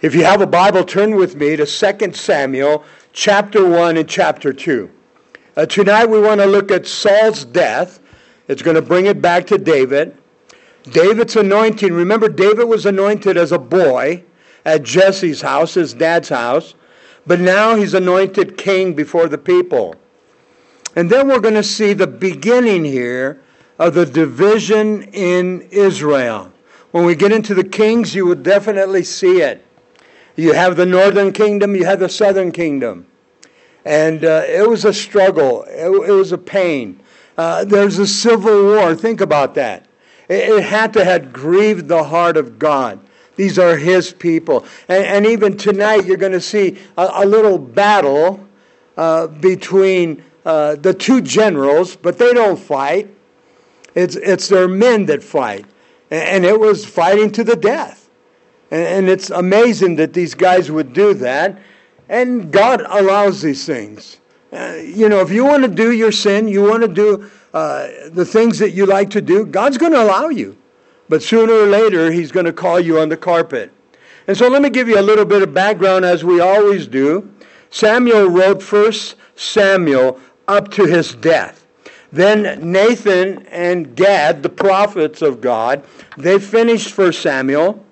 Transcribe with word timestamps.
If 0.00 0.14
you 0.14 0.22
have 0.22 0.40
a 0.40 0.46
Bible, 0.46 0.84
turn 0.84 1.16
with 1.16 1.34
me 1.34 1.56
to 1.56 1.66
2 1.66 2.12
Samuel 2.12 2.84
chapter 3.12 3.68
1 3.68 3.96
and 3.96 4.08
chapter 4.08 4.52
2. 4.52 4.88
Uh, 5.56 5.66
tonight 5.66 6.06
we 6.06 6.20
want 6.20 6.40
to 6.40 6.46
look 6.46 6.70
at 6.70 6.86
Saul's 6.86 7.44
death. 7.44 7.98
It's 8.46 8.62
going 8.62 8.76
to 8.76 8.82
bring 8.82 9.06
it 9.06 9.20
back 9.20 9.44
to 9.48 9.58
David. 9.58 10.16
David's 10.84 11.34
anointing. 11.34 11.92
Remember, 11.92 12.28
David 12.28 12.66
was 12.66 12.86
anointed 12.86 13.36
as 13.36 13.50
a 13.50 13.58
boy 13.58 14.22
at 14.64 14.84
Jesse's 14.84 15.40
house, 15.40 15.74
his 15.74 15.94
dad's 15.94 16.28
house. 16.28 16.76
But 17.26 17.40
now 17.40 17.74
he's 17.74 17.94
anointed 17.94 18.56
king 18.56 18.94
before 18.94 19.26
the 19.26 19.36
people. 19.36 19.96
And 20.94 21.10
then 21.10 21.26
we're 21.26 21.40
going 21.40 21.54
to 21.54 21.64
see 21.64 21.92
the 21.92 22.06
beginning 22.06 22.84
here 22.84 23.42
of 23.80 23.94
the 23.94 24.06
division 24.06 25.02
in 25.12 25.62
Israel. 25.72 26.52
When 26.92 27.04
we 27.04 27.16
get 27.16 27.32
into 27.32 27.52
the 27.52 27.64
kings, 27.64 28.14
you 28.14 28.26
will 28.26 28.36
definitely 28.36 29.02
see 29.02 29.42
it. 29.42 29.64
You 30.38 30.52
have 30.52 30.76
the 30.76 30.86
northern 30.86 31.32
kingdom, 31.32 31.74
you 31.74 31.84
have 31.84 31.98
the 31.98 32.08
southern 32.08 32.52
kingdom. 32.52 33.08
And 33.84 34.24
uh, 34.24 34.44
it 34.46 34.68
was 34.68 34.84
a 34.84 34.94
struggle, 34.94 35.64
it, 35.64 35.88
it 35.88 36.12
was 36.12 36.30
a 36.30 36.38
pain. 36.38 37.00
Uh, 37.36 37.64
there's 37.64 37.98
a 37.98 38.06
civil 38.06 38.66
war. 38.66 38.94
Think 38.94 39.20
about 39.20 39.56
that. 39.56 39.86
It, 40.28 40.48
it, 40.48 40.62
had 40.62 40.92
to 40.92 41.04
have 41.04 41.32
grieved 41.32 41.88
the 41.88 42.04
heart 42.04 42.36
of 42.36 42.56
God. 42.56 43.00
These 43.34 43.58
are 43.58 43.76
His 43.76 44.12
people. 44.12 44.64
And, 44.88 45.04
and 45.04 45.26
even 45.26 45.56
tonight, 45.56 46.06
you're 46.06 46.16
going 46.16 46.30
to 46.30 46.40
see 46.40 46.78
a, 46.96 47.10
a, 47.14 47.26
little 47.26 47.58
battle 47.58 48.38
uh, 48.96 49.26
between 49.26 50.22
uh, 50.44 50.76
the 50.76 50.94
two 50.94 51.20
generals, 51.20 51.96
but 51.96 52.16
they 52.16 52.32
don't 52.32 52.60
fight. 52.60 53.12
It's, 53.96 54.14
it's 54.14 54.48
their 54.48 54.68
men 54.68 55.06
that 55.06 55.24
fight. 55.24 55.66
And, 56.12 56.22
and 56.22 56.44
it 56.44 56.60
was 56.60 56.86
fighting 56.86 57.32
to 57.32 57.42
the 57.42 57.56
death. 57.56 57.97
And 58.70 59.08
it's 59.08 59.30
amazing 59.30 59.96
that 59.96 60.12
these 60.12 60.34
guys 60.34 60.70
would 60.70 60.92
do 60.92 61.14
that. 61.14 61.58
And 62.08 62.52
God 62.52 62.82
allows 62.86 63.40
these 63.42 63.64
things. 63.64 64.18
Uh, 64.52 64.78
you 64.82 65.08
know, 65.08 65.20
if 65.20 65.30
you 65.30 65.44
want 65.44 65.62
to 65.64 65.68
do 65.68 65.92
your 65.92 66.12
sin, 66.12 66.48
you 66.48 66.62
want 66.62 66.82
to 66.82 66.88
do 66.88 67.30
uh, 67.54 67.88
the 68.10 68.24
things 68.24 68.58
that 68.58 68.70
you 68.70 68.86
like 68.86 69.10
to 69.10 69.20
do, 69.20 69.46
God's 69.46 69.78
going 69.78 69.92
to 69.92 70.02
allow 70.02 70.28
you. 70.28 70.56
But 71.08 71.22
sooner 71.22 71.52
or 71.52 71.66
later, 71.66 72.10
He's 72.10 72.32
going 72.32 72.46
to 72.46 72.52
call 72.52 72.80
you 72.80 72.98
on 72.98 73.08
the 73.08 73.16
carpet. 73.16 73.70
And 74.26 74.36
so 74.36 74.48
let 74.48 74.60
me 74.60 74.68
give 74.68 74.88
you 74.88 74.98
a 74.98 75.02
little 75.02 75.24
bit 75.24 75.42
of 75.42 75.54
background 75.54 76.04
as 76.04 76.22
we 76.22 76.40
always 76.40 76.86
do. 76.86 77.30
Samuel 77.70 78.26
wrote 78.28 78.62
First 78.62 79.16
Samuel 79.36 80.20
up 80.46 80.70
to 80.72 80.84
his 80.84 81.14
death. 81.14 81.66
Then 82.12 82.72
Nathan 82.72 83.46
and 83.46 83.94
Gad, 83.94 84.42
the 84.42 84.48
prophets 84.48 85.22
of 85.22 85.40
God, 85.40 85.84
they 86.16 86.38
finished 86.38 86.92
First 86.92 87.22
Samuel 87.22 87.84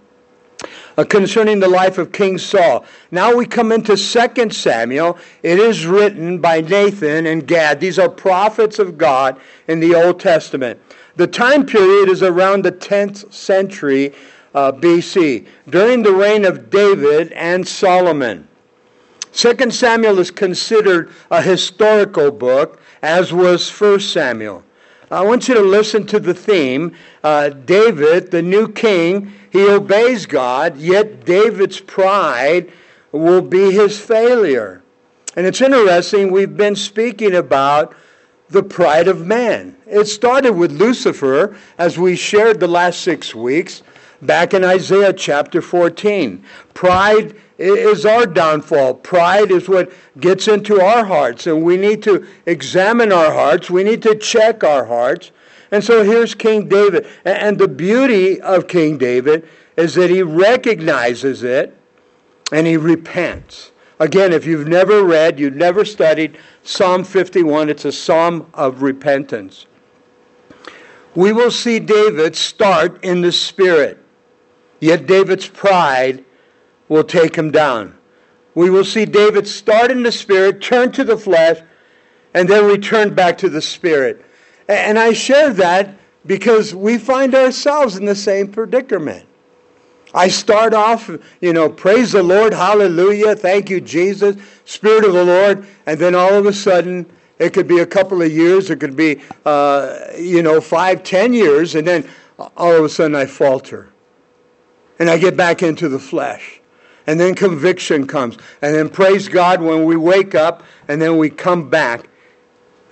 uh, 0.97 1.05
concerning 1.05 1.61
the 1.61 1.69
life 1.69 1.99
of 1.99 2.13
King 2.13 2.39
Saul. 2.39 2.85
Now 3.11 3.35
we 3.35 3.47
come 3.47 3.73
into 3.73 3.97
2 3.97 4.51
Samuel. 4.51 5.19
It 5.43 5.59
is 5.59 5.87
written 5.87 6.39
by 6.41 6.61
Nathan 6.61 7.27
and 7.27 7.47
Gad. 7.47 7.81
These 7.81 7.99
are 7.99 8.09
prophets 8.09 8.79
of 8.79 8.99
God 8.99 9.39
in 9.69 9.81
the 9.81 9.95
Old 9.95 10.21
Testament. 10.21 10.81
The 11.17 11.27
time 11.27 11.65
period 11.65 12.09
is 12.09 12.23
around 12.23 12.65
the 12.65 12.73
10th 12.73 13.33
century 13.33 14.13
uh, 14.55 14.73
BC, 14.73 15.47
during 15.69 16.03
the 16.03 16.13
reign 16.13 16.45
of 16.45 16.71
David 16.71 17.33
and 17.33 17.67
Solomon. 17.67 18.49
2 19.33 19.71
Samuel 19.71 20.19
is 20.19 20.31
considered 20.31 21.11
a 21.31 21.43
historical 21.43 22.31
book, 22.31 22.81
as 23.03 23.35
was 23.35 23.69
1 23.69 24.01
Samuel. 24.01 24.65
I 25.11 25.23
want 25.23 25.47
you 25.47 25.55
to 25.55 25.61
listen 25.61 26.07
to 26.07 26.19
the 26.19 26.35
theme. 26.35 26.97
Uh, 27.23 27.51
David, 27.51 28.31
the 28.31 28.43
new 28.43 28.73
king, 28.73 29.33
he 29.57 29.71
obeys 29.71 30.27
God, 30.27 30.77
yet 30.77 31.25
David's 31.25 31.81
pride 31.81 32.71
will 33.11 33.41
be 33.41 33.71
his 33.71 33.99
failure. 33.99 34.83
And 35.35 35.47
it's 35.47 35.63
interesting, 35.63 36.31
we've 36.31 36.57
been 36.57 36.77
speaking 36.77 37.35
about 37.35 37.97
the 38.51 38.63
pride 38.63 39.09
of 39.09 39.27
man. 39.27 39.75
It 39.87 40.05
started 40.05 40.53
with 40.53 40.73
Lucifer, 40.73 41.57
as 41.79 41.99
we 41.99 42.17
shared 42.17 42.61
the 42.61 42.69
last 42.69 43.01
six 43.01 43.35
weeks, 43.35 43.83
back 44.21 44.53
in 44.53 44.63
Isaiah 44.63 45.15
chapter 45.15 45.63
14. 45.63 46.45
Pride 46.75 47.35
is 47.57 48.05
our 48.05 48.27
downfall. 48.27 48.95
Pride 48.95 49.51
is 49.51 49.71
what 49.71 49.91
gets 50.21 50.49
into 50.49 50.83
our 50.83 51.05
hearts, 51.07 51.47
and 51.47 51.63
we 51.63 51.79
need 51.79 52.03
to 52.03 52.27
examine 52.45 53.11
our 53.11 53.33
hearts. 53.33 53.71
We 53.71 53.85
need 53.85 54.03
to 54.03 54.15
check 54.17 54.63
our 54.63 54.85
hearts 54.85 55.31
and 55.71 55.83
so 55.83 56.05
here's 56.05 56.35
King 56.35 56.69
David. 56.69 57.07
And 57.25 57.59
the 57.59 57.69
beauty 57.69 58.41
of 58.41 58.69
King 58.69 58.99
David 58.99 59.49
is 59.77 59.95
that 59.95 60.11
he 60.11 60.23
recognizes 60.23 61.43
it 61.43 61.77
and 62.53 62.67
he 62.67 62.77
repents. 62.77 63.73
Again, 63.99 64.33
if 64.33 64.45
you've 64.45 64.69
never 64.69 65.05
read, 65.05 65.41
you've 65.41 65.57
never 65.57 65.85
studied 65.85 66.39
Psalm 66.63 67.03
51, 67.03 67.71
it's 67.71 67.85
a 67.85 67.93
psalm 67.93 68.51
of 68.55 68.83
repentance. 68.83 69.67
We 71.15 71.33
will 71.33 71.51
see 71.51 71.79
David 71.79 72.37
start 72.37 73.03
in 73.03 73.23
the 73.23 73.33
spirit, 73.33 73.99
yet 74.81 75.07
David's 75.07 75.49
pride 75.49 76.25
will 76.89 77.05
take 77.05 77.35
him 77.37 77.51
down. 77.51 77.97
We 78.55 78.69
will 78.69 78.85
see 78.85 79.07
David 79.07 79.49
start 79.49 79.91
in 79.91 80.03
the 80.03 80.13
spirit, 80.13 80.61
turn 80.61 80.93
to 80.93 81.05
the 81.05 81.17
flesh, 81.17 81.59
and 82.35 82.47
then 82.49 82.67
return 82.67 83.15
back 83.15 83.39
to 83.39 83.49
the 83.49 83.63
spirit. 83.63 84.26
And 84.69 84.99
I 84.99 85.13
share 85.13 85.53
that 85.55 85.95
because 86.27 86.75
we 86.75 86.99
find 86.99 87.35
ourselves 87.35 87.97
in 87.97 88.05
the 88.05 88.15
same 88.15 88.49
predicament. 88.49 89.27
I 90.15 90.29
start 90.29 90.73
off, 90.73 91.11
you 91.41 91.53
know, 91.53 91.69
praise 91.69 92.13
the 92.13 92.23
Lord, 92.23 92.55
hallelujah, 92.55 93.37
thank 93.37 93.69
you, 93.69 93.81
Jesus, 93.81 94.37
Spirit 94.65 95.05
of 95.05 95.13
the 95.13 95.25
Lord, 95.25 95.67
and 95.85 95.99
then 95.99 96.15
all 96.15 96.33
of 96.33 96.47
a 96.47 96.53
sudden, 96.53 97.07
it 97.39 97.53
could 97.53 97.69
be 97.69 97.81
a 97.81 97.87
couple 97.87 98.23
of 98.23 98.33
years, 98.33 98.71
it 98.71 98.81
could 98.81 98.97
be, 98.97 99.21
uh, 99.45 99.99
you 100.19 100.43
know, 100.43 100.61
five, 100.61 101.03
ten 101.03 101.35
years, 101.35 101.75
and 101.75 101.87
then 101.87 102.09
all 102.57 102.73
of 102.73 102.85
a 102.85 102.89
sudden 102.89 103.15
I 103.15 103.27
falter. 103.27 103.91
And 104.99 105.11
I 105.11 105.19
get 105.19 105.37
back 105.37 105.63
into 105.63 105.89
the 105.89 105.99
flesh. 105.99 106.61
And 107.07 107.21
then 107.21 107.35
conviction 107.35 108.07
comes. 108.07 108.39
And 108.63 108.75
then 108.75 108.89
praise 108.89 109.29
God 109.29 109.61
when 109.61 109.85
we 109.85 109.97
wake 109.97 110.35
up, 110.35 110.63
and 110.89 111.01
then 111.01 111.19
we 111.19 111.29
come 111.29 111.69
back 111.69 112.09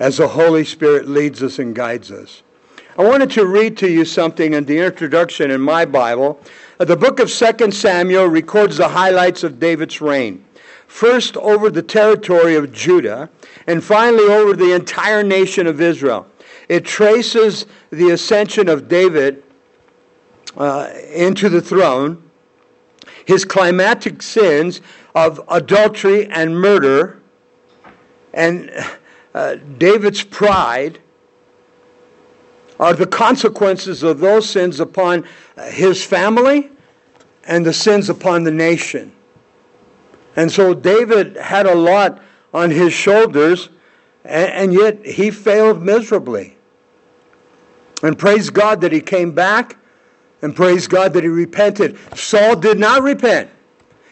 as 0.04 0.18
the 0.18 0.28
Holy 0.28 0.66
Spirit 0.66 1.08
leads 1.08 1.42
us 1.42 1.58
and 1.58 1.74
guides 1.74 2.10
us. 2.10 2.42
I 2.98 3.02
wanted 3.02 3.30
to 3.30 3.46
read 3.46 3.78
to 3.78 3.90
you 3.90 4.04
something 4.04 4.52
in 4.52 4.66
the 4.66 4.78
introduction 4.80 5.50
in 5.50 5.62
my 5.62 5.86
Bible. 5.86 6.38
Uh, 6.78 6.84
the 6.84 6.94
book 6.94 7.20
of 7.20 7.32
2 7.32 7.70
Samuel 7.70 8.26
records 8.26 8.76
the 8.76 8.86
highlights 8.86 9.44
of 9.44 9.58
David's 9.58 10.02
reign. 10.02 10.44
First 10.88 11.38
over 11.38 11.70
the 11.70 11.80
territory 11.80 12.54
of 12.54 12.70
Judah, 12.70 13.30
and 13.66 13.82
finally 13.82 14.24
over 14.24 14.52
the 14.52 14.74
entire 14.74 15.22
nation 15.22 15.66
of 15.66 15.80
Israel. 15.80 16.26
It 16.68 16.84
traces 16.84 17.64
the 17.88 18.10
ascension 18.10 18.68
of 18.68 18.88
David 18.88 19.42
uh, 20.58 20.92
into 21.14 21.48
the 21.48 21.62
throne, 21.62 22.22
his 23.24 23.46
climatic 23.46 24.20
sins 24.20 24.82
of 25.14 25.40
adultery 25.48 26.26
and 26.26 26.60
murder, 26.60 27.22
and 28.34 28.70
uh, 29.34 29.56
David's 29.78 30.22
pride 30.22 31.00
are 32.78 32.94
the 32.94 33.06
consequences 33.06 34.02
of 34.02 34.20
those 34.20 34.48
sins 34.48 34.80
upon 34.80 35.24
his 35.70 36.04
family 36.04 36.70
and 37.44 37.64
the 37.64 37.72
sins 37.72 38.08
upon 38.08 38.44
the 38.44 38.50
nation. 38.50 39.12
And 40.36 40.50
so 40.50 40.74
David 40.74 41.36
had 41.36 41.66
a 41.66 41.74
lot 41.74 42.22
on 42.52 42.70
his 42.70 42.92
shoulders, 42.92 43.68
and 44.24 44.72
yet 44.72 45.04
he 45.04 45.30
failed 45.30 45.82
miserably. 45.82 46.56
And 48.02 48.18
praise 48.18 48.50
God 48.50 48.80
that 48.80 48.92
he 48.92 49.00
came 49.00 49.32
back, 49.32 49.76
and 50.42 50.54
praise 50.54 50.88
God 50.88 51.12
that 51.12 51.22
he 51.22 51.28
repented. 51.28 51.96
Saul 52.16 52.56
did 52.56 52.78
not 52.78 53.02
repent, 53.02 53.50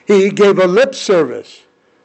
he 0.06 0.30
gave 0.30 0.58
a 0.58 0.66
lip 0.66 0.94
service, 0.94 1.62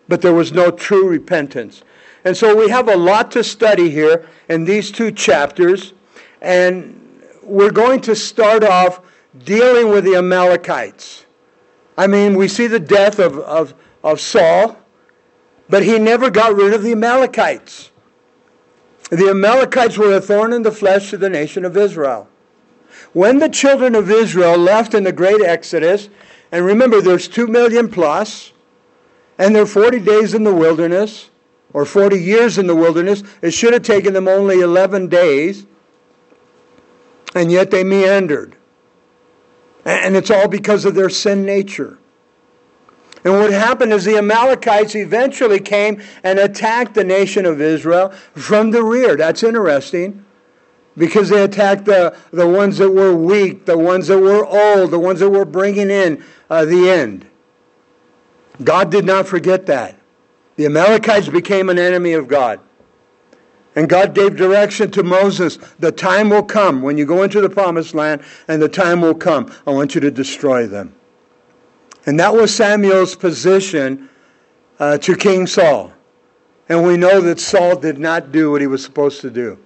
but 0.07 0.21
there 0.21 0.33
was 0.33 0.51
no 0.51 0.71
true 0.71 1.07
repentance. 1.07 1.83
And 2.27 2.35
so 2.35 2.53
we 2.53 2.69
have 2.69 2.89
a 2.89 2.97
lot 2.97 3.31
to 3.31 3.41
study 3.41 3.89
here 3.89 4.27
in 4.49 4.65
these 4.65 4.91
two 4.91 5.13
chapters. 5.13 5.93
And 6.41 7.23
we're 7.41 7.71
going 7.71 8.01
to 8.01 8.17
start 8.17 8.65
off 8.65 8.99
dealing 9.45 9.87
with 9.87 10.03
the 10.03 10.17
Amalekites. 10.17 11.25
I 11.97 12.05
mean, 12.07 12.35
we 12.35 12.49
see 12.49 12.67
the 12.67 12.81
death 12.81 13.19
of, 13.19 13.39
of, 13.39 13.73
of 14.03 14.19
Saul, 14.19 14.77
but 15.69 15.83
he 15.83 15.99
never 15.99 16.29
got 16.29 16.53
rid 16.53 16.73
of 16.73 16.83
the 16.83 16.91
Amalekites. 16.91 17.91
The 19.09 19.29
Amalekites 19.29 19.97
were 19.97 20.13
a 20.13 20.19
thorn 20.19 20.51
in 20.51 20.63
the 20.63 20.71
flesh 20.71 21.11
to 21.11 21.17
the 21.17 21.29
nation 21.29 21.63
of 21.63 21.77
Israel. 21.77 22.27
When 23.13 23.39
the 23.39 23.47
children 23.47 23.95
of 23.95 24.11
Israel 24.11 24.57
left 24.57 24.93
in 24.93 25.05
the 25.05 25.13
great 25.13 25.41
Exodus, 25.41 26.09
and 26.51 26.65
remember 26.65 26.99
there's 26.99 27.29
two 27.29 27.47
million 27.47 27.87
plus, 27.87 28.51
and 29.37 29.55
they're 29.55 29.65
40 29.65 30.01
days 30.01 30.33
in 30.33 30.43
the 30.43 30.53
wilderness, 30.53 31.29
or 31.77 31.85
40 31.85 32.19
years 32.19 32.57
in 32.57 32.65
the 32.65 32.75
wilderness. 32.75 33.21
It 33.43 33.51
should 33.51 33.71
have 33.71 33.83
taken 33.83 34.11
them 34.15 34.27
only 34.27 34.61
11 34.61 35.09
days, 35.09 35.67
and 37.35 37.51
yet 37.51 37.69
they 37.69 37.83
meandered. 37.83 38.55
And 39.85 40.15
it's 40.15 40.31
all 40.31 40.47
because 40.47 40.85
of 40.85 40.95
their 40.95 41.11
sin 41.11 41.45
nature. 41.45 41.99
And 43.23 43.35
what 43.35 43.51
happened 43.51 43.93
is 43.93 44.05
the 44.05 44.17
Amalekites 44.17 44.95
eventually 44.95 45.59
came 45.59 46.01
and 46.23 46.39
attacked 46.39 46.95
the 46.95 47.03
nation 47.03 47.45
of 47.45 47.61
Israel 47.61 48.09
from 48.33 48.71
the 48.71 48.81
rear. 48.81 49.15
That's 49.15 49.43
interesting 49.43 50.25
because 50.97 51.29
they 51.29 51.43
attacked 51.43 51.85
the, 51.85 52.17
the 52.31 52.47
ones 52.47 52.79
that 52.79 52.89
were 52.89 53.15
weak, 53.15 53.67
the 53.67 53.77
ones 53.77 54.07
that 54.07 54.17
were 54.17 54.47
old, 54.47 54.89
the 54.89 54.97
ones 54.97 55.19
that 55.19 55.29
were 55.29 55.45
bringing 55.45 55.91
in 55.91 56.23
uh, 56.49 56.65
the 56.65 56.89
end. 56.89 57.27
God 58.63 58.89
did 58.89 59.05
not 59.05 59.27
forget 59.27 59.67
that. 59.67 59.96
The 60.57 60.65
Amalekites 60.65 61.29
became 61.29 61.69
an 61.69 61.79
enemy 61.79 62.13
of 62.13 62.27
God. 62.27 62.59
And 63.75 63.87
God 63.87 64.15
gave 64.15 64.35
direction 64.35 64.89
to 64.91 65.03
Moses 65.03 65.59
the 65.77 65.91
time 65.91 66.31
will 66.31 66.43
come 66.43 66.81
when 66.81 66.97
you 66.97 67.05
go 67.05 67.21
into 67.21 67.41
the 67.41 67.49
promised 67.49 67.93
land, 67.93 68.23
and 68.47 68.59
the 68.59 68.67
time 68.67 69.01
will 69.01 69.13
come. 69.13 69.53
I 69.67 69.71
want 69.71 69.93
you 69.93 70.01
to 70.01 70.09
destroy 70.09 70.65
them. 70.65 70.95
And 72.07 72.19
that 72.19 72.33
was 72.33 72.53
Samuel's 72.53 73.15
position 73.15 74.09
uh, 74.79 74.97
to 74.97 75.15
King 75.15 75.45
Saul. 75.45 75.93
And 76.69 76.85
we 76.85 76.97
know 76.97 77.21
that 77.21 77.39
Saul 77.39 77.75
did 77.75 77.99
not 77.99 78.31
do 78.31 78.51
what 78.51 78.61
he 78.61 78.67
was 78.67 78.83
supposed 78.83 79.21
to 79.21 79.29
do. 79.29 79.59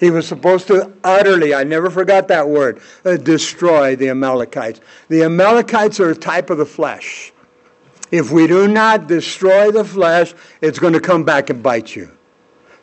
He 0.00 0.10
was 0.10 0.26
supposed 0.26 0.66
to 0.68 0.92
utterly, 1.04 1.54
I 1.54 1.62
never 1.62 1.90
forgot 1.90 2.26
that 2.28 2.48
word, 2.48 2.80
uh, 3.04 3.16
destroy 3.16 3.94
the 3.94 4.08
Amalekites. 4.08 4.80
The 5.08 5.24
Amalekites 5.24 6.00
are 6.00 6.10
a 6.10 6.16
type 6.16 6.48
of 6.50 6.58
the 6.58 6.66
flesh. 6.66 7.29
If 8.10 8.30
we 8.30 8.46
do 8.46 8.66
not 8.66 9.06
destroy 9.06 9.70
the 9.70 9.84
flesh, 9.84 10.34
it's 10.60 10.78
going 10.78 10.94
to 10.94 11.00
come 11.00 11.24
back 11.24 11.50
and 11.50 11.62
bite 11.62 11.94
you. 11.94 12.10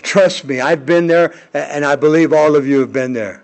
Trust 0.02 0.46
me, 0.46 0.62
I've 0.62 0.86
been 0.86 1.08
there, 1.08 1.36
and 1.54 1.84
I 1.84 1.96
believe 1.96 2.32
all 2.32 2.56
of 2.56 2.66
you 2.66 2.80
have 2.80 2.94
been 2.94 3.14
there. 3.14 3.44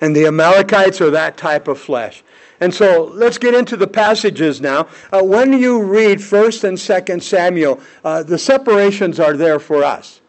And 0.00 0.14
the 0.14 0.26
Amalekites 0.26 1.00
are 1.00 1.10
that 1.10 1.36
type 1.36 1.68
of 1.68 1.78
flesh. 1.78 2.22
And 2.60 2.74
so 2.74 3.10
let's 3.14 3.38
get 3.38 3.54
into 3.54 3.76
the 3.76 3.86
passages 3.86 4.60
now. 4.60 4.88
Uh, 5.12 5.22
when 5.22 5.52
you 5.52 5.82
read 5.82 6.18
1st 6.18 6.64
and 6.64 6.78
2nd 6.78 7.22
Samuel, 7.22 7.80
uh, 8.04 8.22
the 8.22 8.38
separations 8.38 9.20
are 9.20 9.36
there 9.36 9.58
for 9.58 9.84
us. 9.84 10.20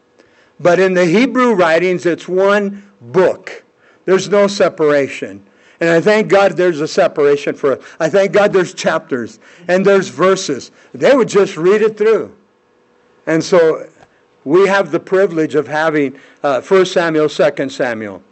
But 0.59 0.79
in 0.79 0.93
the 0.93 1.05
Hebrew 1.05 1.53
writings, 1.53 2.05
it's 2.05 2.27
one 2.27 2.89
book. 3.01 3.63
There's 4.05 4.29
no 4.29 4.47
separation. 4.47 5.45
And 5.79 5.89
I 5.89 6.01
thank 6.01 6.27
God 6.27 6.57
there's 6.57 6.81
a 6.81 6.87
separation 6.87 7.55
for 7.55 7.77
us. 7.77 7.85
I 7.99 8.09
thank 8.09 8.33
God 8.33 8.51
there's 8.51 8.73
chapters 8.73 9.39
and 9.67 9.85
there's 9.85 10.09
verses. 10.09 10.71
They 10.93 11.15
would 11.15 11.29
just 11.29 11.55
read 11.55 11.81
it 11.81 11.97
through. 11.97 12.35
And 13.25 13.43
so 13.43 13.89
we 14.43 14.67
have 14.67 14.91
the 14.91 14.99
privilege 14.99 15.55
of 15.55 15.67
having 15.67 16.19
uh, 16.43 16.61
1 16.61 16.85
Samuel, 16.85 17.29
2 17.29 17.69
Samuel. 17.69 18.23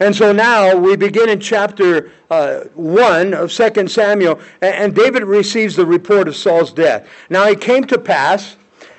And 0.00 0.16
so 0.16 0.32
now 0.32 0.74
we 0.74 0.96
begin 0.96 1.28
in 1.28 1.40
chapter 1.40 2.10
uh, 2.30 2.60
1 2.74 3.34
of 3.34 3.52
2 3.52 3.86
Samuel, 3.88 4.40
and, 4.62 4.94
David 4.94 5.24
receives 5.24 5.76
the 5.76 5.84
report 5.84 6.26
of 6.26 6.34
Saul's 6.36 6.72
death. 6.72 7.06
Now 7.28 7.46
it 7.46 7.60
came 7.60 7.84
to 7.84 7.98
pass, 7.98 8.56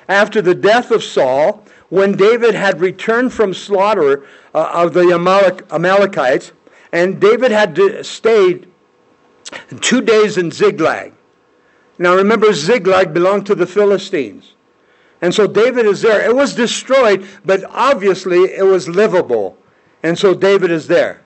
after 0.08 0.40
the 0.40 0.54
death 0.54 0.92
of 0.92 1.02
Saul, 1.02 1.64
when 1.88 2.16
David 2.16 2.54
had 2.54 2.80
returned 2.80 3.32
from 3.32 3.52
slaughter 3.52 4.24
uh, 4.54 4.70
of 4.72 4.94
the 4.94 5.08
Amalek, 5.08 5.64
Amalekites, 5.72 6.52
and 6.92 7.20
David 7.20 7.50
had 7.50 8.04
stayed 8.04 8.68
two 9.80 10.00
days 10.02 10.38
in 10.38 10.50
Ziklag. 10.50 11.12
Now 11.98 12.14
remember, 12.14 12.52
Ziklag 12.52 13.14
belonged 13.14 13.46
to 13.46 13.54
the 13.54 13.66
Philistines. 13.66 14.54
And 15.20 15.32
so 15.32 15.46
David 15.46 15.86
is 15.86 16.02
there. 16.02 16.20
It 16.28 16.34
was 16.34 16.54
destroyed, 16.54 17.26
but 17.44 17.64
obviously 17.70 18.40
it 18.44 18.66
was 18.66 18.88
livable. 18.88 19.56
And 20.02 20.18
so 20.18 20.34
David 20.34 20.70
is 20.70 20.88
there. 20.88 21.22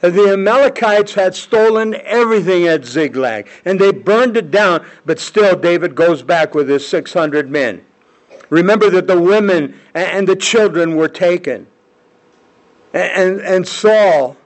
The 0.00 0.32
Amalekites 0.32 1.14
had 1.14 1.34
stolen 1.34 1.94
everything 2.04 2.68
at 2.68 2.84
Ziklag, 2.84 3.48
and 3.64 3.80
they 3.80 3.90
burned 3.90 4.36
it 4.36 4.50
down, 4.50 4.86
but 5.04 5.18
still 5.18 5.56
David 5.56 5.96
goes 5.96 6.22
back 6.22 6.54
with 6.54 6.68
his 6.68 6.86
600 6.86 7.50
men. 7.50 7.84
Remember 8.48 8.90
that 8.90 9.08
the 9.08 9.20
women 9.20 9.78
and 9.94 10.26
the 10.26 10.36
children 10.36 10.96
were 10.96 11.08
taken. 11.08 11.66
And, 12.94 13.40
and 13.40 13.66
Saul 13.66 14.36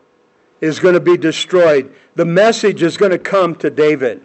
is 0.62 0.78
going 0.78 0.94
to 0.94 1.00
be 1.00 1.18
destroyed. 1.18 1.94
The 2.14 2.24
message 2.24 2.82
is 2.82 2.96
going 2.96 3.10
to 3.10 3.18
come 3.18 3.54
to 3.56 3.68
David. 3.68 4.22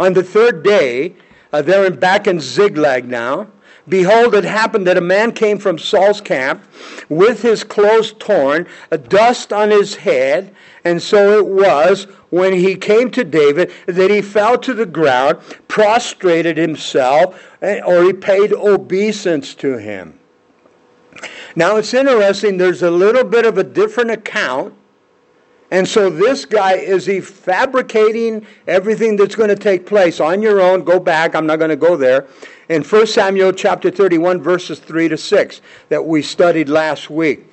On 0.00 0.14
the 0.14 0.24
third 0.24 0.64
day, 0.64 1.14
uh, 1.52 1.62
they're 1.62 1.88
back 1.92 2.26
in 2.26 2.40
Ziklag 2.40 3.06
now. 3.06 3.46
Behold, 3.86 4.34
it 4.34 4.44
happened 4.44 4.86
that 4.86 4.96
a 4.96 5.02
man 5.02 5.32
came 5.32 5.58
from 5.58 5.78
Saul's 5.78 6.22
camp 6.22 6.64
with 7.10 7.42
his 7.42 7.64
clothes 7.64 8.14
torn, 8.14 8.66
a 8.90 8.96
dust 8.96 9.52
on 9.52 9.70
his 9.70 9.94
head. 9.94 10.54
And 10.84 11.02
so 11.02 11.38
it 11.38 11.46
was 11.46 12.04
when 12.30 12.54
he 12.54 12.76
came 12.76 13.10
to 13.10 13.24
David 13.24 13.70
that 13.86 14.10
he 14.10 14.22
fell 14.22 14.56
to 14.58 14.72
the 14.72 14.86
ground, 14.86 15.38
prostrated 15.68 16.56
himself, 16.56 17.38
or 17.60 18.04
he 18.04 18.14
paid 18.14 18.54
obeisance 18.54 19.54
to 19.56 19.76
him. 19.76 20.18
Now 21.54 21.76
it's 21.76 21.92
interesting, 21.92 22.56
there's 22.56 22.82
a 22.82 22.90
little 22.90 23.24
bit 23.24 23.44
of 23.44 23.58
a 23.58 23.64
different 23.64 24.10
account. 24.10 24.74
And 25.70 25.88
so 25.88 26.10
this 26.10 26.44
guy, 26.44 26.74
is 26.74 27.06
he 27.06 27.20
fabricating 27.20 28.46
everything 28.68 29.16
that's 29.16 29.34
going 29.34 29.48
to 29.48 29.56
take 29.56 29.86
place 29.86 30.20
on 30.20 30.42
your 30.42 30.60
own? 30.60 30.84
Go 30.84 31.00
back, 31.00 31.34
I'm 31.34 31.46
not 31.46 31.58
going 31.58 31.70
to 31.70 31.76
go 31.76 31.96
there 31.96 32.26
in 32.68 32.82
1 32.82 33.06
Samuel 33.06 33.52
chapter 33.52 33.90
31, 33.90 34.42
verses 34.42 34.78
3 34.78 35.08
to 35.08 35.16
6, 35.16 35.60
that 35.88 36.04
we 36.04 36.22
studied 36.22 36.68
last 36.68 37.10
week. 37.10 37.44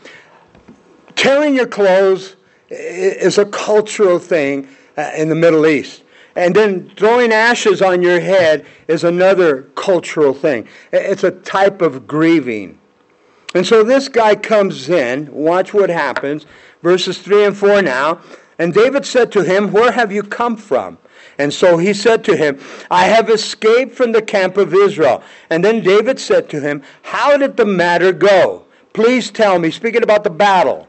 Tearing 1.15 1.55
your 1.55 1.67
clothes 1.67 2.37
is 2.69 3.37
a 3.37 3.45
cultural 3.45 4.19
thing 4.19 4.67
uh, 4.97 5.11
in 5.17 5.29
the 5.29 5.35
Middle 5.35 5.67
East. 5.67 6.03
And 6.35 6.55
then 6.55 6.89
throwing 6.95 7.33
ashes 7.33 7.81
on 7.81 8.01
your 8.01 8.21
head 8.21 8.65
is 8.87 9.03
another 9.03 9.63
cultural 9.75 10.33
thing. 10.33 10.67
It's 10.93 11.25
a 11.25 11.31
type 11.31 11.81
of 11.81 12.07
grieving. 12.07 12.79
And 13.53 13.67
so 13.67 13.83
this 13.83 14.07
guy 14.07 14.35
comes 14.35 14.87
in, 14.87 15.29
watch 15.33 15.73
what 15.73 15.89
happens, 15.89 16.45
verses 16.81 17.19
3 17.19 17.45
and 17.45 17.57
4 17.57 17.81
now. 17.81 18.21
And 18.59 18.73
David 18.73 19.05
said 19.05 19.31
to 19.31 19.43
him, 19.43 19.71
Where 19.71 19.91
have 19.91 20.11
you 20.11 20.23
come 20.23 20.55
from? 20.55 20.97
And 21.37 21.53
so 21.53 21.77
he 21.77 21.93
said 21.93 22.23
to 22.25 22.37
him, 22.37 22.59
I 22.91 23.05
have 23.05 23.29
escaped 23.29 23.95
from 23.95 24.11
the 24.11 24.21
camp 24.21 24.57
of 24.57 24.73
Israel. 24.73 25.23
And 25.49 25.63
then 25.63 25.81
David 25.81 26.19
said 26.19 26.49
to 26.49 26.61
him, 26.61 26.83
How 27.01 27.37
did 27.37 27.57
the 27.57 27.65
matter 27.65 28.11
go? 28.11 28.65
Please 28.93 29.31
tell 29.31 29.57
me, 29.57 29.71
speaking 29.71 30.03
about 30.03 30.23
the 30.23 30.29
battle. 30.29 30.87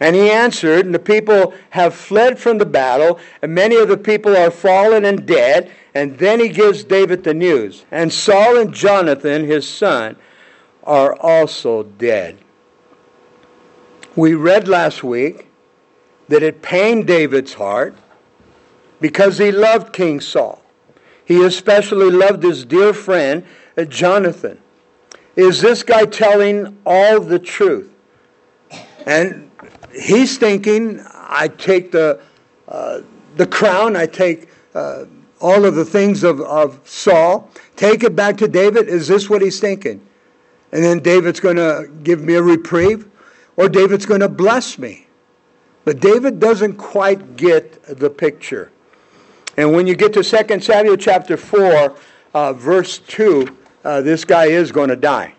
And 0.00 0.14
he 0.14 0.30
answered, 0.30 0.86
And 0.86 0.94
The 0.94 0.98
people 0.98 1.52
have 1.70 1.94
fled 1.94 2.38
from 2.38 2.58
the 2.58 2.66
battle, 2.66 3.18
and 3.42 3.54
many 3.54 3.76
of 3.76 3.88
the 3.88 3.98
people 3.98 4.36
are 4.36 4.50
fallen 4.50 5.04
and 5.04 5.26
dead. 5.26 5.70
And 5.94 6.18
then 6.18 6.40
he 6.40 6.48
gives 6.48 6.84
David 6.84 7.24
the 7.24 7.34
news. 7.34 7.84
And 7.90 8.12
Saul 8.12 8.58
and 8.58 8.72
Jonathan, 8.72 9.44
his 9.44 9.68
son, 9.68 10.16
are 10.84 11.14
also 11.16 11.82
dead. 11.82 12.38
We 14.16 14.34
read 14.34 14.66
last 14.66 15.04
week 15.04 15.46
that 16.28 16.42
it 16.42 16.62
pained 16.62 17.06
David's 17.06 17.52
heart 17.52 17.94
because 19.00 19.36
he 19.36 19.52
loved 19.52 19.92
King 19.92 20.20
Saul. 20.20 20.62
He 21.26 21.44
especially 21.44 22.10
loved 22.10 22.42
his 22.42 22.64
dear 22.64 22.94
friend, 22.94 23.44
uh, 23.76 23.84
Jonathan. 23.84 24.58
Is 25.36 25.60
this 25.60 25.82
guy 25.82 26.06
telling 26.06 26.78
all 26.86 27.20
the 27.20 27.38
truth? 27.38 27.90
And 29.04 29.50
he's 29.92 30.38
thinking, 30.38 31.04
I 31.12 31.48
take 31.48 31.92
the, 31.92 32.18
uh, 32.68 33.00
the 33.36 33.46
crown, 33.46 33.96
I 33.96 34.06
take 34.06 34.48
uh, 34.74 35.04
all 35.42 35.66
of 35.66 35.74
the 35.74 35.84
things 35.84 36.24
of, 36.24 36.40
of 36.40 36.80
Saul, 36.88 37.50
take 37.76 38.02
it 38.02 38.16
back 38.16 38.38
to 38.38 38.48
David. 38.48 38.88
Is 38.88 39.08
this 39.08 39.28
what 39.28 39.42
he's 39.42 39.60
thinking? 39.60 40.00
And 40.72 40.82
then 40.82 41.00
David's 41.00 41.38
going 41.38 41.56
to 41.56 41.90
give 42.02 42.22
me 42.22 42.34
a 42.34 42.42
reprieve, 42.42 43.06
or 43.56 43.68
David's 43.68 44.06
going 44.06 44.20
to 44.20 44.28
bless 44.28 44.78
me. 44.78 45.06
But 45.84 46.00
David 46.00 46.40
doesn't 46.40 46.76
quite 46.76 47.36
get 47.36 47.82
the 47.84 48.10
picture. 48.10 48.70
And 49.56 49.72
when 49.72 49.86
you 49.86 49.94
get 49.94 50.12
to 50.14 50.22
2 50.22 50.60
Samuel 50.60 50.96
chapter 50.96 51.36
4, 51.36 51.96
uh, 52.34 52.52
verse 52.52 52.98
2, 52.98 53.56
uh, 53.84 54.00
this 54.02 54.24
guy 54.24 54.46
is 54.46 54.72
going 54.72 54.88
to 54.88 54.96
die. 54.96 55.32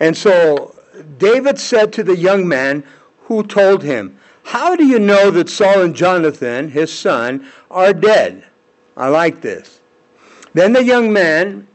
And 0.00 0.16
so 0.16 0.74
David 1.18 1.58
said 1.58 1.92
to 1.94 2.02
the 2.02 2.16
young 2.16 2.48
man 2.48 2.82
who 3.24 3.42
told 3.42 3.82
him, 3.82 4.18
How 4.42 4.74
do 4.74 4.84
you 4.84 4.98
know 4.98 5.30
that 5.30 5.48
Saul 5.48 5.82
and 5.82 5.94
Jonathan, 5.94 6.70
his 6.70 6.92
son, 6.92 7.46
are 7.70 7.92
dead? 7.92 8.44
I 8.96 9.08
like 9.08 9.40
this. 9.40 9.80
Then 10.54 10.72
the 10.72 10.82
young 10.82 11.12
man 11.12 11.68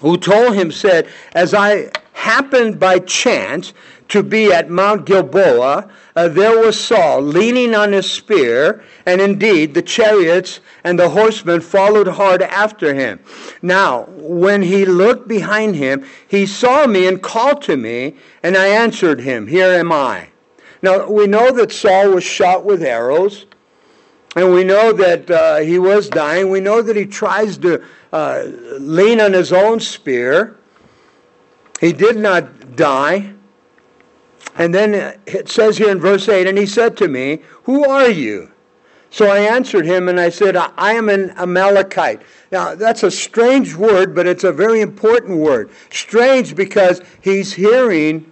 who 0.00 0.16
told 0.16 0.54
him 0.54 0.70
said, 0.70 1.08
As 1.32 1.54
I 1.54 1.90
happened 2.12 2.78
by 2.78 2.98
chance 3.00 3.72
to 4.08 4.22
be 4.22 4.52
at 4.52 4.70
Mount 4.70 5.04
Gilboa, 5.04 5.88
uh, 6.16 6.28
there 6.28 6.58
was 6.58 6.78
Saul 6.78 7.20
leaning 7.20 7.74
on 7.74 7.92
his 7.92 8.10
spear, 8.10 8.82
and 9.06 9.20
indeed 9.20 9.74
the 9.74 9.82
chariots 9.82 10.60
and 10.84 10.98
the 10.98 11.10
horsemen 11.10 11.60
followed 11.60 12.08
hard 12.08 12.42
after 12.42 12.94
him. 12.94 13.20
Now, 13.62 14.04
when 14.16 14.62
he 14.62 14.84
looked 14.84 15.28
behind 15.28 15.76
him, 15.76 16.04
he 16.26 16.46
saw 16.46 16.86
me 16.86 17.06
and 17.06 17.22
called 17.22 17.62
to 17.62 17.76
me, 17.76 18.16
and 18.42 18.56
I 18.56 18.66
answered 18.68 19.20
him, 19.20 19.46
Here 19.46 19.72
am 19.72 19.92
I. 19.92 20.28
Now, 20.80 21.08
we 21.10 21.26
know 21.26 21.50
that 21.52 21.72
Saul 21.72 22.12
was 22.12 22.24
shot 22.24 22.64
with 22.64 22.82
arrows, 22.82 23.46
And 24.36 24.52
we 24.52 24.62
know 24.62 24.92
that 24.92 25.30
uh, 25.30 25.56
he 25.56 25.78
was 25.78 26.08
dying. 26.08 26.50
We 26.50 26.60
know 26.60 26.80
that 26.82 26.94
he 26.94 27.06
tries 27.06 27.58
to 27.58 27.82
uh, 28.12 28.44
lean 28.78 29.20
on 29.20 29.32
his 29.32 29.52
own 29.52 29.80
spear. 29.80 30.58
He 31.80 31.92
did 31.92 32.16
not 32.16 32.76
die. 32.76 33.34
And 34.58 34.74
then 34.74 35.16
it 35.26 35.48
says 35.48 35.78
here 35.78 35.90
in 35.90 36.00
verse 36.00 36.28
8, 36.28 36.48
and 36.48 36.58
he 36.58 36.66
said 36.66 36.96
to 36.98 37.08
me, 37.08 37.40
Who 37.62 37.88
are 37.88 38.10
you? 38.10 38.50
So 39.10 39.30
I 39.30 39.38
answered 39.38 39.86
him 39.86 40.08
and 40.08 40.20
I 40.20 40.28
said, 40.28 40.56
I 40.56 40.92
am 40.92 41.08
an 41.08 41.30
Amalekite. 41.30 42.20
Now, 42.50 42.74
that's 42.74 43.04
a 43.04 43.10
strange 43.10 43.74
word, 43.74 44.14
but 44.14 44.26
it's 44.26 44.44
a 44.44 44.52
very 44.52 44.80
important 44.80 45.38
word. 45.38 45.70
Strange 45.90 46.54
because 46.54 47.00
he's 47.20 47.52
hearing 47.52 48.30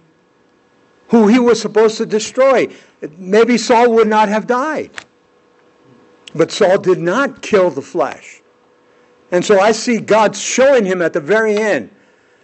who 1.07 1.27
he 1.27 1.39
was 1.39 1.59
supposed 1.59 1.97
to 1.97 2.05
destroy. 2.05 2.67
Maybe 3.17 3.57
Saul 3.57 3.91
would 3.93 4.07
not 4.07 4.29
have 4.29 4.45
died. 4.45 4.91
But 6.35 6.51
Saul 6.51 6.77
did 6.77 6.99
not 6.99 7.41
kill 7.41 7.71
the 7.71 7.81
flesh. 7.81 8.41
And 9.31 9.43
so 9.43 9.59
I 9.59 9.71
see 9.71 9.97
God 9.97 10.35
showing 10.35 10.85
him 10.85 11.01
at 11.01 11.13
the 11.13 11.21
very 11.21 11.55
end 11.55 11.89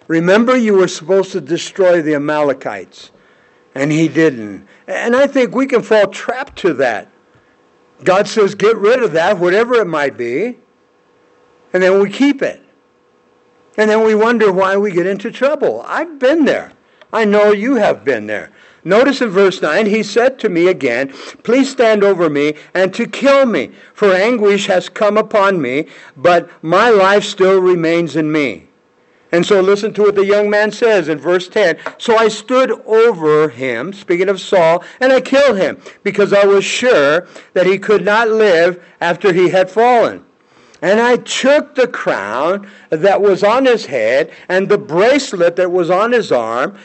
remember, 0.07 0.55
you 0.55 0.75
were 0.75 0.87
supposed 0.87 1.31
to 1.31 1.41
destroy 1.41 2.01
the 2.01 2.15
Amalekites. 2.15 3.11
And 3.75 3.91
he 3.91 4.07
didn't. 4.07 4.67
And 4.87 5.15
I 5.15 5.27
think 5.27 5.55
we 5.55 5.65
can 5.65 5.81
fall 5.81 6.07
trapped 6.07 6.57
to 6.59 6.73
that. 6.75 7.09
God 8.03 8.27
says, 8.27 8.55
get 8.55 8.77
rid 8.77 9.01
of 9.01 9.13
that, 9.13 9.39
whatever 9.39 9.75
it 9.75 9.87
might 9.87 10.17
be. 10.17 10.57
And 11.71 11.81
then 11.81 12.01
we 12.01 12.09
keep 12.09 12.41
it. 12.41 12.61
And 13.77 13.89
then 13.89 14.03
we 14.03 14.13
wonder 14.13 14.51
why 14.51 14.77
we 14.77 14.91
get 14.91 15.07
into 15.07 15.31
trouble. 15.31 15.83
I've 15.87 16.19
been 16.19 16.45
there. 16.45 16.73
I 17.11 17.25
know 17.25 17.51
you 17.51 17.75
have 17.75 18.03
been 18.03 18.27
there. 18.27 18.51
Notice 18.83 19.21
in 19.21 19.29
verse 19.29 19.61
9, 19.61 19.85
he 19.85 20.03
said 20.03 20.37
to 20.39 20.49
me 20.49 20.67
again, 20.67 21.13
Please 21.43 21.71
stand 21.71 22.03
over 22.03 22.29
me 22.29 22.55
and 22.73 22.93
to 22.93 23.07
kill 23.07 23.45
me, 23.45 23.71
for 23.93 24.13
anguish 24.13 24.67
has 24.67 24.89
come 24.89 25.17
upon 25.17 25.61
me, 25.61 25.87
but 26.17 26.49
my 26.63 26.89
life 26.89 27.23
still 27.23 27.59
remains 27.59 28.15
in 28.15 28.31
me. 28.31 28.67
And 29.33 29.43
so 29.43 29.61
listen 29.61 29.95
to 29.95 30.03
what 30.03 30.15
the 30.15 30.27
young 30.27 30.47
man 30.47 30.71
says 30.71 31.09
in 31.09 31.17
verse 31.17 31.49
10. 31.49 31.79
So 31.97 32.15
I 32.15 32.27
stood 32.27 32.69
over 32.85 33.49
him, 33.49 33.91
speaking 33.91 34.29
of 34.29 34.39
Saul, 34.39 34.83
and 35.01 35.11
I 35.11 35.21
killed 35.21 35.57
him, 35.57 35.81
because 36.03 36.33
I 36.33 36.45
was 36.45 36.63
sure 36.63 37.27
that 37.53 37.65
he 37.65 37.79
could 37.79 38.05
not 38.05 38.29
live 38.29 38.81
after 39.01 39.33
he 39.33 39.49
had 39.49 39.71
fallen. 39.71 40.23
And 40.83 40.99
I 40.99 41.15
took 41.17 41.73
the 41.73 41.87
crown 41.87 42.69
that 42.91 43.23
was 43.23 43.43
on 43.43 43.65
his 43.65 43.87
head 43.87 44.31
and 44.49 44.69
the 44.69 44.77
bracelet 44.77 45.55
that 45.55 45.71
was 45.71 45.89
on 45.89 46.11
his 46.11 46.31
arm, 46.31 46.77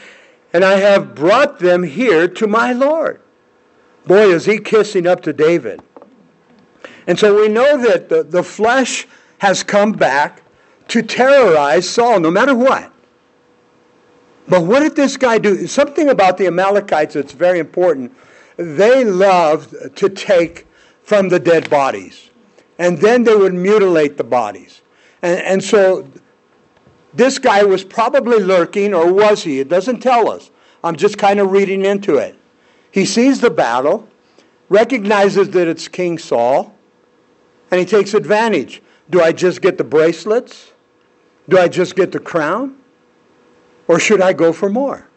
and 0.51 0.65
I 0.65 0.77
have 0.77 1.13
brought 1.13 1.59
them 1.59 1.83
here 1.83 2.27
to 2.27 2.47
my 2.47 2.73
Lord. 2.73 3.21
Boy, 4.07 4.33
is 4.33 4.45
he 4.45 4.57
kissing 4.57 5.05
up 5.05 5.21
to 5.21 5.33
David. 5.33 5.83
And 7.05 7.19
so 7.19 7.39
we 7.39 7.47
know 7.47 7.77
that 7.83 8.09
the, 8.09 8.23
the 8.23 8.41
flesh 8.41 9.07
has 9.37 9.61
come 9.61 9.91
back 9.91 10.41
to 10.89 11.01
terrorize 11.01 11.89
Saul, 11.89 12.19
no 12.19 12.31
matter 12.31 12.55
what. 12.55 12.91
But 14.47 14.63
what 14.63 14.79
did 14.79 14.95
this 14.95 15.15
guy 15.17 15.37
do? 15.37 15.67
Something 15.67 16.09
about 16.09 16.37
the 16.37 16.47
Amalekites 16.47 17.13
that's 17.13 17.33
very 17.33 17.59
important. 17.59 18.11
They 18.57 19.05
loved 19.05 19.95
to 19.95 20.09
take 20.09 20.65
from 21.03 21.29
the 21.29 21.39
dead 21.39 21.69
bodies, 21.69 22.29
and 22.77 22.97
then 22.97 23.23
they 23.23 23.35
would 23.35 23.53
mutilate 23.53 24.17
the 24.17 24.23
bodies. 24.23 24.81
And, 25.21 25.39
and 25.41 25.63
so 25.63 26.07
this 27.13 27.37
guy 27.37 27.63
was 27.63 27.83
probably 27.83 28.39
lurking, 28.39 28.93
or 28.93 29.11
was 29.11 29.43
he? 29.43 29.59
It 29.59 29.69
doesn't 29.69 29.99
tell 30.01 30.29
us. 30.29 30.51
I'm 30.83 30.95
just 30.95 31.17
kind 31.17 31.39
of 31.39 31.51
reading 31.51 31.85
into 31.85 32.17
it. 32.17 32.35
He 32.91 33.05
sees 33.05 33.41
the 33.41 33.49
battle, 33.49 34.07
recognizes 34.69 35.49
that 35.51 35.67
it's 35.67 35.87
King 35.87 36.17
Saul, 36.17 36.75
and 37.69 37.79
he 37.79 37.85
takes 37.85 38.13
advantage. 38.13 38.81
Do 39.09 39.21
I 39.21 39.31
just 39.31 39.61
get 39.61 39.77
the 39.77 39.83
bracelets? 39.83 40.68
Do 41.49 41.57
I 41.57 41.67
just 41.67 41.95
get 41.95 42.13
the 42.13 42.19
crown? 42.19 42.77
Or 43.87 43.99
should 43.99 44.21
I 44.21 44.31
go 44.33 44.53
for 44.53 44.69
more? 44.69 45.07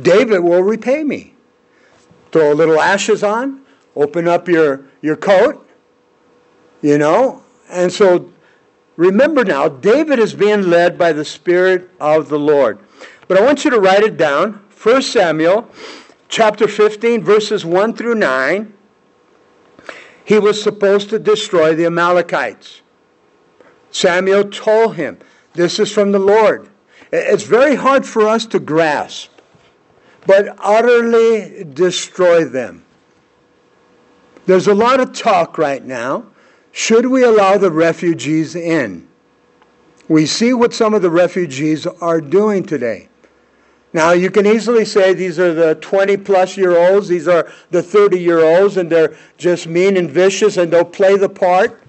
David 0.00 0.40
will 0.40 0.62
repay 0.62 1.04
me. 1.04 1.34
Throw 2.32 2.52
a 2.52 2.54
little 2.54 2.80
ashes 2.80 3.22
on, 3.22 3.62
open 3.96 4.28
up 4.28 4.48
your, 4.48 4.84
your 5.02 5.16
coat, 5.16 5.68
you 6.80 6.96
know. 6.96 7.42
And 7.68 7.92
so 7.92 8.30
Remember 8.98 9.44
now, 9.44 9.68
David 9.68 10.18
is 10.18 10.34
being 10.34 10.62
led 10.62 10.98
by 10.98 11.12
the 11.12 11.24
Spirit 11.24 11.88
of 12.00 12.28
the 12.28 12.38
Lord. 12.38 12.80
But 13.28 13.38
I 13.38 13.42
want 13.42 13.64
you 13.64 13.70
to 13.70 13.78
write 13.78 14.02
it 14.02 14.16
down. 14.16 14.54
1 14.82 15.02
Samuel 15.02 15.70
chapter 16.28 16.66
15, 16.66 17.22
verses 17.22 17.64
1 17.64 17.94
through 17.94 18.16
9. 18.16 18.72
He 20.24 20.40
was 20.40 20.60
supposed 20.60 21.10
to 21.10 21.20
destroy 21.20 21.76
the 21.76 21.86
Amalekites. 21.86 22.82
Samuel 23.92 24.50
told 24.50 24.96
him, 24.96 25.18
This 25.58 25.80
is 25.80 25.90
from 25.90 26.12
the 26.12 26.20
Lord. 26.20 26.68
It's 27.12 27.42
very 27.42 27.74
hard 27.74 28.06
for 28.06 28.28
us 28.28 28.46
to 28.46 28.60
grasp, 28.60 29.32
but 30.24 30.56
utterly 30.60 31.64
destroy 31.64 32.44
them. 32.44 32.84
There's 34.46 34.68
a 34.68 34.74
lot 34.74 35.00
of 35.00 35.12
talk 35.12 35.58
right 35.58 35.84
now 35.84 36.26
should 36.70 37.06
we 37.06 37.24
allow 37.24 37.58
the 37.58 37.72
refugees 37.72 38.54
in? 38.54 39.08
We 40.06 40.26
see 40.26 40.52
what 40.52 40.72
some 40.72 40.94
of 40.94 41.02
the 41.02 41.10
refugees 41.10 41.88
are 41.88 42.20
doing 42.20 42.62
today. 42.62 43.08
Now, 43.92 44.12
you 44.12 44.30
can 44.30 44.46
easily 44.46 44.84
say 44.84 45.12
these 45.12 45.40
are 45.40 45.54
the 45.54 45.74
20 45.74 46.18
plus 46.18 46.56
year 46.56 46.78
olds, 46.78 47.08
these 47.08 47.26
are 47.26 47.50
the 47.72 47.82
30 47.82 48.20
year 48.20 48.44
olds, 48.44 48.76
and 48.76 48.88
they're 48.88 49.16
just 49.38 49.66
mean 49.66 49.96
and 49.96 50.08
vicious 50.08 50.56
and 50.56 50.72
they'll 50.72 50.84
play 50.84 51.16
the 51.16 51.28
part. 51.28 51.82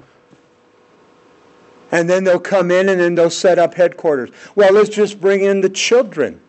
And 1.92 2.10
then 2.10 2.24
they'll 2.24 2.40
come 2.40 2.72
in 2.72 2.90
and 2.90 3.00
then 3.00 3.16
they'll 3.16 3.30
set 3.30 3.58
up 3.58 3.74
headquarters. 3.74 4.30
Well, 4.56 4.74
let's 4.74 4.90
just 4.90 5.20
bring 5.20 5.44
in 5.44 5.62
the 5.62 5.70
children. 5.70 6.40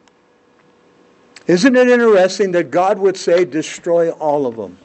Isn't 1.47 1.77
it 1.77 1.89
interesting 1.89 2.53
that 2.53 2.71
God 2.71 2.99
would 2.99 3.17
say, 3.17 3.45
destroy 3.45 4.11
all 4.11 4.47
of 4.47 4.57
them? 4.57 4.79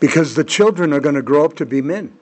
because 0.00 0.34
the 0.34 0.44
children 0.44 0.92
are 0.92 1.00
going 1.00 1.14
to 1.14 1.22
grow 1.22 1.44
up 1.44 1.56
to 1.56 1.66
be 1.66 1.82
men. 1.82 2.16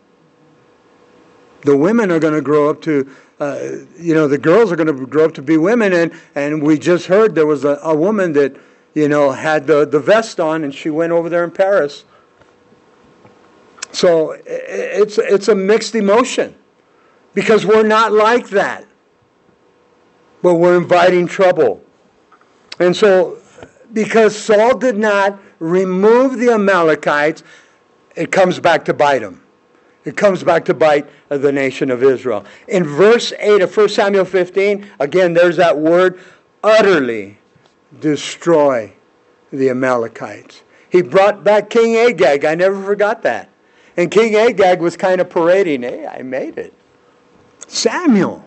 The 1.63 1.77
women 1.77 2.11
are 2.11 2.19
going 2.19 2.35
to 2.35 2.41
grow 2.41 2.71
up 2.71 2.81
to, 2.83 3.11
uh, 3.41 3.59
you 3.99 4.15
know, 4.15 4.29
the 4.29 4.39
girls 4.39 4.71
are 4.71 4.77
going 4.77 4.87
to 4.87 5.07
grow 5.07 5.25
up 5.25 5.35
to 5.35 5.43
be 5.43 5.57
women. 5.57 5.93
And, 5.93 6.13
and 6.35 6.63
we 6.63 6.79
just 6.79 7.07
heard 7.07 7.35
there 7.35 7.47
was 7.47 7.65
a, 7.65 7.79
a 7.83 7.95
woman 7.95 8.33
that, 8.35 8.57
you 8.95 9.09
know, 9.09 9.33
had 9.33 9.67
the, 9.67 9.85
the 9.85 9.99
vest 9.99 10.39
on 10.39 10.65
and 10.65 10.75
she 10.75 10.91
went 10.91 11.13
over 11.13 11.29
there 11.29 11.45
in 11.45 11.51
Paris. 11.51 12.05
So 13.93 14.33
it's, 14.47 15.19
it's 15.19 15.49
a 15.49 15.55
mixed 15.55 15.95
emotion 15.95 16.55
because 17.37 17.67
we're 17.67 17.87
not 17.87 18.13
like 18.13 18.49
that. 18.49 18.87
But 20.43 20.55
we're 20.55 20.79
inviting 20.79 21.27
trouble. 21.27 21.85
And 22.81 22.97
so, 22.97 23.39
because 23.93 24.35
Saul 24.35 24.79
did 24.79 24.97
not 24.97 25.39
remove 25.59 26.39
the 26.39 26.53
Amalekites, 26.53 27.43
it 28.17 28.33
comes 28.33 28.59
back 28.59 28.87
to 28.87 28.95
bite 28.95 29.21
them. 29.21 29.43
It 30.07 30.17
comes 30.17 30.43
back 30.43 30.65
to 30.65 30.75
bite 30.75 31.07
the 31.29 31.53
nation 31.53 31.91
of 31.91 32.03
Israel. 32.03 32.47
In 32.69 32.85
verse 32.85 33.35
8 33.39 33.61
of 33.61 33.77
1 33.77 33.89
Samuel 33.91 34.25
15, 34.25 34.89
again, 34.99 35.35
there's 35.35 35.57
that 35.59 35.77
word 35.77 36.19
utterly 36.65 37.39
destroy 38.01 38.95
the 39.53 39.69
Amalekites. 39.69 40.63
He 40.89 41.03
brought 41.03 41.45
back 41.45 41.69
King 41.69 41.97
Agag. 41.97 42.47
I 42.47 42.55
never 42.55 42.83
forgot 42.83 43.23
that. 43.25 43.51
And 43.99 44.11
King 44.11 44.37
Agag 44.37 44.81
was 44.81 44.97
kind 44.97 45.21
of 45.21 45.29
parading, 45.29 45.83
hey, 45.83 46.07
I 46.07 46.23
made 46.23 46.57
it. 46.57 46.73
Samuel, 47.67 48.45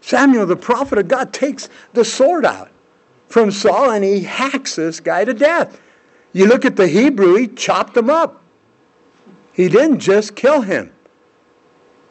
Samuel, 0.00 0.46
the 0.46 0.56
prophet 0.56 0.98
of 0.98 1.08
God, 1.08 1.32
takes 1.32 1.68
the 1.92 2.04
sword 2.04 2.44
out 2.44 2.70
from 3.28 3.50
Saul 3.50 3.90
and 3.90 4.04
he 4.04 4.20
hacks 4.20 4.76
this 4.76 5.00
guy 5.00 5.24
to 5.24 5.34
death. 5.34 5.80
You 6.32 6.46
look 6.46 6.64
at 6.64 6.76
the 6.76 6.86
Hebrew, 6.86 7.36
he 7.36 7.48
chopped 7.48 7.96
him 7.96 8.10
up. 8.10 8.42
He 9.52 9.68
didn't 9.68 10.00
just 10.00 10.36
kill 10.36 10.62
him, 10.62 10.92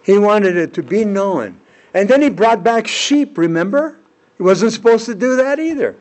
he 0.03 0.17
wanted 0.17 0.57
it 0.57 0.73
to 0.75 0.83
be 0.83 1.05
known. 1.05 1.61
And 1.93 2.09
then 2.09 2.21
he 2.21 2.29
brought 2.29 2.63
back 2.63 2.87
sheep, 2.87 3.37
remember? 3.37 3.97
He 4.37 4.43
wasn't 4.43 4.73
supposed 4.73 5.05
to 5.05 5.15
do 5.15 5.37
that 5.37 5.59
either. 5.59 5.95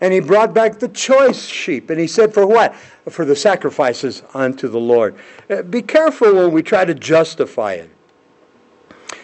And 0.00 0.12
he 0.12 0.20
brought 0.20 0.52
back 0.52 0.78
the 0.78 0.88
choice 0.88 1.46
sheep. 1.46 1.88
And 1.90 2.00
he 2.00 2.06
said, 2.06 2.34
For 2.34 2.46
what? 2.46 2.74
For 3.08 3.24
the 3.24 3.36
sacrifices 3.36 4.22
unto 4.34 4.68
the 4.68 4.80
Lord. 4.80 5.14
Uh, 5.48 5.62
be 5.62 5.82
careful 5.82 6.34
when 6.34 6.52
we 6.52 6.62
try 6.62 6.84
to 6.84 6.94
justify 6.94 7.74
it. 7.74 7.90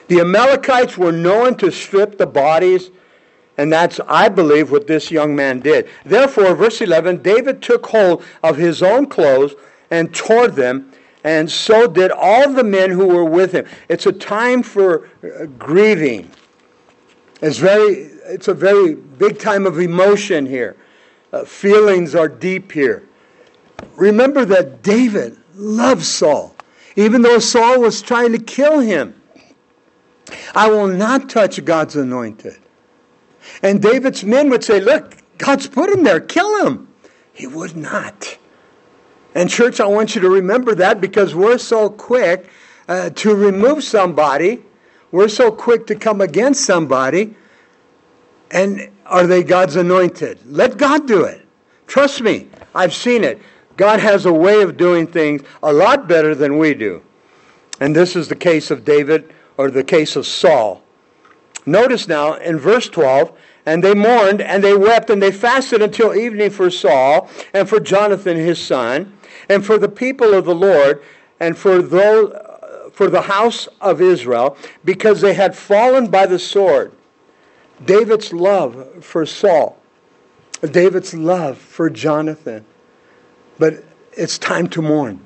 The 0.09 0.21
Amalekites 0.21 0.99
were 0.99 1.13
known 1.13 1.57
to 1.57 1.71
strip 1.71 2.19
the 2.19 2.27
bodies, 2.27 2.91
and 3.59 3.73
that's, 3.73 4.01
I 4.09 4.29
believe, 4.29 4.71
what 4.71 4.87
this 4.87 5.11
young 5.11 5.35
man 5.37 5.61
did. 5.61 5.89
Therefore, 6.05 6.55
verse 6.55 6.81
11 6.81 7.23
David 7.23 7.63
took 7.63 7.87
hold 7.87 8.25
of 8.43 8.57
his 8.57 8.83
own 8.83 9.07
clothes 9.07 9.55
and 9.91 10.15
tore 10.15 10.49
them 10.49 10.93
and 11.25 11.51
so 11.51 11.87
did 11.87 12.11
all 12.11 12.53
the 12.53 12.65
men 12.65 12.91
who 12.91 13.07
were 13.07 13.25
with 13.25 13.53
him. 13.53 13.67
It's 13.89 14.07
a 14.07 14.13
time 14.13 14.63
for 14.63 15.09
uh, 15.23 15.47
grieving. 15.59 16.31
It's, 17.41 17.59
very, 17.59 18.11
it's 18.27 18.49
a 18.49 18.55
very 18.55 18.95
big 18.95 19.39
time 19.39 19.67
of 19.67 19.79
emotion 19.79 20.47
here. 20.47 20.77
Uh, 21.33 21.45
feelings 21.45 22.15
are 22.15 22.29
deep 22.29 22.73
here. 22.73 23.09
Remember 23.97 24.45
that 24.45 24.83
David 24.83 25.37
loved 25.55 26.05
Saul. 26.05 26.55
even 26.97 27.23
though 27.23 27.39
Saul 27.39 27.81
was 27.81 28.03
trying 28.03 28.33
to 28.33 28.39
kill 28.39 28.81
him. 28.81 29.21
I 30.55 30.69
will 30.69 30.89
not 30.89 31.29
touch 31.29 31.63
God's 31.65 31.97
anointed. 31.97 32.57
And 33.63 33.83
David's 33.83 34.25
men 34.25 34.51
would 34.51 34.65
say, 34.65 34.81
Look, 34.81 35.17
God's 35.39 35.67
put 35.67 35.91
him 35.91 36.05
there, 36.05 36.21
kill 36.21 36.67
him. 36.67 36.89
He 37.33 37.47
would 37.47 37.77
not. 37.77 38.39
And, 39.35 39.49
church, 39.49 39.81
I 39.81 39.87
want 39.87 40.15
you 40.15 40.21
to 40.21 40.29
remember 40.29 40.75
that 40.75 41.01
because 41.01 41.35
we're 41.35 41.59
so 41.59 41.89
quick 41.89 42.51
uh, 42.89 43.11
to 43.11 43.35
remove 43.35 43.83
somebody, 43.83 44.63
we're 45.11 45.29
so 45.29 45.51
quick 45.51 45.87
to 45.87 45.95
come 45.95 46.21
against 46.21 46.65
somebody. 46.65 47.35
And 48.51 48.91
are 49.07 49.27
they 49.27 49.43
God's 49.43 49.77
anointed? 49.77 50.39
Let 50.45 50.77
God 50.77 51.09
do 51.09 51.25
it. 51.25 51.47
Trust 51.87 52.21
me, 52.21 52.49
I've 52.75 52.95
seen 52.95 53.25
it. 53.25 53.41
God 53.77 54.01
has 54.01 54.27
a 54.27 54.33
way 54.33 54.63
of 54.63 54.77
doing 54.77 55.07
things 55.07 55.43
a 55.63 55.73
lot 55.73 56.07
better 56.07 56.35
than 56.35 56.59
we 56.59 56.75
do. 56.75 57.03
And 57.81 57.97
this 57.97 58.15
is 58.15 58.29
the 58.29 58.37
case 58.37 58.71
of 58.71 58.85
David 58.85 59.33
or 59.63 59.71
the 59.71 59.85
case 59.85 60.17
of 60.17 60.27
Saul. 60.27 60.83
Notice 61.65 62.09
now 62.09 62.35
in 62.35 62.59
verse 62.59 62.89
12, 62.89 63.33
and 63.65 63.85
they 63.85 63.95
mourned 63.95 64.41
and 64.41 64.65
they 64.65 64.77
wept 64.77 65.09
and 65.09 65.23
they 65.23 65.31
fasted 65.31 65.81
until 65.81 66.17
evening 66.17 66.51
for 66.51 66.69
Saul 66.69 67.31
and 67.55 67.69
for 67.69 67.79
Jonathan 67.79 68.37
his 68.37 68.61
son 68.61 69.17
and 69.49 69.65
for 69.65 69.79
the 69.79 69.89
people 69.89 70.35
of 70.35 70.47
the 70.47 70.55
Lord 70.55 71.01
and 71.39 71.57
for 71.57 71.81
those, 71.81 72.37
for 72.93 73.09
the 73.09 73.23
house 73.23 73.69
of 73.81 74.01
Israel 74.01 74.57
because 74.85 75.21
they 75.21 75.35
had 75.35 75.57
fallen 75.57 76.11
by 76.11 76.27
the 76.27 76.41
sword. 76.41 76.91
David's 77.85 78.33
love 78.33 79.05
for 79.05 79.25
Saul, 79.25 79.79
David's 80.73 81.15
love 81.15 81.57
for 81.57 81.89
Jonathan. 81.89 82.65
But 83.61 83.85
it's 84.15 84.39
time 84.39 84.67
to 84.71 84.83
mourn. 84.83 85.21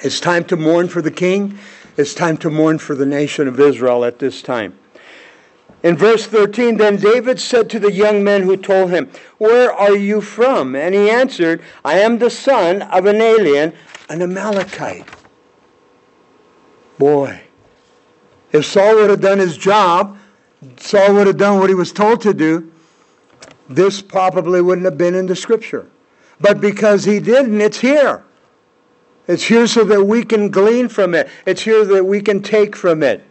It's 0.00 0.20
time 0.20 0.44
to 0.44 0.56
mourn 0.56 0.88
for 0.88 1.02
the 1.02 1.10
king. 1.10 1.58
It's 1.96 2.14
time 2.14 2.36
to 2.38 2.50
mourn 2.50 2.78
for 2.78 2.94
the 2.94 3.06
nation 3.06 3.48
of 3.48 3.58
Israel 3.58 4.04
at 4.04 4.18
this 4.18 4.42
time. 4.42 4.78
In 5.82 5.96
verse 5.96 6.26
13, 6.26 6.76
then 6.76 6.96
David 6.96 7.38
said 7.40 7.70
to 7.70 7.78
the 7.78 7.92
young 7.92 8.24
men 8.24 8.42
who 8.42 8.56
told 8.56 8.90
him, 8.90 9.10
Where 9.38 9.72
are 9.72 9.96
you 9.96 10.20
from? 10.20 10.74
And 10.74 10.94
he 10.94 11.08
answered, 11.08 11.62
I 11.84 12.00
am 12.00 12.18
the 12.18 12.30
son 12.30 12.82
of 12.82 13.06
an 13.06 13.20
alien, 13.20 13.72
an 14.08 14.20
Amalekite. 14.20 15.08
Boy, 16.98 17.40
if 18.52 18.64
Saul 18.64 18.96
would 18.96 19.10
have 19.10 19.20
done 19.20 19.38
his 19.38 19.56
job, 19.56 20.18
Saul 20.78 21.14
would 21.14 21.26
have 21.26 21.36
done 21.36 21.60
what 21.60 21.68
he 21.68 21.74
was 21.74 21.92
told 21.92 22.20
to 22.22 22.34
do, 22.34 22.72
this 23.68 24.00
probably 24.02 24.60
wouldn't 24.62 24.84
have 24.84 24.98
been 24.98 25.14
in 25.14 25.26
the 25.26 25.36
scripture. 25.36 25.88
But 26.40 26.60
because 26.60 27.04
he 27.04 27.20
didn't, 27.20 27.60
it's 27.60 27.78
here. 27.80 28.24
It's 29.28 29.44
here 29.44 29.66
so 29.66 29.84
that 29.84 30.04
we 30.04 30.24
can 30.24 30.50
glean 30.50 30.88
from 30.88 31.14
it. 31.14 31.28
It's 31.46 31.62
here 31.62 31.84
that 31.84 32.04
we 32.04 32.20
can 32.20 32.42
take 32.42 32.76
from 32.76 33.02
it. 33.02 33.24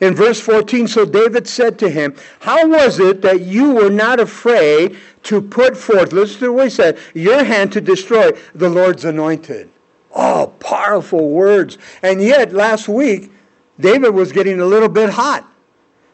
In 0.00 0.14
verse 0.14 0.40
14, 0.40 0.88
so 0.88 1.04
David 1.04 1.46
said 1.46 1.78
to 1.78 1.88
him, 1.88 2.14
How 2.40 2.66
was 2.68 2.98
it 2.98 3.22
that 3.22 3.42
you 3.42 3.72
were 3.72 3.90
not 3.90 4.20
afraid 4.20 4.98
to 5.24 5.40
put 5.40 5.76
forth, 5.76 6.12
listen 6.12 6.40
to 6.40 6.52
what 6.52 6.64
he 6.64 6.70
said, 6.70 6.98
your 7.14 7.42
hand 7.44 7.72
to 7.72 7.80
destroy 7.80 8.32
the 8.54 8.68
Lord's 8.68 9.04
anointed? 9.04 9.70
Oh, 10.14 10.52
powerful 10.60 11.30
words. 11.30 11.78
And 12.02 12.22
yet, 12.22 12.52
last 12.52 12.88
week, 12.88 13.32
David 13.80 14.10
was 14.10 14.30
getting 14.30 14.60
a 14.60 14.66
little 14.66 14.88
bit 14.88 15.10
hot. 15.10 15.48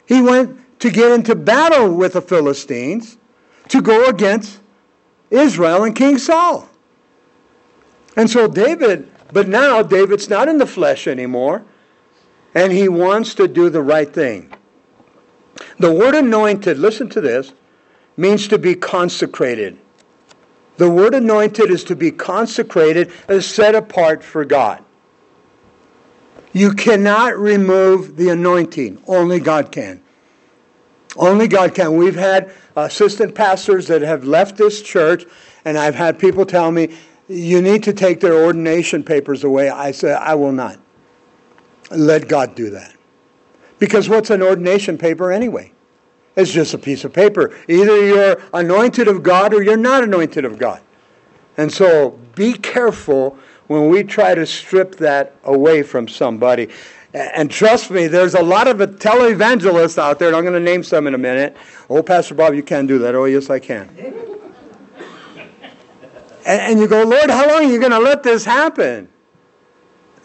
He 0.07 0.23
went 0.23 0.81
to 0.81 0.91
get 0.91 1.13
into 1.13 1.35
battle 1.35 1.95
with 1.95 2.15
the 2.15 2.23
Philistines 2.23 3.19
to 3.69 3.83
go 3.83 4.07
against 4.07 4.61
Israel 5.31 5.85
and 5.85 5.95
King 5.95 6.19
Saul. 6.19 6.69
And 8.17 8.29
so 8.29 8.49
David, 8.49 9.10
but 9.33 9.49
now 9.49 9.83
David's 9.83 10.29
not 10.29 10.49
in 10.49 10.59
the 10.59 10.67
flesh 10.67 11.07
anymore, 11.07 11.65
and 12.55 12.73
he 12.73 12.89
wants 12.89 13.35
to 13.35 13.47
do 13.47 13.71
the 13.71 13.83
right 13.83 14.13
thing. 14.13 14.53
The 15.79 15.93
word 15.93 16.15
anointed, 16.15 16.79
listen 16.79 17.09
to 17.11 17.21
this, 17.21 17.53
means 18.17 18.49
to 18.49 18.59
be 18.59 18.75
consecrated. 18.75 19.79
The 20.77 20.91
word 20.91 21.15
anointed 21.15 21.71
is 21.71 21.85
to 21.85 21.97
be 21.97 22.11
consecrated 22.11 23.13
as 23.29 23.47
set 23.47 23.75
apart 23.75 24.25
for 24.25 24.45
God. 24.45 24.83
You 26.53 26.73
cannot 26.73 27.39
remove 27.39 28.17
the 28.17 28.31
anointing, 28.31 29.03
only 29.07 29.41
God 29.41 29.71
can. 29.71 30.03
Only 31.17 31.49
God 31.49 31.75
can. 31.75 31.97
We've 31.97 32.17
had 32.17 32.53
assistant 32.77 33.35
pastors 33.35 33.87
that 33.89 34.03
have 34.03 34.25
left 34.25 34.57
this 34.57 34.83
church, 34.83 35.25
and 35.65 35.77
I've 35.77 35.95
had 35.95 36.19
people 36.19 36.47
tell 36.47 36.71
me, 36.71 36.97
you 37.31 37.63
need 37.63 37.85
to 37.85 37.93
take 37.93 38.21
their 38.21 38.35
ordination 38.35 39.05
papers 39.05 39.45
away. 39.45 39.71
I 39.71 39.93
said, 39.93 40.17
I 40.17 40.35
will 40.35 40.53
not. 40.53 40.79
Let 41.91 42.29
God 42.29 42.55
do 42.55 42.71
that. 42.71 42.95
Because 43.79 44.09
what's 44.09 44.31
an 44.31 44.43
ordination 44.43 44.99
paper 44.99 45.31
anyway? 45.31 45.73
It's 46.37 46.53
just 46.53 46.75
a 46.75 46.79
piece 46.79 47.05
of 47.05 47.13
paper. 47.13 47.57
Either 47.69 48.05
you're 48.05 48.43
anointed 48.53 49.09
of 49.09 49.23
God 49.23 49.55
or 49.55 49.63
you're 49.63 49.77
not 49.77 50.03
anointed 50.03 50.45
of 50.45 50.59
God. 50.59 50.83
And 51.57 51.73
so 51.73 52.19
be 52.35 52.53
careful 52.55 53.39
when 53.69 53.89
we 53.89 54.03
try 54.03 54.35
to 54.35 54.45
strip 54.45 54.97
that 54.97 55.35
away 55.45 55.83
from 55.83 56.09
somebody. 56.09 56.69
And 57.13 57.51
trust 57.51 57.91
me, 57.91 58.07
there's 58.07 58.35
a 58.35 58.43
lot 58.43 58.69
of 58.69 58.79
televangelists 58.79 59.99
out 59.99 60.19
there, 60.19 60.29
and 60.29 60.37
I'm 60.37 60.45
going 60.45 60.55
to 60.55 60.61
name 60.61 60.83
some 60.83 61.07
in 61.07 61.15
a 61.15 61.19
minute. 61.19 61.57
Oh, 61.89 62.03
Pastor 62.03 62.35
Bob, 62.35 62.55
you 62.55 62.63
can't 62.63 62.87
do 62.87 62.99
that. 63.01 63.15
Oh, 63.15 63.25
yes, 63.25 63.51
I 63.51 63.59
can. 63.59 63.89
And, 66.51 66.61
and 66.61 66.81
you 66.81 66.89
go, 66.89 67.03
Lord, 67.05 67.31
how 67.31 67.49
long 67.49 67.65
are 67.65 67.73
you 67.73 67.79
going 67.79 67.93
to 67.93 67.99
let 67.99 68.23
this 68.23 68.45
happen? 68.45 69.09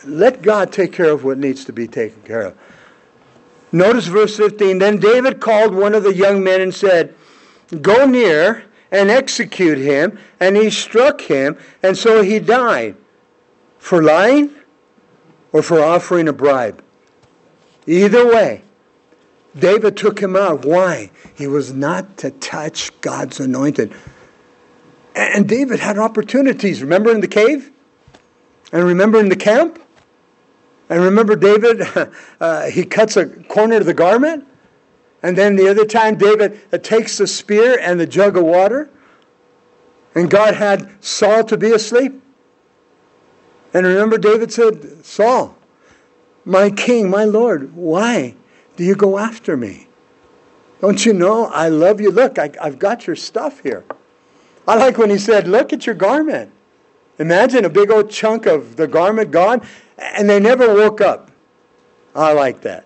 Let 0.05 0.41
God 0.41 0.71
take 0.71 0.93
care 0.93 1.09
of 1.09 1.23
what 1.23 1.37
needs 1.37 1.65
to 1.65 1.73
be 1.73 1.87
taken 1.87 2.21
care 2.23 2.41
of. 2.41 2.57
Notice 3.71 4.07
verse 4.07 4.37
15. 4.37 4.77
Then 4.77 4.97
David 4.97 5.39
called 5.39 5.73
one 5.73 5.95
of 5.95 6.03
the 6.03 6.13
young 6.13 6.43
men 6.43 6.61
and 6.61 6.73
said, 6.73 7.13
Go 7.81 8.05
near 8.05 8.63
and 8.91 9.09
execute 9.09 9.77
him. 9.77 10.19
And 10.39 10.55
he 10.55 10.69
struck 10.69 11.21
him, 11.21 11.57
and 11.81 11.97
so 11.97 12.21
he 12.21 12.39
died. 12.39 12.95
For 13.79 14.03
lying? 14.03 14.55
or 15.55 15.63
for 15.63 15.81
offering 15.81 16.27
a 16.27 16.33
bribe. 16.33 16.83
Either 17.87 18.27
way, 18.27 18.61
David 19.57 19.95
took 19.95 20.19
him 20.19 20.35
out. 20.35 20.65
Why? 20.65 21.11
He 21.33 21.47
was 21.47 21.71
not 21.71 22.17
to 22.17 22.31
touch 22.31 22.91
God's 22.99 23.39
anointed. 23.39 23.93
And 25.15 25.47
David 25.47 25.79
had 25.79 25.97
opportunities. 25.97 26.81
Remember 26.81 27.09
in 27.09 27.21
the 27.21 27.27
cave? 27.27 27.71
And 28.71 28.83
remember 28.83 29.19
in 29.19 29.29
the 29.29 29.35
camp? 29.35 29.81
And 30.89 31.01
remember 31.01 31.35
David, 31.35 31.81
uh, 32.39 32.65
he 32.65 32.83
cuts 32.83 33.15
a 33.15 33.25
corner 33.25 33.77
of 33.77 33.85
the 33.85 33.93
garment? 33.93 34.45
And 35.23 35.37
then 35.37 35.55
the 35.55 35.69
other 35.69 35.85
time, 35.85 36.17
David 36.17 36.59
uh, 36.71 36.77
takes 36.77 37.17
the 37.17 37.25
spear 37.25 37.79
and 37.79 37.99
the 37.99 38.05
jug 38.05 38.37
of 38.37 38.43
water? 38.43 38.89
And 40.13 40.29
God 40.29 40.53
had 40.53 41.03
Saul 41.03 41.43
to 41.45 41.57
be 41.57 41.71
asleep? 41.71 42.21
And 43.73 43.85
remember, 43.85 44.17
David 44.17 44.51
said, 44.51 45.05
Saul, 45.05 45.57
my 46.45 46.69
king, 46.69 47.09
my 47.09 47.23
Lord, 47.23 47.75
why 47.75 48.35
do 48.75 48.83
you 48.83 48.95
go 48.95 49.17
after 49.17 49.57
me? 49.57 49.87
Don't 50.81 51.05
you 51.05 51.13
know 51.13 51.45
I 51.47 51.69
love 51.69 51.99
you? 51.99 52.11
Look, 52.11 52.37
I, 52.37 52.51
have 52.61 52.79
got 52.79 53.07
your 53.07 53.15
stuff 53.15 53.61
here. 53.61 53.83
I 54.67 54.75
like 54.75 54.97
when 54.97 55.09
he 55.09 55.17
said, 55.17 55.47
Look 55.47 55.73
at 55.73 55.85
your 55.85 55.95
garment. 55.95 56.51
Imagine 57.19 57.65
a 57.65 57.69
big 57.69 57.91
old 57.91 58.09
chunk 58.09 58.45
of 58.45 58.75
the 58.75 58.87
garment 58.87 59.31
gone, 59.31 59.61
and 59.97 60.29
they 60.29 60.39
never 60.39 60.73
woke 60.73 61.01
up. 61.01 61.31
I 62.13 62.33
like 62.33 62.61
that. 62.61 62.85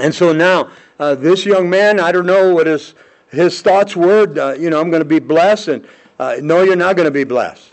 And 0.00 0.14
so 0.14 0.32
now, 0.32 0.70
uh, 0.98 1.14
this 1.14 1.44
young 1.44 1.68
man, 1.68 1.98
I 1.98 2.12
don't 2.12 2.26
know 2.26 2.54
what 2.54 2.66
his, 2.66 2.94
his 3.30 3.60
thoughts 3.62 3.96
were. 3.96 4.26
Uh, 4.38 4.54
you 4.54 4.70
know, 4.70 4.80
I'm 4.80 4.90
going 4.90 5.02
to 5.02 5.08
be 5.08 5.18
blessed, 5.18 5.68
and 5.68 5.88
uh, 6.18 6.36
no, 6.40 6.62
you're 6.62 6.76
not 6.76 6.96
going 6.96 7.06
to 7.06 7.12
be 7.12 7.24
blessed. 7.24 7.72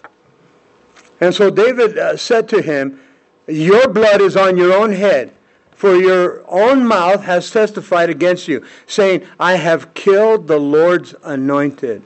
And 1.19 1.33
so 1.33 1.49
David 1.49 1.97
uh, 1.97 2.17
said 2.17 2.49
to 2.49 2.61
him, 2.61 2.99
Your 3.47 3.87
blood 3.87 4.21
is 4.21 4.35
on 4.35 4.57
your 4.57 4.73
own 4.73 4.91
head, 4.91 5.33
for 5.71 5.95
your 5.95 6.43
own 6.49 6.85
mouth 6.85 7.21
has 7.23 7.49
testified 7.51 8.09
against 8.09 8.47
you, 8.47 8.65
saying, 8.87 9.25
I 9.39 9.55
have 9.55 9.93
killed 9.93 10.47
the 10.47 10.59
Lord's 10.59 11.13
anointed. 11.23 12.03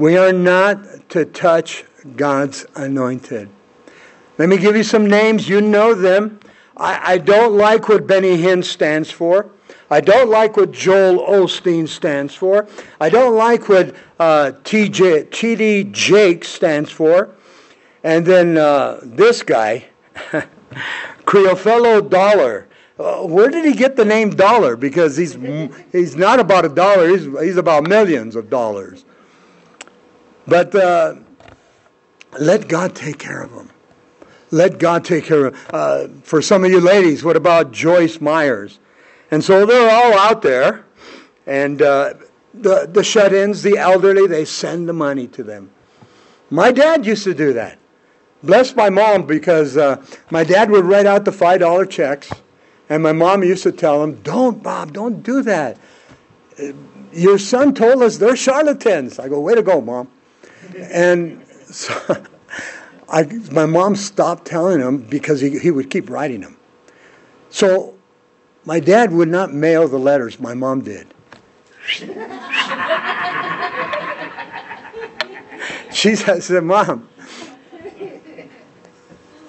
We 0.00 0.16
are 0.16 0.32
not 0.32 1.10
to 1.10 1.26
touch 1.26 1.84
God's 2.16 2.64
anointed. 2.74 3.50
Let 4.38 4.48
me 4.48 4.56
give 4.56 4.74
you 4.74 4.82
some 4.82 5.06
names. 5.06 5.46
You 5.46 5.60
know 5.60 5.92
them. 5.92 6.40
I, 6.74 7.12
I 7.12 7.18
don't 7.18 7.58
like 7.58 7.86
what 7.90 8.06
Benny 8.06 8.38
Hinn 8.38 8.64
stands 8.64 9.10
for. 9.10 9.50
I 9.90 10.00
don't 10.00 10.30
like 10.30 10.56
what 10.56 10.72
Joel 10.72 11.18
Osteen 11.26 11.86
stands 11.86 12.34
for. 12.34 12.66
I 12.98 13.10
don't 13.10 13.36
like 13.36 13.68
what 13.68 13.94
uh, 14.18 14.52
T.D. 14.64 15.84
Jakes 15.92 16.48
stands 16.48 16.90
for. 16.90 17.34
And 18.02 18.24
then 18.24 18.56
uh, 18.56 19.00
this 19.02 19.42
guy, 19.42 19.84
Creflo 21.26 22.08
Dollar. 22.08 22.68
Uh, 22.98 23.26
where 23.26 23.50
did 23.50 23.66
he 23.66 23.74
get 23.74 23.96
the 23.96 24.06
name 24.06 24.30
dollar? 24.30 24.76
Because 24.76 25.18
he's 25.18 25.36
he's 25.92 26.16
not 26.16 26.40
about 26.40 26.64
a 26.64 26.70
dollar. 26.70 27.06
He's 27.06 27.24
he's 27.42 27.56
about 27.58 27.86
millions 27.86 28.34
of 28.34 28.48
dollars. 28.48 29.04
But 30.50 30.74
uh, 30.74 31.14
let 32.40 32.66
God 32.66 32.96
take 32.96 33.20
care 33.20 33.40
of 33.40 33.52
them. 33.52 33.70
Let 34.50 34.80
God 34.80 35.04
take 35.04 35.24
care 35.26 35.46
of 35.46 35.70
uh, 35.72 36.08
For 36.24 36.42
some 36.42 36.64
of 36.64 36.72
you 36.72 36.80
ladies, 36.80 37.22
what 37.22 37.36
about 37.36 37.70
Joyce 37.70 38.20
Myers? 38.20 38.80
And 39.30 39.44
so 39.44 39.64
they're 39.64 39.88
all 39.88 40.18
out 40.18 40.42
there, 40.42 40.84
and 41.46 41.80
uh, 41.80 42.14
the, 42.52 42.90
the 42.92 43.04
shut 43.04 43.32
ins, 43.32 43.62
the 43.62 43.78
elderly, 43.78 44.26
they 44.26 44.44
send 44.44 44.88
the 44.88 44.92
money 44.92 45.28
to 45.28 45.44
them. 45.44 45.70
My 46.50 46.72
dad 46.72 47.06
used 47.06 47.22
to 47.24 47.34
do 47.34 47.52
that. 47.52 47.78
Bless 48.42 48.74
my 48.74 48.90
mom 48.90 49.26
because 49.26 49.76
uh, 49.76 50.04
my 50.32 50.42
dad 50.42 50.68
would 50.72 50.84
write 50.84 51.06
out 51.06 51.24
the 51.24 51.30
$5 51.30 51.88
checks, 51.88 52.28
and 52.88 53.04
my 53.04 53.12
mom 53.12 53.44
used 53.44 53.62
to 53.62 53.70
tell 53.70 54.02
him, 54.02 54.20
Don't, 54.22 54.64
Bob, 54.64 54.94
don't 54.94 55.22
do 55.22 55.42
that. 55.42 55.78
Your 57.12 57.38
son 57.38 57.72
told 57.72 58.02
us 58.02 58.18
they're 58.18 58.34
charlatans. 58.34 59.20
I 59.20 59.28
go, 59.28 59.38
Way 59.38 59.54
to 59.54 59.62
go, 59.62 59.80
mom. 59.80 60.08
And 60.76 61.44
so 61.66 62.24
I, 63.08 63.24
my 63.50 63.66
mom 63.66 63.96
stopped 63.96 64.46
telling 64.46 64.80
him 64.80 64.98
because 64.98 65.40
he, 65.40 65.58
he 65.58 65.70
would 65.70 65.90
keep 65.90 66.10
writing 66.10 66.40
them. 66.40 66.56
So 67.50 67.94
my 68.64 68.80
dad 68.80 69.12
would 69.12 69.28
not 69.28 69.52
mail 69.52 69.88
the 69.88 69.98
letters, 69.98 70.38
my 70.38 70.54
mom 70.54 70.82
did. 70.82 71.06
she 75.90 76.14
said, 76.14 76.62
Mom, 76.62 77.08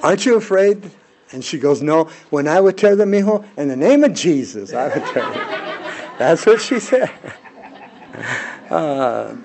aren't 0.01 0.25
you 0.25 0.35
afraid? 0.35 0.89
And 1.31 1.43
she 1.43 1.59
goes, 1.59 1.81
No, 1.81 2.05
when 2.29 2.47
I 2.47 2.59
would 2.59 2.77
tell 2.77 2.95
them, 2.95 3.11
mijo, 3.11 3.45
in 3.57 3.67
the 3.67 3.75
name 3.75 4.03
of 4.03 4.13
Jesus, 4.13 4.73
I 4.73 4.87
would 4.87 5.05
tell 5.07 5.31
them. 5.31 6.13
That's 6.17 6.45
what 6.45 6.61
she 6.61 6.79
said. 6.79 7.11
Uh, 8.69 9.35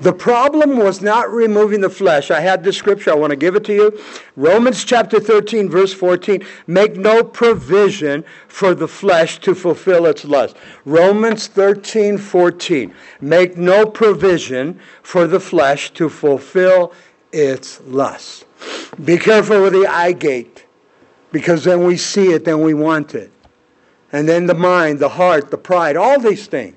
the 0.00 0.12
problem 0.12 0.76
was 0.76 1.00
not 1.00 1.30
removing 1.30 1.80
the 1.80 1.90
flesh. 1.90 2.30
I 2.30 2.40
had 2.40 2.62
this 2.62 2.76
scripture, 2.76 3.10
I 3.10 3.14
want 3.14 3.30
to 3.30 3.36
give 3.36 3.56
it 3.56 3.64
to 3.64 3.74
you. 3.74 4.00
Romans 4.36 4.84
chapter 4.84 5.18
13, 5.18 5.68
verse 5.70 5.92
14. 5.92 6.44
Make 6.66 6.96
no 6.96 7.24
provision 7.24 8.24
for 8.48 8.74
the 8.74 8.88
flesh 8.88 9.38
to 9.40 9.54
fulfill 9.54 10.06
its 10.06 10.24
lust. 10.24 10.56
Romans 10.84 11.46
13, 11.46 12.18
14. 12.18 12.94
Make 13.20 13.56
no 13.56 13.86
provision 13.86 14.78
for 15.02 15.26
the 15.26 15.40
flesh 15.40 15.90
to 15.92 16.08
fulfill 16.08 16.92
its 17.32 17.80
lust. 17.86 18.44
Be 19.04 19.18
careful 19.18 19.62
with 19.62 19.72
the 19.72 19.86
eye 19.86 20.12
gate, 20.12 20.64
because 21.32 21.64
then 21.64 21.84
we 21.84 21.96
see 21.96 22.32
it, 22.32 22.44
then 22.44 22.60
we 22.60 22.74
want 22.74 23.14
it. 23.14 23.30
And 24.12 24.28
then 24.28 24.46
the 24.46 24.54
mind, 24.54 24.98
the 24.98 25.08
heart, 25.08 25.50
the 25.50 25.58
pride, 25.58 25.96
all 25.96 26.20
these 26.20 26.46
things. 26.46 26.76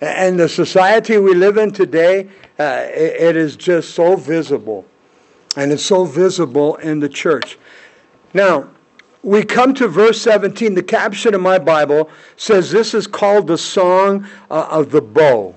And 0.00 0.38
the 0.38 0.48
society 0.48 1.18
we 1.18 1.34
live 1.34 1.58
in 1.58 1.72
today, 1.72 2.28
uh, 2.58 2.86
it, 2.88 3.22
it 3.22 3.36
is 3.36 3.56
just 3.56 3.94
so 3.94 4.16
visible. 4.16 4.86
And 5.56 5.72
it's 5.72 5.84
so 5.84 6.04
visible 6.04 6.76
in 6.76 7.00
the 7.00 7.08
church. 7.08 7.58
Now, 8.32 8.68
we 9.22 9.42
come 9.42 9.74
to 9.74 9.88
verse 9.88 10.20
17. 10.22 10.74
The 10.74 10.82
caption 10.82 11.34
in 11.34 11.40
my 11.40 11.58
Bible 11.58 12.08
says 12.36 12.70
this 12.70 12.94
is 12.94 13.06
called 13.06 13.46
the 13.46 13.58
Song 13.58 14.26
uh, 14.50 14.68
of 14.70 14.90
the 14.90 15.02
Bow. 15.02 15.54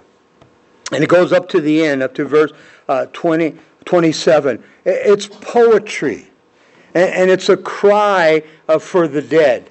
And 0.91 1.03
it 1.03 1.09
goes 1.09 1.31
up 1.31 1.47
to 1.49 1.61
the 1.61 1.83
end, 1.85 2.03
up 2.03 2.13
to 2.15 2.25
verse 2.25 2.51
uh, 2.89 3.05
20, 3.13 3.55
27. 3.85 4.63
It's 4.85 5.27
poetry. 5.27 6.27
And, 6.93 7.09
and 7.13 7.31
it's 7.31 7.49
a 7.49 7.57
cry 7.57 8.43
uh, 8.67 8.79
for 8.79 9.07
the 9.07 9.21
dead. 9.21 9.69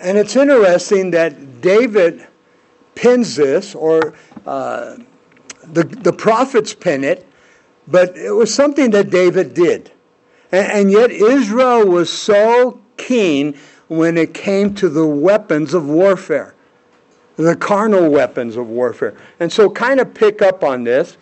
And 0.00 0.18
it's 0.18 0.34
interesting 0.34 1.10
that 1.12 1.60
David 1.60 2.26
pins 3.00 3.34
this, 3.34 3.74
or 3.74 4.12
uh, 4.46 4.98
the, 5.64 5.84
the 5.84 6.12
prophets 6.12 6.74
pin 6.74 7.02
it, 7.02 7.26
but 7.88 8.14
it 8.14 8.32
was 8.32 8.54
something 8.54 8.90
that 8.90 9.08
David 9.08 9.54
did. 9.54 9.90
And, 10.52 10.70
and 10.70 10.92
yet 10.92 11.10
Israel 11.10 11.86
was 11.86 12.12
so 12.12 12.78
keen 12.98 13.56
when 13.88 14.18
it 14.18 14.34
came 14.34 14.74
to 14.74 14.90
the 14.90 15.06
weapons 15.06 15.72
of 15.72 15.88
warfare, 15.88 16.54
the 17.36 17.56
carnal 17.56 18.10
weapons 18.10 18.58
of 18.58 18.68
warfare. 18.68 19.16
And 19.40 19.50
so, 19.50 19.70
kind 19.70 19.98
of 19.98 20.12
pick 20.12 20.42
up 20.42 20.62
on 20.62 20.84
this. 20.84 21.16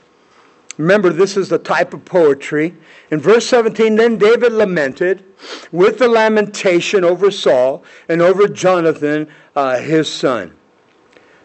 Remember, 0.79 1.11
this 1.11 1.37
is 1.37 1.49
the 1.49 1.59
type 1.59 1.95
of 1.95 2.05
poetry. 2.05 2.75
In 3.13 3.21
verse 3.21 3.47
17, 3.47 3.95
then 3.95 4.19
David 4.19 4.53
lamented 4.53 5.25
with 5.71 5.99
the 5.99 6.09
lamentation 6.09 7.05
over 7.05 7.31
Saul 7.31 7.85
and 8.09 8.21
over 8.21 8.49
Jonathan, 8.49 9.29
uh, 9.55 9.79
his 9.79 10.13
son. 10.13 10.58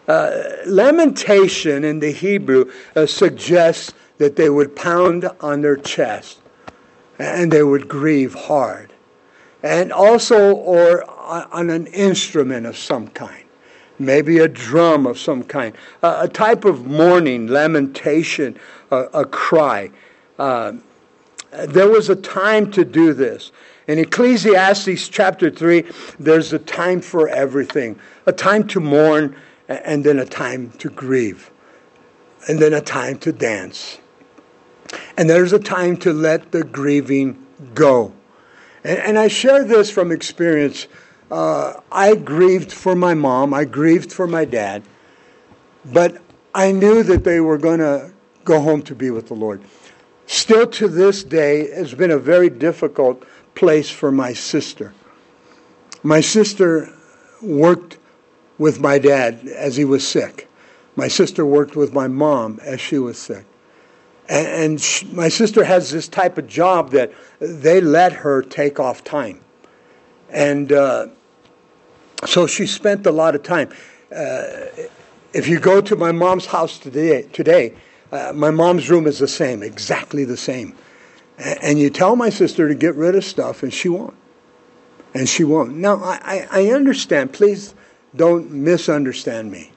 Uh, 0.06 0.42
lamentation 0.66 1.84
in 1.84 1.98
the 1.98 2.12
Hebrew 2.12 2.70
uh, 2.94 3.06
suggests 3.06 3.94
that 4.18 4.36
they 4.36 4.50
would 4.50 4.76
pound 4.76 5.28
on 5.40 5.62
their 5.62 5.76
chest 5.76 6.40
and 7.18 7.50
they 7.50 7.62
would 7.62 7.88
grieve 7.88 8.34
hard. 8.34 8.92
And 9.62 9.92
also, 9.92 10.54
or 10.54 11.08
on 11.08 11.70
an 11.70 11.86
instrument 11.86 12.66
of 12.66 12.76
some 12.76 13.08
kind, 13.08 13.44
maybe 13.98 14.38
a 14.38 14.48
drum 14.48 15.06
of 15.06 15.18
some 15.18 15.42
kind, 15.42 15.74
uh, 16.02 16.18
a 16.22 16.28
type 16.28 16.66
of 16.66 16.86
mourning, 16.86 17.46
lamentation, 17.46 18.58
a 18.90 19.24
cry. 19.24 19.90
Uh, 20.38 20.72
there 21.68 21.88
was 21.88 22.10
a 22.10 22.16
time 22.16 22.70
to 22.72 22.84
do 22.84 23.14
this. 23.14 23.52
In 23.86 23.98
Ecclesiastes 23.98 25.08
chapter 25.08 25.50
3, 25.50 25.84
there's 26.18 26.52
a 26.52 26.58
time 26.58 27.00
for 27.00 27.28
everything 27.28 27.98
a 28.26 28.32
time 28.32 28.66
to 28.68 28.80
mourn 28.80 29.36
and 29.68 30.04
then 30.04 30.18
a 30.18 30.26
time 30.26 30.70
to 30.78 30.90
grieve, 30.90 31.50
and 32.48 32.58
then 32.58 32.72
a 32.72 32.80
time 32.80 33.18
to 33.18 33.32
dance. 33.32 33.98
And 35.16 35.28
there's 35.28 35.52
a 35.52 35.58
time 35.58 35.96
to 35.98 36.12
let 36.12 36.52
the 36.52 36.62
grieving 36.62 37.44
go. 37.74 38.12
And, 38.82 38.98
and 38.98 39.18
I 39.18 39.28
share 39.28 39.64
this 39.64 39.90
from 39.90 40.12
experience. 40.12 40.86
Uh, 41.30 41.80
I 41.90 42.14
grieved 42.14 42.72
for 42.72 42.94
my 42.94 43.14
mom, 43.14 43.54
I 43.54 43.64
grieved 43.64 44.12
for 44.12 44.26
my 44.26 44.44
dad, 44.44 44.82
but 45.84 46.20
I 46.54 46.70
knew 46.70 47.02
that 47.02 47.24
they 47.24 47.40
were 47.40 47.58
going 47.58 47.80
to 47.80 48.12
go 48.44 48.60
home 48.60 48.82
to 48.82 48.94
be 48.94 49.10
with 49.10 49.28
the 49.28 49.34
Lord. 49.34 49.62
Still 50.26 50.66
to 50.66 50.88
this 50.88 51.24
day, 51.24 51.62
it's 51.62 51.94
been 51.94 52.10
a 52.10 52.18
very 52.18 52.48
difficult 52.48 53.24
place 53.54 53.90
for 53.90 54.12
my 54.12 54.32
sister. 54.32 54.92
My 56.02 56.20
sister 56.20 56.92
worked 57.42 57.98
with 58.58 58.80
my 58.80 58.98
dad 58.98 59.46
as 59.48 59.76
he 59.76 59.84
was 59.84 60.06
sick. 60.06 60.48
My 60.96 61.08
sister 61.08 61.44
worked 61.44 61.76
with 61.76 61.92
my 61.92 62.08
mom 62.08 62.60
as 62.62 62.80
she 62.80 62.98
was 62.98 63.18
sick. 63.18 63.44
And, 64.28 64.46
and 64.46 64.80
she, 64.80 65.06
my 65.06 65.28
sister 65.28 65.64
has 65.64 65.90
this 65.90 66.08
type 66.08 66.38
of 66.38 66.46
job 66.46 66.90
that 66.90 67.12
they 67.40 67.80
let 67.80 68.12
her 68.12 68.42
take 68.42 68.78
off 68.78 69.02
time. 69.02 69.40
And 70.30 70.72
uh, 70.72 71.08
so 72.24 72.46
she 72.46 72.66
spent 72.66 73.06
a 73.06 73.12
lot 73.12 73.34
of 73.34 73.42
time. 73.42 73.70
Uh, 74.14 74.66
if 75.32 75.48
you 75.48 75.58
go 75.58 75.80
to 75.80 75.96
my 75.96 76.12
mom's 76.12 76.46
house 76.46 76.78
today, 76.78 77.22
today 77.32 77.74
uh, 78.12 78.32
my 78.34 78.50
mom's 78.50 78.88
room 78.88 79.06
is 79.06 79.18
the 79.18 79.28
same, 79.28 79.62
exactly 79.62 80.24
the 80.24 80.36
same. 80.36 80.76
And 81.38 81.80
you 81.80 81.90
tell 81.90 82.14
my 82.14 82.30
sister 82.30 82.68
to 82.68 82.74
get 82.76 82.94
rid 82.94 83.16
of 83.16 83.24
stuff, 83.24 83.64
and 83.64 83.74
she 83.74 83.88
won't. 83.88 84.14
And 85.14 85.28
she 85.28 85.42
won't. 85.42 85.74
Now, 85.74 85.96
I, 85.96 86.46
I 86.50 86.66
understand. 86.70 87.32
Please 87.32 87.74
don't 88.16 88.50
misunderstand 88.50 89.50
me. 89.50 89.70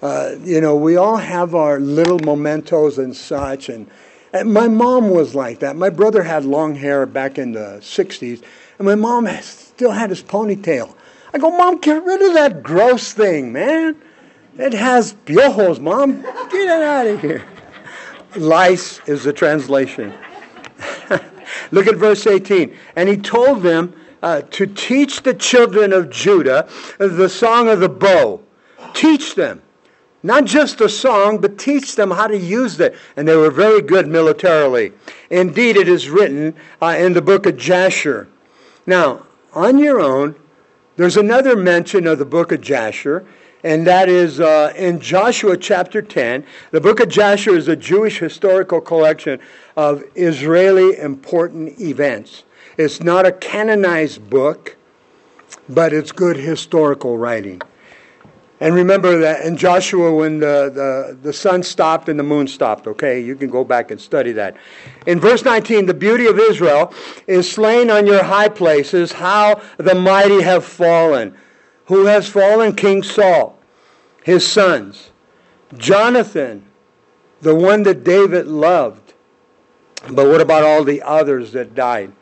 Uh, 0.00 0.34
you 0.42 0.60
know, 0.60 0.74
we 0.74 0.96
all 0.96 1.16
have 1.16 1.54
our 1.54 1.78
little 1.78 2.18
mementos 2.18 2.98
and 2.98 3.14
such. 3.14 3.68
And, 3.68 3.88
and, 4.32 4.52
my 4.52 4.66
mom 4.66 5.10
was 5.10 5.34
like 5.34 5.60
that. 5.60 5.76
My 5.76 5.90
brother 5.90 6.22
had 6.22 6.44
long 6.44 6.74
hair 6.74 7.06
back 7.06 7.38
in 7.38 7.52
the 7.52 7.78
60s, 7.80 8.42
and 8.78 8.86
my 8.86 8.96
mom 8.96 9.28
still 9.42 9.92
had 9.92 10.10
his 10.10 10.22
ponytail. 10.22 10.94
I 11.32 11.38
go, 11.38 11.50
Mom, 11.50 11.78
get 11.78 12.04
rid 12.04 12.20
of 12.20 12.34
that 12.34 12.62
gross 12.62 13.12
thing, 13.12 13.52
man. 13.52 13.96
It 14.58 14.74
has 14.74 15.14
piojos, 15.24 15.80
Mom. 15.80 16.20
Get 16.20 16.54
it 16.54 16.82
out 16.82 17.06
of 17.06 17.20
here. 17.20 17.44
Lice 18.36 19.00
is 19.08 19.24
the 19.24 19.32
translation. 19.32 20.12
Look 21.70 21.86
at 21.86 21.96
verse 21.96 22.26
18. 22.26 22.76
And 22.96 23.08
he 23.08 23.16
told 23.16 23.62
them, 23.62 23.94
uh, 24.22 24.42
to 24.50 24.66
teach 24.66 25.22
the 25.22 25.34
children 25.34 25.92
of 25.92 26.10
Judah 26.10 26.68
the 26.98 27.28
song 27.28 27.68
of 27.68 27.80
the 27.80 27.88
bow. 27.88 28.40
Teach 28.94 29.34
them. 29.34 29.62
Not 30.22 30.44
just 30.44 30.78
the 30.78 30.88
song, 30.88 31.38
but 31.38 31.58
teach 31.58 31.96
them 31.96 32.10
how 32.10 32.28
to 32.28 32.38
use 32.38 32.78
it. 32.78 32.94
And 33.16 33.26
they 33.26 33.34
were 33.34 33.50
very 33.50 33.82
good 33.82 34.06
militarily. 34.06 34.92
Indeed, 35.30 35.76
it 35.76 35.88
is 35.88 36.08
written 36.08 36.54
uh, 36.80 36.94
in 36.98 37.12
the 37.12 37.22
book 37.22 37.46
of 37.46 37.56
Jasher. 37.56 38.28
Now, 38.86 39.26
on 39.52 39.78
your 39.78 40.00
own, 40.00 40.36
there's 40.96 41.16
another 41.16 41.56
mention 41.56 42.06
of 42.06 42.18
the 42.18 42.24
book 42.24 42.52
of 42.52 42.60
Jasher, 42.60 43.26
and 43.64 43.86
that 43.86 44.08
is 44.08 44.40
uh, 44.40 44.72
in 44.76 45.00
Joshua 45.00 45.56
chapter 45.56 46.02
10. 46.02 46.44
The 46.70 46.80
book 46.80 47.00
of 47.00 47.08
Jasher 47.08 47.56
is 47.56 47.68
a 47.68 47.76
Jewish 47.76 48.18
historical 48.18 48.80
collection 48.80 49.40
of 49.76 50.04
Israeli 50.14 50.98
important 50.98 51.80
events. 51.80 52.44
It's 52.76 53.02
not 53.02 53.26
a 53.26 53.32
canonized 53.32 54.28
book, 54.30 54.76
but 55.68 55.92
it's 55.92 56.12
good 56.12 56.36
historical 56.36 57.18
writing. 57.18 57.60
And 58.62 58.76
remember 58.76 59.18
that 59.18 59.44
in 59.44 59.56
Joshua 59.56 60.14
when 60.14 60.38
the, 60.38 60.70
the, 60.72 61.18
the 61.20 61.32
sun 61.32 61.64
stopped 61.64 62.08
and 62.08 62.16
the 62.16 62.22
moon 62.22 62.46
stopped, 62.46 62.86
okay? 62.86 63.18
You 63.18 63.34
can 63.34 63.50
go 63.50 63.64
back 63.64 63.90
and 63.90 64.00
study 64.00 64.30
that. 64.32 64.56
In 65.04 65.18
verse 65.18 65.44
19, 65.44 65.86
the 65.86 65.94
beauty 65.94 66.26
of 66.26 66.38
Israel 66.38 66.94
is 67.26 67.50
slain 67.50 67.90
on 67.90 68.06
your 68.06 68.22
high 68.22 68.48
places, 68.48 69.10
how 69.10 69.60
the 69.78 69.96
mighty 69.96 70.42
have 70.42 70.64
fallen. 70.64 71.36
Who 71.86 72.06
has 72.06 72.28
fallen? 72.28 72.76
King 72.76 73.02
Saul, 73.02 73.58
his 74.22 74.46
sons. 74.46 75.10
Jonathan, 75.76 76.64
the 77.40 77.56
one 77.56 77.82
that 77.82 78.04
David 78.04 78.46
loved. 78.46 79.12
But 80.08 80.28
what 80.28 80.40
about 80.40 80.62
all 80.62 80.84
the 80.84 81.02
others 81.02 81.50
that 81.52 81.74
died? 81.74 82.12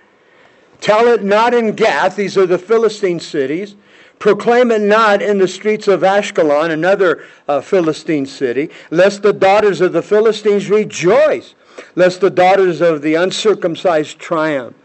Tell 0.80 1.08
it 1.08 1.22
not 1.22 1.52
in 1.52 1.72
Gath, 1.72 2.16
these 2.16 2.38
are 2.38 2.46
the 2.46 2.58
Philistine 2.58 3.20
cities. 3.20 3.76
Proclaim 4.18 4.70
it 4.70 4.82
not 4.82 5.22
in 5.22 5.38
the 5.38 5.48
streets 5.48 5.88
of 5.88 6.00
Ashkelon, 6.00 6.70
another 6.70 7.24
uh, 7.48 7.60
Philistine 7.60 8.26
city, 8.26 8.70
lest 8.90 9.22
the 9.22 9.32
daughters 9.32 9.80
of 9.80 9.92
the 9.92 10.02
Philistines 10.02 10.68
rejoice, 10.68 11.54
lest 11.94 12.20
the 12.20 12.30
daughters 12.30 12.80
of 12.82 13.00
the 13.00 13.14
uncircumcised 13.14 14.18
triumph. 14.18 14.76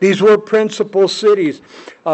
These 0.00 0.20
were 0.20 0.36
principal 0.36 1.06
cities 1.06 1.62
uh, 2.04 2.08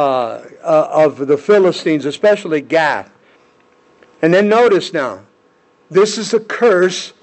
uh, 0.62 0.88
of 0.92 1.26
the 1.26 1.38
Philistines, 1.38 2.04
especially 2.04 2.60
Gath. 2.60 3.10
And 4.22 4.32
then 4.34 4.48
notice 4.48 4.92
now, 4.92 5.24
this 5.90 6.18
is 6.18 6.34
a 6.34 6.40
curse 6.40 7.14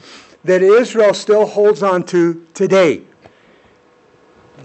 that 0.44 0.62
Israel 0.64 1.14
still 1.14 1.46
holds 1.46 1.84
on 1.84 2.04
to 2.06 2.46
today. 2.54 3.04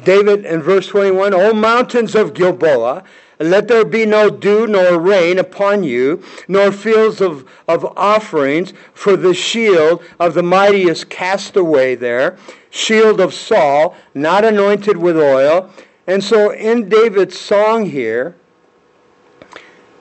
David 0.04 0.44
in 0.44 0.62
verse 0.62 0.86
21 0.88 1.34
O 1.34 1.52
mountains 1.52 2.14
of 2.14 2.34
Gilboa, 2.34 3.04
let 3.38 3.66
there 3.66 3.84
be 3.84 4.06
no 4.06 4.30
dew 4.30 4.66
nor 4.66 4.98
rain 4.98 5.38
upon 5.38 5.82
you, 5.82 6.22
nor 6.46 6.70
fields 6.70 7.20
of, 7.20 7.48
of 7.66 7.84
offerings, 7.96 8.72
for 8.94 9.16
the 9.16 9.34
shield 9.34 10.02
of 10.20 10.34
the 10.34 10.42
mighty 10.42 10.88
is 10.88 11.04
cast 11.04 11.56
away 11.56 11.94
there, 11.94 12.38
shield 12.70 13.20
of 13.20 13.34
Saul, 13.34 13.96
not 14.14 14.44
anointed 14.44 14.96
with 14.96 15.16
oil. 15.16 15.70
And 16.06 16.22
so 16.22 16.52
in 16.52 16.88
David's 16.88 17.38
song 17.38 17.86
here, 17.86 18.36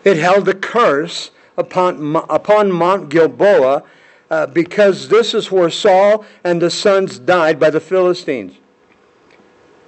it 0.03 0.17
held 0.17 0.47
a 0.47 0.53
curse 0.53 1.31
upon, 1.57 2.15
upon 2.15 2.71
Mount 2.71 3.09
Gilboa, 3.09 3.83
uh, 4.29 4.47
because 4.47 5.09
this 5.09 5.33
is 5.33 5.51
where 5.51 5.69
Saul 5.69 6.25
and 6.43 6.61
the 6.61 6.69
sons 6.69 7.19
died 7.19 7.59
by 7.59 7.69
the 7.69 7.79
Philistines. 7.79 8.53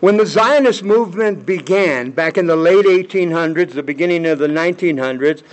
When 0.03 0.17
the 0.17 0.25
Zionist 0.25 0.83
movement 0.83 1.45
began 1.45 2.11
back 2.11 2.37
in 2.37 2.45
the 2.45 2.57
late 2.57 2.83
1800s, 2.83 3.71
the 3.71 3.81
beginning 3.81 4.25
of 4.25 4.37
the 4.37 4.49
1900s, 4.49 5.43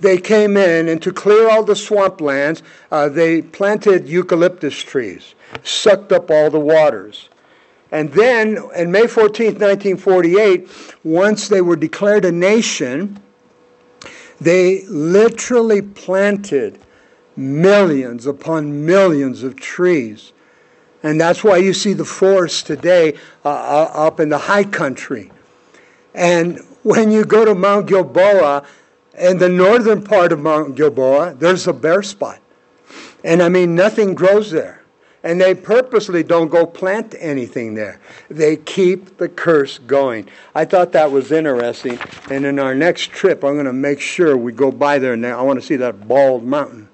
they 0.00 0.18
came 0.18 0.56
in 0.56 0.88
and 0.88 1.00
to 1.02 1.12
clear 1.12 1.48
all 1.48 1.62
the 1.62 1.74
swamplands, 1.74 2.62
uh, 2.90 3.08
they 3.08 3.42
planted 3.42 4.08
eucalyptus 4.08 4.76
trees, 4.76 5.36
sucked 5.62 6.10
up 6.10 6.32
all 6.32 6.50
the 6.50 6.58
waters. 6.58 7.28
And 7.92 8.12
then, 8.12 8.58
on 8.58 8.90
May 8.90 9.06
14, 9.06 9.52
1948, 9.52 10.68
once 11.04 11.46
they 11.46 11.60
were 11.60 11.76
declared 11.76 12.24
a 12.24 12.32
nation, 12.32 13.22
they 14.40 14.84
literally 14.86 15.80
planted 15.80 16.80
millions 17.36 18.26
upon 18.26 18.84
millions 18.84 19.44
of 19.44 19.54
trees 19.54 20.32
and 21.06 21.20
that's 21.20 21.44
why 21.44 21.58
you 21.58 21.72
see 21.72 21.92
the 21.92 22.04
forests 22.04 22.64
today 22.64 23.14
uh, 23.44 23.48
uh, 23.48 23.90
up 23.94 24.18
in 24.18 24.28
the 24.28 24.38
high 24.38 24.64
country. 24.64 25.30
And 26.14 26.58
when 26.82 27.12
you 27.12 27.24
go 27.24 27.44
to 27.44 27.54
Mount 27.54 27.86
Gilboa, 27.86 28.66
in 29.16 29.38
the 29.38 29.48
northern 29.48 30.02
part 30.02 30.32
of 30.32 30.40
Mount 30.40 30.74
Gilboa, 30.74 31.34
there's 31.34 31.68
a 31.68 31.72
bare 31.72 32.02
spot. 32.02 32.40
And 33.22 33.40
I 33.40 33.48
mean, 33.48 33.74
nothing 33.74 34.14
grows 34.14 34.50
there. 34.50 34.82
And 35.22 35.40
they 35.40 35.54
purposely 35.54 36.24
don't 36.24 36.48
go 36.48 36.66
plant 36.66 37.14
anything 37.18 37.74
there. 37.74 38.00
They 38.28 38.56
keep 38.56 39.16
the 39.18 39.28
curse 39.28 39.78
going. 39.78 40.28
I 40.54 40.64
thought 40.64 40.92
that 40.92 41.12
was 41.12 41.30
interesting. 41.30 41.98
And 42.30 42.44
in 42.44 42.58
our 42.58 42.74
next 42.74 43.12
trip, 43.12 43.44
I'm 43.44 43.54
going 43.54 43.66
to 43.66 43.72
make 43.72 44.00
sure 44.00 44.36
we 44.36 44.52
go 44.52 44.72
by 44.72 44.98
there. 44.98 45.12
And 45.12 45.24
I 45.24 45.42
want 45.42 45.60
to 45.60 45.66
see 45.66 45.76
that 45.76 46.08
bald 46.08 46.44
mountain. 46.44 46.85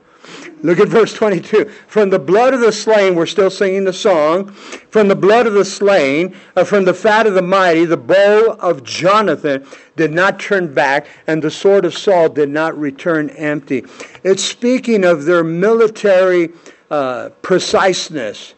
Look 0.63 0.79
at 0.79 0.89
verse 0.89 1.13
22. 1.13 1.65
From 1.89 2.11
the 2.11 2.21
blood 2.21 2.55
of 2.55 2.61
the 2.61 2.71
slain, 2.71 3.17
we're 3.17 3.27
still 3.27 3.51
singing 3.51 3.83
the 3.83 3.93
song. 3.93 4.53
From 4.53 5.09
the 5.09 5.17
blood 5.17 5.49
of 5.49 5.55
the 5.55 5.65
slain, 5.65 6.37
uh, 6.55 6.63
from 6.63 6.85
the 6.85 6.95
fat 6.95 7.27
of 7.27 7.35
the 7.35 7.43
mighty, 7.43 7.85
the 7.85 7.97
bow 7.97 8.57
of 8.61 8.85
Jonathan 8.85 9.67
did 9.97 10.13
not 10.13 10.39
turn 10.39 10.73
back, 10.73 11.07
and 11.27 11.43
the 11.43 11.51
sword 11.51 11.85
of 11.85 11.99
Saul 11.99 12.29
did 12.29 12.49
not 12.49 12.79
return 12.79 13.31
empty. 13.31 13.85
It's 14.23 14.45
speaking 14.45 15.05
of 15.05 15.25
their 15.25 15.43
military 15.43 16.51
uh, 16.93 17.31
preciseness. 17.43 18.55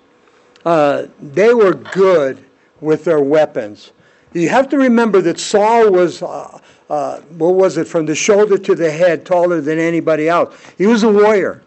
Uh, 0.66 1.06
they 1.20 1.54
were 1.54 1.72
good 1.74 2.44
with 2.82 3.04
their 3.04 3.20
weapons. 3.20 3.92
You 4.34 4.50
have 4.50 4.68
to 4.70 4.76
remember 4.76 5.22
that 5.22 5.38
Saul 5.38 5.90
was, 5.90 6.22
uh, 6.22 6.60
uh, 6.90 7.20
what 7.20 7.54
was 7.54 7.78
it, 7.78 7.88
from 7.88 8.04
the 8.04 8.14
shoulder 8.14 8.58
to 8.58 8.74
the 8.74 8.90
head, 8.90 9.24
taller 9.24 9.62
than 9.62 9.78
anybody 9.78 10.28
else. 10.28 10.54
He 10.76 10.86
was 10.86 11.02
a 11.02 11.08
warrior 11.08 11.62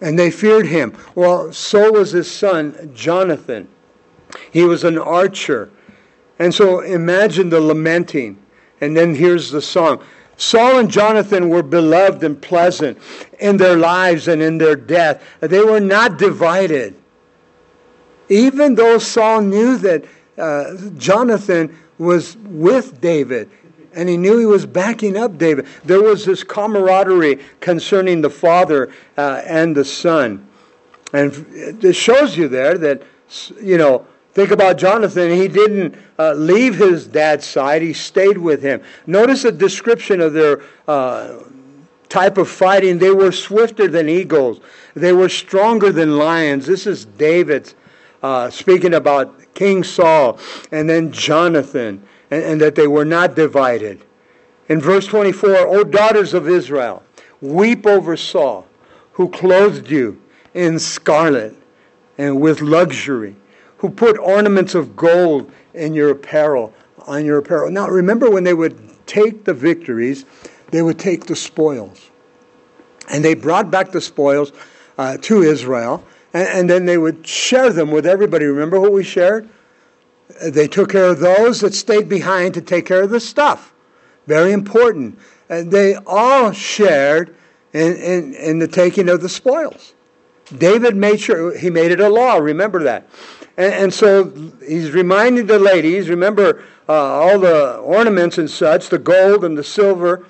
and 0.00 0.18
they 0.18 0.30
feared 0.30 0.66
him. 0.66 0.96
Well, 1.14 1.52
so 1.52 1.92
was 1.92 2.12
his 2.12 2.30
son, 2.30 2.92
Jonathan. 2.94 3.68
He 4.50 4.64
was 4.64 4.84
an 4.84 4.98
archer. 4.98 5.70
And 6.38 6.54
so 6.54 6.80
imagine 6.80 7.48
the 7.48 7.60
lamenting. 7.60 8.38
And 8.80 8.96
then 8.96 9.14
here's 9.14 9.50
the 9.50 9.62
song. 9.62 10.02
Saul 10.36 10.78
and 10.78 10.90
Jonathan 10.90 11.48
were 11.48 11.64
beloved 11.64 12.22
and 12.22 12.40
pleasant 12.40 12.96
in 13.40 13.56
their 13.56 13.76
lives 13.76 14.28
and 14.28 14.40
in 14.40 14.58
their 14.58 14.76
death. 14.76 15.22
They 15.40 15.64
were 15.64 15.80
not 15.80 16.16
divided. 16.16 16.94
Even 18.28 18.76
though 18.76 18.98
Saul 18.98 19.40
knew 19.40 19.78
that 19.78 20.04
uh, 20.36 20.76
Jonathan 20.96 21.76
was 21.98 22.36
with 22.44 23.00
David, 23.00 23.50
and 23.98 24.08
he 24.08 24.16
knew 24.16 24.38
he 24.38 24.46
was 24.46 24.64
backing 24.64 25.16
up 25.16 25.38
David. 25.38 25.66
There 25.84 26.00
was 26.00 26.24
this 26.24 26.44
camaraderie 26.44 27.40
concerning 27.58 28.20
the 28.20 28.30
father 28.30 28.92
uh, 29.16 29.42
and 29.44 29.76
the 29.76 29.84
son. 29.84 30.46
And 31.12 31.44
it 31.82 31.94
shows 31.94 32.36
you 32.36 32.46
there 32.46 32.78
that, 32.78 33.02
you 33.60 33.76
know, 33.76 34.06
think 34.34 34.52
about 34.52 34.78
Jonathan. 34.78 35.32
He 35.32 35.48
didn't 35.48 35.96
uh, 36.16 36.34
leave 36.34 36.76
his 36.76 37.08
dad's 37.08 37.44
side, 37.44 37.82
he 37.82 37.92
stayed 37.92 38.38
with 38.38 38.62
him. 38.62 38.80
Notice 39.08 39.42
the 39.42 39.50
description 39.50 40.20
of 40.20 40.32
their 40.32 40.62
uh, 40.86 41.42
type 42.08 42.38
of 42.38 42.48
fighting. 42.48 42.98
They 42.98 43.10
were 43.10 43.32
swifter 43.32 43.88
than 43.88 44.08
eagles, 44.08 44.60
they 44.94 45.12
were 45.12 45.28
stronger 45.28 45.90
than 45.90 46.16
lions. 46.16 46.66
This 46.66 46.86
is 46.86 47.04
David's 47.04 47.74
uh, 48.22 48.48
speaking 48.48 48.94
about 48.94 49.54
King 49.54 49.82
Saul 49.82 50.38
and 50.70 50.88
then 50.88 51.10
Jonathan 51.10 52.04
and, 52.30 52.42
and 52.42 52.60
that 52.60 52.74
they 52.74 52.86
were 52.86 53.04
not 53.04 53.34
divided. 53.34 54.02
In 54.68 54.80
verse 54.80 55.06
24, 55.06 55.50
O 55.68 55.84
daughters 55.84 56.34
of 56.34 56.48
Israel, 56.48 57.02
weep 57.40 57.86
over 57.86 58.16
Saul, 58.16 58.66
who 59.12 59.28
clothed 59.30 59.90
you 59.90 60.20
in 60.54 60.78
scarlet 60.78 61.54
and 62.18 62.40
with 62.40 62.60
luxury, 62.60 63.36
who 63.78 63.88
put 63.88 64.18
ornaments 64.18 64.74
of 64.74 64.96
gold 64.96 65.50
in 65.74 65.94
your 65.94 66.10
apparel, 66.10 66.74
on 67.06 67.24
your 67.24 67.38
apparel. 67.38 67.70
Now 67.70 67.88
remember 67.88 68.30
when 68.30 68.44
they 68.44 68.54
would 68.54 69.06
take 69.06 69.44
the 69.44 69.54
victories, 69.54 70.24
they 70.70 70.82
would 70.82 70.98
take 70.98 71.26
the 71.26 71.36
spoils. 71.36 72.10
And 73.08 73.24
they 73.24 73.34
brought 73.34 73.70
back 73.70 73.90
the 73.90 74.00
spoils 74.00 74.52
uh, 74.98 75.16
to 75.22 75.42
Israel, 75.42 76.04
and, 76.34 76.48
and 76.48 76.70
then 76.70 76.84
they 76.84 76.98
would 76.98 77.26
share 77.26 77.72
them 77.72 77.90
with 77.90 78.04
everybody. 78.04 78.44
Remember 78.44 78.78
what 78.78 78.92
we 78.92 79.02
shared? 79.02 79.48
They 80.42 80.68
took 80.68 80.90
care 80.90 81.06
of 81.06 81.20
those 81.20 81.60
that 81.60 81.74
stayed 81.74 82.08
behind 82.08 82.54
to 82.54 82.60
take 82.60 82.86
care 82.86 83.02
of 83.02 83.10
the 83.10 83.20
stuff. 83.20 83.72
Very 84.26 84.52
important. 84.52 85.18
And 85.48 85.70
they 85.70 85.94
all 86.06 86.52
shared 86.52 87.34
in, 87.72 87.96
in, 87.96 88.34
in 88.34 88.58
the 88.58 88.68
taking 88.68 89.08
of 89.08 89.22
the 89.22 89.28
spoils. 89.28 89.94
David 90.56 90.96
made 90.96 91.20
sure, 91.20 91.56
he 91.56 91.70
made 91.70 91.90
it 91.90 92.00
a 92.00 92.08
law, 92.08 92.36
remember 92.36 92.82
that. 92.82 93.08
And, 93.56 93.74
and 93.74 93.94
so 93.94 94.30
he's 94.66 94.92
reminding 94.92 95.46
the 95.46 95.58
ladies, 95.58 96.08
remember 96.08 96.64
uh, 96.88 96.92
all 96.92 97.38
the 97.38 97.76
ornaments 97.76 98.38
and 98.38 98.50
such, 98.50 98.88
the 98.88 98.98
gold 98.98 99.44
and 99.44 99.56
the 99.56 99.64
silver, 99.64 100.26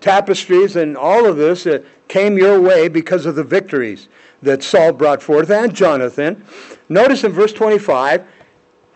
tapestries, 0.00 0.76
and 0.76 0.96
all 0.96 1.26
of 1.26 1.36
this 1.36 1.64
that 1.64 1.84
came 2.08 2.36
your 2.36 2.60
way 2.60 2.88
because 2.88 3.26
of 3.26 3.36
the 3.36 3.44
victories 3.44 4.08
that 4.42 4.62
Saul 4.62 4.92
brought 4.92 5.22
forth 5.22 5.50
and 5.50 5.74
Jonathan. 5.74 6.44
Notice 6.88 7.24
in 7.24 7.32
verse 7.32 7.52
25, 7.52 8.26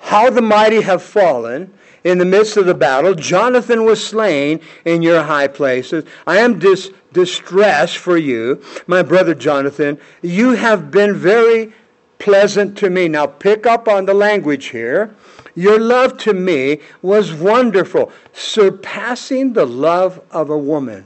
how 0.00 0.30
the 0.30 0.42
mighty 0.42 0.80
have 0.82 1.02
fallen 1.02 1.72
in 2.04 2.18
the 2.18 2.24
midst 2.24 2.56
of 2.56 2.66
the 2.66 2.74
battle. 2.74 3.14
Jonathan 3.14 3.84
was 3.84 4.04
slain 4.04 4.60
in 4.84 5.02
your 5.02 5.22
high 5.22 5.48
places. 5.48 6.04
I 6.26 6.38
am 6.38 6.58
dis- 6.58 6.90
distressed 7.12 7.98
for 7.98 8.16
you, 8.16 8.62
my 8.86 9.02
brother 9.02 9.34
Jonathan. 9.34 9.98
You 10.22 10.52
have 10.52 10.90
been 10.90 11.14
very 11.14 11.72
pleasant 12.18 12.78
to 12.78 12.90
me. 12.90 13.08
Now 13.08 13.26
pick 13.26 13.66
up 13.66 13.88
on 13.88 14.06
the 14.06 14.14
language 14.14 14.66
here. 14.66 15.14
Your 15.54 15.78
love 15.78 16.18
to 16.18 16.34
me 16.34 16.80
was 17.02 17.34
wonderful, 17.34 18.12
surpassing 18.32 19.52
the 19.52 19.66
love 19.66 20.20
of 20.30 20.50
a 20.50 20.58
woman. 20.58 21.04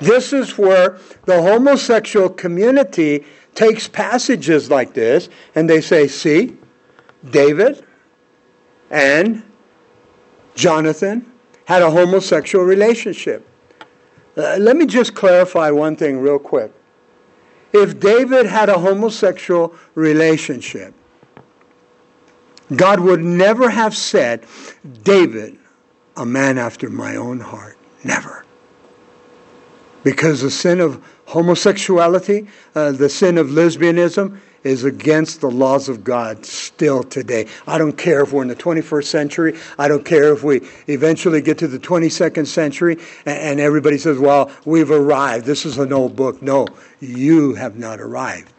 This 0.00 0.32
is 0.32 0.56
where 0.56 0.98
the 1.24 1.42
homosexual 1.42 2.28
community 2.28 3.24
takes 3.54 3.88
passages 3.88 4.70
like 4.70 4.94
this 4.94 5.28
and 5.54 5.68
they 5.68 5.80
say, 5.80 6.06
see, 6.06 6.56
David 7.30 7.84
and 8.90 9.42
Jonathan 10.54 11.30
had 11.64 11.82
a 11.82 11.90
homosexual 11.90 12.64
relationship. 12.64 13.46
Uh, 14.36 14.56
let 14.58 14.76
me 14.76 14.86
just 14.86 15.14
clarify 15.14 15.70
one 15.70 15.96
thing 15.96 16.20
real 16.20 16.38
quick. 16.38 16.72
If 17.72 18.00
David 18.00 18.46
had 18.46 18.68
a 18.68 18.78
homosexual 18.78 19.74
relationship, 19.94 20.94
God 22.74 23.00
would 23.00 23.22
never 23.22 23.70
have 23.70 23.96
said, 23.96 24.44
David, 25.02 25.58
a 26.16 26.24
man 26.24 26.58
after 26.58 26.88
my 26.88 27.16
own 27.16 27.40
heart. 27.40 27.78
Never. 28.04 28.44
Because 30.02 30.40
the 30.40 30.50
sin 30.50 30.80
of 30.80 31.02
homosexuality, 31.26 32.48
uh, 32.74 32.92
the 32.92 33.08
sin 33.08 33.38
of 33.38 33.48
lesbianism, 33.48 34.38
is 34.68 34.84
against 34.84 35.40
the 35.40 35.50
laws 35.50 35.88
of 35.88 36.04
God 36.04 36.44
still 36.44 37.02
today. 37.02 37.46
I 37.66 37.78
don't 37.78 37.96
care 37.96 38.22
if 38.22 38.32
we're 38.32 38.42
in 38.42 38.48
the 38.48 38.56
21st 38.56 39.04
century. 39.04 39.58
I 39.78 39.88
don't 39.88 40.04
care 40.04 40.32
if 40.32 40.42
we 40.42 40.60
eventually 40.86 41.40
get 41.40 41.58
to 41.58 41.68
the 41.68 41.78
22nd 41.78 42.46
century 42.46 42.98
and 43.26 43.60
everybody 43.60 43.98
says, 43.98 44.18
well, 44.18 44.50
we've 44.64 44.90
arrived. 44.90 45.46
This 45.46 45.64
is 45.64 45.78
an 45.78 45.92
old 45.92 46.14
book. 46.14 46.42
No, 46.42 46.66
you 47.00 47.54
have 47.54 47.76
not 47.76 48.00
arrived. 48.00 48.52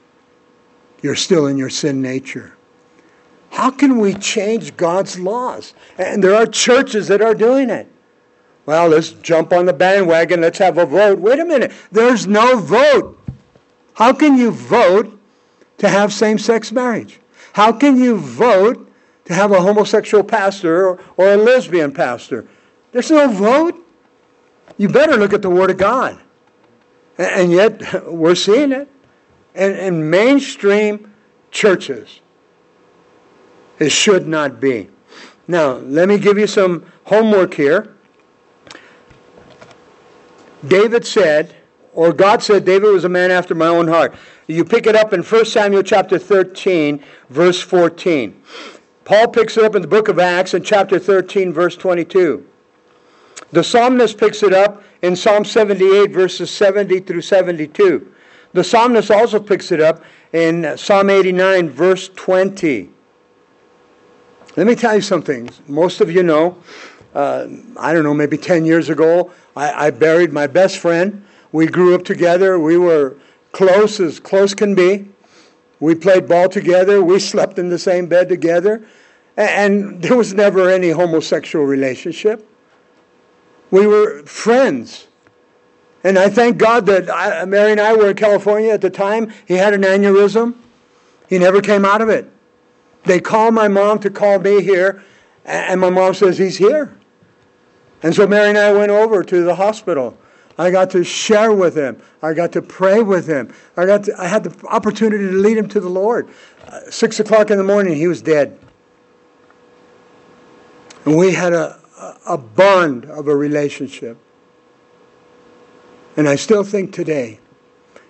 You're 1.01 1.15
still 1.15 1.47
in 1.47 1.57
your 1.57 1.69
sin 1.69 2.01
nature. 2.01 2.55
How 3.51 3.71
can 3.71 3.97
we 3.97 4.13
change 4.15 4.77
God's 4.77 5.19
laws? 5.19 5.73
And 5.97 6.23
there 6.23 6.35
are 6.35 6.45
churches 6.45 7.07
that 7.07 7.21
are 7.21 7.33
doing 7.33 7.69
it. 7.69 7.87
Well, 8.65 8.89
let's 8.89 9.09
jump 9.09 9.51
on 9.51 9.65
the 9.65 9.73
bandwagon. 9.73 10.41
Let's 10.41 10.59
have 10.59 10.77
a 10.77 10.85
vote. 10.85 11.19
Wait 11.19 11.39
a 11.39 11.45
minute. 11.45 11.71
There's 11.91 12.27
no 12.27 12.59
vote. 12.59 13.19
How 13.95 14.13
can 14.13 14.37
you 14.37 14.51
vote 14.51 15.18
to 15.79 15.89
have 15.89 16.13
same 16.13 16.37
sex 16.37 16.71
marriage? 16.71 17.19
How 17.53 17.71
can 17.71 17.97
you 17.97 18.17
vote 18.17 18.89
to 19.25 19.33
have 19.33 19.51
a 19.51 19.61
homosexual 19.61 20.23
pastor 20.23 20.87
or, 20.87 20.99
or 21.17 21.33
a 21.33 21.37
lesbian 21.37 21.91
pastor? 21.91 22.47
There's 22.91 23.11
no 23.11 23.27
vote. 23.29 23.75
You 24.77 24.87
better 24.89 25.17
look 25.17 25.33
at 25.33 25.41
the 25.41 25.49
Word 25.49 25.71
of 25.71 25.77
God. 25.77 26.19
And, 27.17 27.51
yet, 27.51 28.05
we're 28.07 28.35
seeing 28.35 28.71
it. 28.71 28.87
And 29.55 29.75
in 29.75 30.09
mainstream 30.09 31.11
churches, 31.51 32.21
it 33.79 33.91
should 33.91 34.27
not 34.27 34.59
be. 34.59 34.89
Now, 35.47 35.73
let 35.77 36.07
me 36.07 36.17
give 36.17 36.37
you 36.37 36.47
some 36.47 36.85
homework 37.05 37.53
here. 37.55 37.95
David 40.67 41.05
said, 41.05 41.55
or 41.99 42.13
God 42.13 42.41
said, 42.41 42.63
David 42.63 42.93
was 42.93 43.03
a 43.03 43.09
man 43.09 43.29
after 43.29 43.53
my 43.53 43.67
own 43.67 43.85
heart. 43.85 44.15
You 44.47 44.63
pick 44.63 44.88
it 44.88 44.95
up 44.95 45.12
in 45.12 45.21
1 45.21 45.43
Samuel 45.43 45.83
chapter 45.83 46.17
13, 46.17 47.03
verse 47.29 47.59
14. 47.59 48.41
Paul 49.03 49.27
picks 49.27 49.57
it 49.57 49.65
up 49.65 49.75
in 49.75 49.81
the 49.81 49.88
book 49.89 50.07
of 50.07 50.17
Acts 50.17 50.53
in 50.53 50.63
chapter 50.63 50.97
13, 50.97 51.51
verse 51.51 51.75
22. 51.75 52.47
The 53.51 53.62
psalmist 53.65 54.17
picks 54.17 54.43
it 54.43 54.53
up 54.53 54.81
in 55.01 55.13
Psalm 55.13 55.43
78, 55.43 56.12
verses 56.12 56.49
70 56.49 57.01
through 57.01 57.19
72. 57.19 58.09
The 58.53 58.63
psalmist 58.63 59.12
also 59.12 59.38
picks 59.38 59.73
it 59.73 59.81
up 59.81 60.01
in 60.31 60.77
Psalm 60.77 61.09
89, 61.09 61.69
verse 61.69 62.07
20. 62.15 62.91
Let 64.55 64.67
me 64.67 64.75
tell 64.75 64.95
you 64.95 65.01
something. 65.01 65.49
Most 65.67 65.99
of 65.99 66.09
you 66.09 66.23
know, 66.23 66.63
uh, 67.13 67.47
I 67.75 67.91
don't 67.91 68.05
know, 68.05 68.13
maybe 68.13 68.38
10 68.38 68.63
years 68.63 68.88
ago, 68.88 69.33
I, 69.53 69.88
I 69.88 69.91
buried 69.91 70.31
my 70.31 70.47
best 70.47 70.77
friend. 70.77 71.25
We 71.51 71.67
grew 71.67 71.95
up 71.95 72.03
together. 72.03 72.59
We 72.59 72.77
were 72.77 73.17
close 73.51 73.99
as 73.99 74.19
close 74.19 74.53
can 74.53 74.75
be. 74.75 75.09
We 75.79 75.95
played 75.95 76.27
ball 76.27 76.49
together. 76.49 77.03
We 77.03 77.19
slept 77.19 77.57
in 77.57 77.69
the 77.69 77.79
same 77.79 78.07
bed 78.07 78.29
together. 78.29 78.85
And 79.38 80.01
there 80.01 80.17
was 80.17 80.33
never 80.33 80.69
any 80.69 80.89
homosexual 80.89 81.65
relationship. 81.65 82.45
We 83.71 83.88
were 83.88 84.23
friends. 84.23 85.07
And 86.03 86.17
I 86.17 86.29
thank 86.29 86.57
God 86.57 86.85
that 86.88 87.09
I, 87.09 87.45
Mary 87.45 87.71
and 87.71 87.79
I 87.79 87.95
were 87.95 88.09
in 88.09 88.15
California 88.15 88.71
at 88.71 88.81
the 88.81 88.89
time. 88.89 89.31
He 89.47 89.55
had 89.55 89.73
an 89.73 89.81
aneurysm. 89.81 90.55
He 91.27 91.38
never 91.38 91.62
came 91.62 91.85
out 91.85 92.01
of 92.01 92.09
it. 92.09 92.29
They 93.03 93.19
called 93.19 93.53
my 93.53 93.67
mom 93.67 93.99
to 93.99 94.09
call 94.09 94.39
me 94.39 94.62
here, 94.62 95.03
and 95.45 95.79
my 95.79 95.89
mom 95.89 96.13
says, 96.13 96.38
He's 96.38 96.57
here. 96.57 96.95
And 98.01 98.15
so 98.15 98.27
Mary 98.27 98.49
and 98.49 98.57
I 98.57 98.71
went 98.71 98.91
over 98.91 99.23
to 99.23 99.43
the 99.43 99.55
hospital. 99.55 100.17
I 100.59 100.71
got 100.71 100.89
to 100.89 101.05
share 101.05 101.53
with 101.53 101.73
him. 101.73 102.01
I 102.21 102.33
got 102.33 102.51
to 102.51 102.61
pray 102.61 103.01
with 103.01 103.25
him. 103.25 103.53
I, 103.77 103.85
got 103.85 104.03
to, 104.03 104.21
I 104.21 104.27
had 104.27 104.43
the 104.43 104.67
opportunity 104.67 105.25
to 105.25 105.31
lead 105.31 105.57
him 105.57 105.69
to 105.69 105.79
the 105.79 105.87
Lord. 105.87 106.27
Uh, 106.67 106.81
six 106.91 107.17
o'clock 107.21 107.49
in 107.49 107.57
the 107.57 107.63
morning, 107.63 107.95
he 107.95 108.07
was 108.07 108.21
dead. 108.21 108.59
And 111.05 111.15
we 111.15 111.31
had 111.31 111.53
a, 111.53 111.79
a 112.27 112.37
bond 112.37 113.05
of 113.05 113.29
a 113.29 113.35
relationship. 113.35 114.17
And 116.17 116.27
I 116.27 116.35
still 116.35 116.65
think 116.65 116.91
today, 116.91 117.39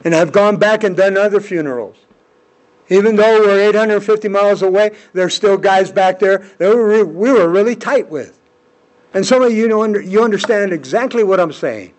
and 0.03 0.15
I've 0.15 0.31
gone 0.31 0.57
back 0.57 0.83
and 0.83 0.97
done 0.97 1.17
other 1.17 1.39
funerals. 1.39 1.97
Even 2.89 3.15
though 3.15 3.41
we're 3.41 3.69
850 3.69 4.27
miles 4.27 4.63
away, 4.63 4.95
there's 5.13 5.35
still 5.35 5.55
guys 5.55 5.91
back 5.91 6.17
there 6.17 6.39
that 6.57 6.75
we 6.75 7.31
were 7.31 7.47
really 7.47 7.75
tight 7.75 8.09
with. 8.09 8.39
And 9.13 9.23
some 9.23 9.43
of 9.43 9.53
you 9.53 9.67
know 9.67 9.85
you 9.85 10.23
understand 10.23 10.73
exactly 10.73 11.23
what 11.23 11.39
I'm 11.39 11.53
saying. 11.53 11.93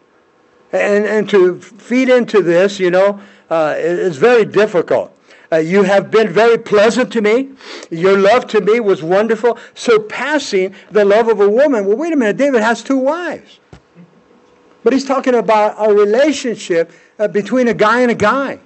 And, 0.73 1.05
and 1.05 1.29
to 1.31 1.61
feed 1.61 2.09
into 2.09 2.43
this, 2.43 2.79
you 2.79 2.91
know, 2.91 3.21
uh, 3.51 3.75
it's 3.77 4.17
very 4.17 4.45
difficult. 4.45 5.17
Uh, 5.53 5.57
you 5.57 5.83
have 5.83 6.11
been 6.11 6.29
very 6.29 6.57
pleasant 6.57 7.13
to 7.13 7.21
me. 7.21 7.51
Your 7.91 8.17
love 8.17 8.47
to 8.49 8.61
me 8.61 8.79
was 8.79 9.03
wonderful, 9.03 9.59
surpassing 9.75 10.75
the 10.93 11.05
love 11.05 11.29
of 11.29 11.41
a 11.41 11.49
woman. 11.49 11.87
Well, 11.87 11.97
wait 11.97 12.13
a 12.13 12.17
minute. 12.17 12.37
David 12.37 12.63
has 12.63 12.85
two 12.85 12.99
wives. 12.99 13.59
But 14.85 14.93
he's 14.93 15.05
talking 15.05 15.35
about 15.35 15.75
a 15.79 15.93
relationship 15.93 16.93
uh, 17.19 17.29
between 17.29 17.69
a 17.69 17.75
guy 17.75 18.01
and 18.01 18.11
a 18.11 18.15
guy. 18.15 18.61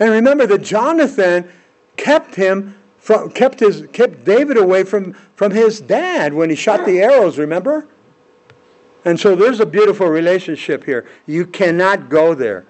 And 0.00 0.10
remember 0.10 0.46
that 0.46 0.62
Jonathan 0.62 1.48
kept 1.96 2.34
him 2.34 2.76
from, 2.98 3.30
kept 3.30 3.60
his 3.60 3.86
kept 3.92 4.24
David 4.24 4.56
away 4.56 4.82
from, 4.82 5.12
from 5.36 5.52
his 5.52 5.80
dad 5.80 6.32
when 6.32 6.48
he 6.48 6.56
shot 6.56 6.86
the 6.86 7.00
arrows, 7.00 7.38
remember? 7.38 7.86
And 9.04 9.20
so 9.20 9.36
there's 9.36 9.60
a 9.60 9.66
beautiful 9.66 10.06
relationship 10.06 10.84
here. 10.84 11.06
You 11.26 11.46
cannot 11.46 12.08
go 12.08 12.34
there. 12.34 12.64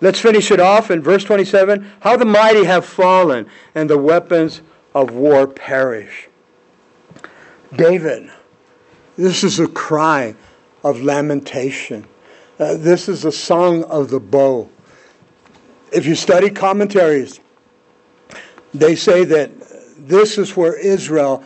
Let's 0.00 0.18
finish 0.18 0.50
it 0.50 0.60
off 0.60 0.90
in 0.90 1.02
verse 1.02 1.24
27. 1.24 1.90
How 2.00 2.16
the 2.16 2.24
mighty 2.24 2.64
have 2.64 2.84
fallen, 2.84 3.46
and 3.74 3.88
the 3.88 3.98
weapons 3.98 4.62
of 4.94 5.12
war 5.12 5.46
perish. 5.46 6.28
David, 7.76 8.30
this 9.16 9.44
is 9.44 9.60
a 9.60 9.68
cry 9.68 10.34
of 10.82 11.02
lamentation. 11.02 12.06
Uh, 12.58 12.76
this 12.76 13.08
is 13.08 13.24
a 13.24 13.32
song 13.32 13.84
of 13.84 14.10
the 14.10 14.20
bow. 14.20 14.68
If 15.92 16.06
you 16.06 16.14
study 16.14 16.50
commentaries, 16.50 17.40
they 18.72 18.96
say 18.96 19.24
that 19.24 19.50
this 19.98 20.38
is 20.38 20.56
where 20.56 20.78
Israel 20.78 21.44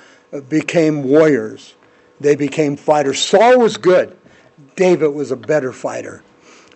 became 0.49 1.03
warriors. 1.03 1.74
They 2.25 2.37
became 2.37 2.79
fighters. 2.79 3.21
Saul 3.21 3.59
was 3.59 3.77
good. 3.77 4.17
David 4.77 5.09
was 5.09 5.31
a 5.31 5.37
better 5.37 5.75
fighter. 5.75 6.23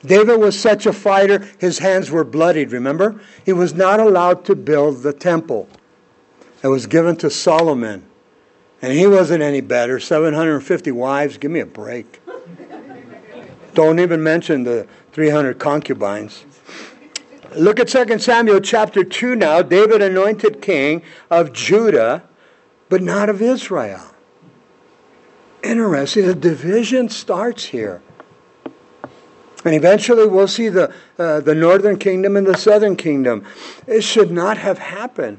David 0.04 0.36
was 0.36 0.60
such 0.60 0.84
a 0.84 0.92
fighter, 0.92 1.48
his 1.56 1.78
hands 1.78 2.10
were 2.10 2.22
bloodied, 2.22 2.70
remember? 2.70 3.18
He 3.46 3.54
was 3.54 3.72
not 3.72 3.98
allowed 3.98 4.44
to 4.44 4.54
build 4.54 5.02
the 5.02 5.14
temple. 5.14 5.66
It 6.62 6.68
was 6.68 6.86
given 6.86 7.16
to 7.16 7.30
Solomon. 7.30 8.04
And 8.82 8.92
he 8.92 9.06
wasn't 9.06 9.42
any 9.42 9.62
better. 9.62 9.98
750 9.98 10.92
wives, 10.92 11.38
give 11.38 11.50
me 11.50 11.60
a 11.60 11.66
break. 11.66 12.20
Don't 13.72 14.00
even 14.00 14.22
mention 14.22 14.64
the 14.64 14.86
300 15.12 15.58
concubines. 15.58 16.44
Look 17.56 17.80
at 17.80 17.88
2 17.88 18.18
Samuel 18.18 18.60
chapter 18.60 19.02
2 19.02 19.34
now. 19.34 19.62
David 19.62 20.02
anointed 20.02 20.60
king 20.60 21.00
of 21.30 21.54
Judah, 21.54 22.22
but 22.90 23.00
not 23.00 23.30
of 23.30 23.40
Israel. 23.40 24.02
Interesting. 25.62 26.26
The 26.26 26.34
division 26.34 27.08
starts 27.08 27.64
here. 27.64 28.02
And 29.64 29.74
eventually 29.74 30.26
we'll 30.26 30.48
see 30.48 30.68
the, 30.68 30.92
uh, 31.18 31.40
the 31.40 31.54
northern 31.54 31.98
kingdom 31.98 32.36
and 32.36 32.46
the 32.46 32.56
southern 32.56 32.96
kingdom. 32.96 33.44
It 33.86 34.02
should 34.02 34.30
not 34.30 34.56
have 34.58 34.78
happened. 34.78 35.38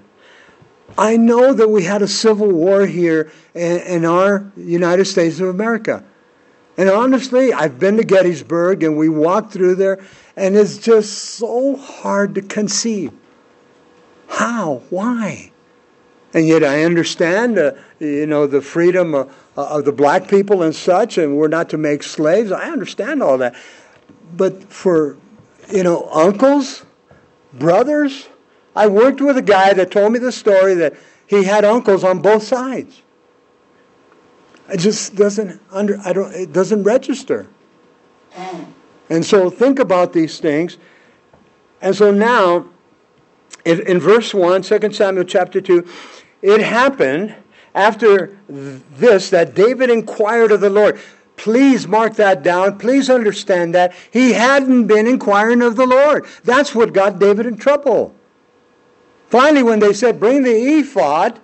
I 0.98 1.18
know 1.18 1.54
that 1.54 1.70
we 1.70 1.84
had 1.84 2.02
a 2.02 2.08
civil 2.08 2.52
war 2.52 2.86
here 2.86 3.32
in, 3.54 3.80
in 3.82 4.06
our 4.06 4.52
United 4.58 5.06
States 5.06 5.40
of 5.40 5.48
America. 5.48 6.04
And 6.78 6.90
honestly, 6.90 7.54
I've 7.54 7.80
been 7.80 7.98
to 7.98 8.04
Gettysburg 8.04 8.84
and 8.84 8.98
we 8.98 9.10
walked 9.10 9.52
through 9.52 9.76
there, 9.76 10.04
and 10.36 10.56
it's 10.56 10.78
just 10.78 11.14
so 11.14 11.76
hard 11.76 12.36
to 12.36 12.42
conceive. 12.42 13.12
How? 14.28 14.84
Why? 14.90 15.52
And 16.34 16.48
yet 16.48 16.64
I 16.64 16.84
understand, 16.84 17.58
uh, 17.58 17.72
you 18.00 18.26
know, 18.26 18.48
the 18.48 18.62
freedom 18.62 19.14
of, 19.14 19.34
of 19.56 19.86
the 19.86 19.92
black 19.92 20.28
people 20.28 20.64
and 20.64 20.76
such, 20.76 21.18
and 21.18 21.38
we're 21.38 21.48
not 21.48 21.70
to 21.70 21.78
make 21.78 22.04
slaves. 22.04 22.52
I 22.52 22.70
understand 22.70 23.22
all 23.22 23.38
that. 23.40 23.56
But 24.36 24.72
for, 24.72 25.18
you 25.72 25.84
know, 25.84 26.10
uncles, 26.12 26.86
brothers, 27.54 28.28
I 28.76 28.88
worked 28.88 29.22
with 29.22 29.38
a 29.38 29.42
guy 29.42 29.74
that 29.74 29.92
told 29.92 30.14
me 30.14 30.20
the 30.20 30.32
story 30.32 30.76
that 30.76 30.96
he 31.28 31.44
had 31.44 31.66
uncles 31.66 32.04
on 32.04 32.22
both 32.22 32.44
sides. 32.44 33.02
It 34.72 34.80
just 34.80 35.16
doesn't 35.16 35.62
under 35.72 36.00
I 36.06 36.14
don't 36.14 36.34
it 36.34 36.54
doesn't 36.54 36.84
register. 36.84 37.48
And 39.10 39.26
so 39.26 39.50
think 39.50 39.80
about 39.80 40.14
these 40.14 40.40
things. 40.40 40.78
And 41.82 41.96
so 41.96 42.12
now 42.12 42.70
in, 43.66 43.82
in 43.88 44.00
verse 44.00 44.34
1, 44.34 44.62
2 44.62 44.92
Samuel 44.92 45.24
chapter 45.24 45.60
2, 45.60 45.88
it 46.42 46.62
happened 46.62 47.36
after 47.76 48.38
this 48.48 49.30
that 49.30 49.56
David 49.56 49.90
inquired 49.90 50.52
of 50.52 50.62
the 50.62 50.70
Lord. 50.70 51.00
Please 51.38 51.88
mark 51.88 52.16
that 52.16 52.44
down. 52.44 52.78
Please 52.78 53.10
understand 53.10 53.74
that. 53.74 53.94
He 54.12 54.34
hadn't 54.34 54.88
been 54.88 55.08
inquiring 55.08 55.62
of 55.62 55.78
the 55.78 55.86
Lord. 55.86 56.26
That's 56.44 56.76
what 56.76 56.92
got 56.94 57.20
David 57.20 57.46
in 57.46 57.56
trouble. 57.56 58.14
Finally, 59.28 59.64
when 59.64 59.80
they 59.80 59.94
said, 59.94 60.20
Bring 60.20 60.44
the 60.44 60.52
ephod, 60.52 61.40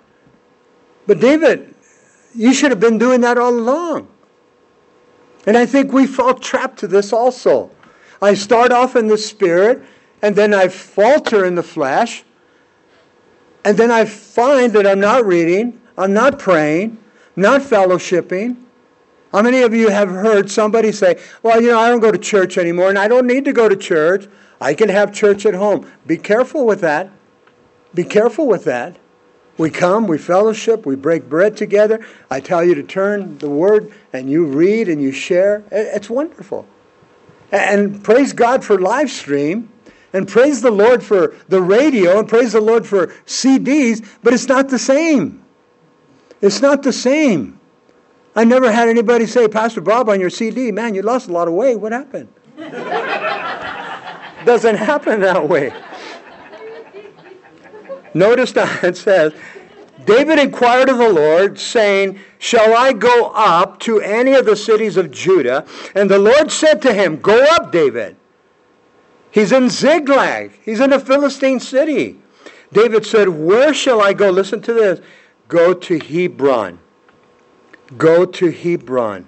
but 1.06 1.20
David, 1.20 1.74
you 2.34 2.52
should 2.52 2.70
have 2.70 2.80
been 2.80 2.98
doing 2.98 3.22
that 3.22 3.38
all 3.38 3.54
along. 3.54 4.08
And 5.46 5.56
I 5.56 5.64
think 5.64 5.92
we 5.92 6.06
fall 6.06 6.34
trapped 6.34 6.78
to 6.80 6.88
this 6.88 7.12
also. 7.12 7.70
I 8.20 8.34
start 8.34 8.72
off 8.72 8.96
in 8.96 9.06
the 9.06 9.16
spirit, 9.16 9.82
and 10.20 10.34
then 10.34 10.52
I 10.52 10.68
falter 10.68 11.44
in 11.44 11.54
the 11.54 11.62
flesh, 11.62 12.24
and 13.64 13.76
then 13.76 13.90
I 13.90 14.04
find 14.04 14.72
that 14.72 14.86
I'm 14.86 15.00
not 15.00 15.24
reading, 15.24 15.80
I'm 15.96 16.12
not 16.12 16.38
praying, 16.38 16.98
not 17.34 17.62
fellowshipping. 17.62 18.56
How 19.32 19.42
many 19.42 19.62
of 19.62 19.74
you 19.74 19.88
have 19.88 20.08
heard 20.08 20.50
somebody 20.50 20.92
say, 20.92 21.20
Well, 21.42 21.60
you 21.60 21.68
know, 21.68 21.78
I 21.78 21.88
don't 21.88 22.00
go 22.00 22.12
to 22.12 22.18
church 22.18 22.58
anymore, 22.58 22.88
and 22.88 22.98
I 22.98 23.08
don't 23.08 23.26
need 23.26 23.44
to 23.44 23.52
go 23.52 23.68
to 23.68 23.76
church. 23.76 24.28
I 24.60 24.74
can 24.74 24.88
have 24.88 25.12
church 25.12 25.44
at 25.44 25.54
home. 25.54 25.90
Be 26.06 26.16
careful 26.16 26.64
with 26.66 26.80
that. 26.80 27.10
Be 27.94 28.04
careful 28.04 28.46
with 28.46 28.64
that. 28.64 28.96
We 29.58 29.70
come, 29.70 30.06
we 30.06 30.18
fellowship, 30.18 30.84
we 30.84 30.96
break 30.96 31.28
bread 31.30 31.56
together. 31.56 32.06
I 32.30 32.40
tell 32.40 32.62
you 32.62 32.74
to 32.74 32.82
turn 32.82 33.38
the 33.38 33.48
word 33.48 33.90
and 34.12 34.30
you 34.30 34.44
read 34.44 34.88
and 34.88 35.00
you 35.00 35.12
share. 35.12 35.64
It's 35.70 36.10
wonderful. 36.10 36.66
And 37.50 38.04
praise 38.04 38.34
God 38.34 38.64
for 38.64 38.78
live 38.78 39.10
stream 39.10 39.70
and 40.12 40.28
praise 40.28 40.60
the 40.60 40.70
Lord 40.70 41.02
for 41.02 41.34
the 41.48 41.62
radio 41.62 42.18
and 42.18 42.28
praise 42.28 42.52
the 42.52 42.60
Lord 42.60 42.86
for 42.86 43.08
CDs, 43.24 44.06
but 44.22 44.34
it's 44.34 44.48
not 44.48 44.68
the 44.68 44.78
same. 44.78 45.42
It's 46.40 46.60
not 46.60 46.82
the 46.82 46.92
same. 46.92 47.60
I 48.34 48.44
never 48.44 48.70
had 48.70 48.88
anybody 48.88 49.26
say, 49.26 49.48
Pastor 49.48 49.80
Bob, 49.80 50.08
on 50.08 50.20
your 50.20 50.30
CD, 50.30 50.70
man, 50.70 50.94
you 50.94 51.02
lost 51.02 51.28
a 51.28 51.32
lot 51.32 51.48
of 51.48 51.54
weight. 51.54 51.76
What 51.76 51.92
happened? 51.92 52.28
Doesn't 54.44 54.76
happen 54.76 55.20
that 55.20 55.48
way. 55.48 55.72
Notice 58.14 58.52
that 58.52 58.84
it 58.84 58.96
says, 58.96 59.32
David 60.04 60.38
inquired 60.38 60.88
of 60.88 60.98
the 60.98 61.12
Lord, 61.12 61.58
saying, 61.58 62.20
Shall 62.38 62.76
I 62.76 62.92
go 62.92 63.32
up 63.34 63.80
to 63.80 64.00
any 64.00 64.34
of 64.34 64.46
the 64.46 64.54
cities 64.54 64.96
of 64.96 65.10
Judah? 65.10 65.66
And 65.94 66.10
the 66.10 66.18
Lord 66.18 66.50
said 66.52 66.80
to 66.82 66.92
him, 66.92 67.16
Go 67.16 67.44
up, 67.54 67.72
David. 67.72 68.16
He's 69.30 69.52
in 69.52 69.68
Ziklag. 69.68 70.52
He's 70.64 70.80
in 70.80 70.92
a 70.92 71.00
Philistine 71.00 71.60
city. 71.60 72.18
David 72.72 73.04
said, 73.04 73.28
Where 73.28 73.74
shall 73.74 74.00
I 74.00 74.12
go? 74.12 74.30
Listen 74.30 74.62
to 74.62 74.72
this. 74.72 75.00
Go 75.48 75.74
to 75.74 75.98
Hebron. 75.98 76.80
Go 77.96 78.24
to 78.24 78.50
Hebron. 78.50 79.26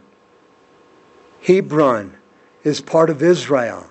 Hebron 1.43 2.16
is 2.64 2.81
part 2.81 3.09
of 3.11 3.23
Israel. 3.23 3.89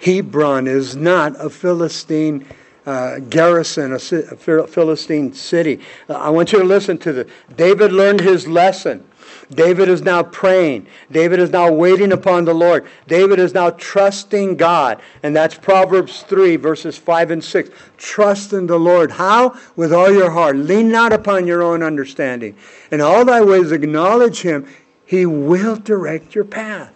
Hebron 0.00 0.66
is 0.66 0.96
not 0.96 1.38
a 1.38 1.50
Philistine 1.50 2.46
uh, 2.86 3.20
garrison, 3.20 3.92
a, 3.92 3.96
a, 3.96 4.66
Philistine 4.66 5.32
city. 5.32 5.80
I 6.08 6.30
want 6.30 6.52
you 6.52 6.58
to 6.58 6.64
listen 6.64 6.98
to 6.98 7.12
this. 7.12 7.30
David 7.56 7.92
learned 7.92 8.20
his 8.20 8.48
lesson. 8.48 9.06
David 9.54 9.88
is 9.88 10.02
now 10.02 10.22
praying. 10.22 10.86
David 11.10 11.38
is 11.38 11.50
now 11.50 11.70
waiting 11.70 12.12
upon 12.12 12.44
the 12.44 12.54
Lord. 12.54 12.86
David 13.06 13.38
is 13.38 13.54
now 13.54 13.70
trusting 13.70 14.56
God. 14.56 15.00
And 15.22 15.34
that's 15.34 15.54
Proverbs 15.54 16.22
3, 16.22 16.56
verses 16.56 16.98
5 16.98 17.30
and 17.30 17.44
6. 17.44 17.70
Trust 17.96 18.52
in 18.52 18.66
the 18.66 18.78
Lord. 18.78 19.12
How? 19.12 19.58
With 19.76 19.92
all 19.92 20.12
your 20.12 20.30
heart. 20.30 20.56
Lean 20.56 20.90
not 20.90 21.12
upon 21.12 21.46
your 21.46 21.62
own 21.62 21.82
understanding. 21.82 22.56
In 22.90 23.00
all 23.00 23.24
thy 23.24 23.42
ways 23.42 23.72
acknowledge 23.72 24.42
him. 24.42 24.66
He 25.04 25.26
will 25.26 25.76
direct 25.76 26.34
your 26.34 26.44
path. 26.44 26.92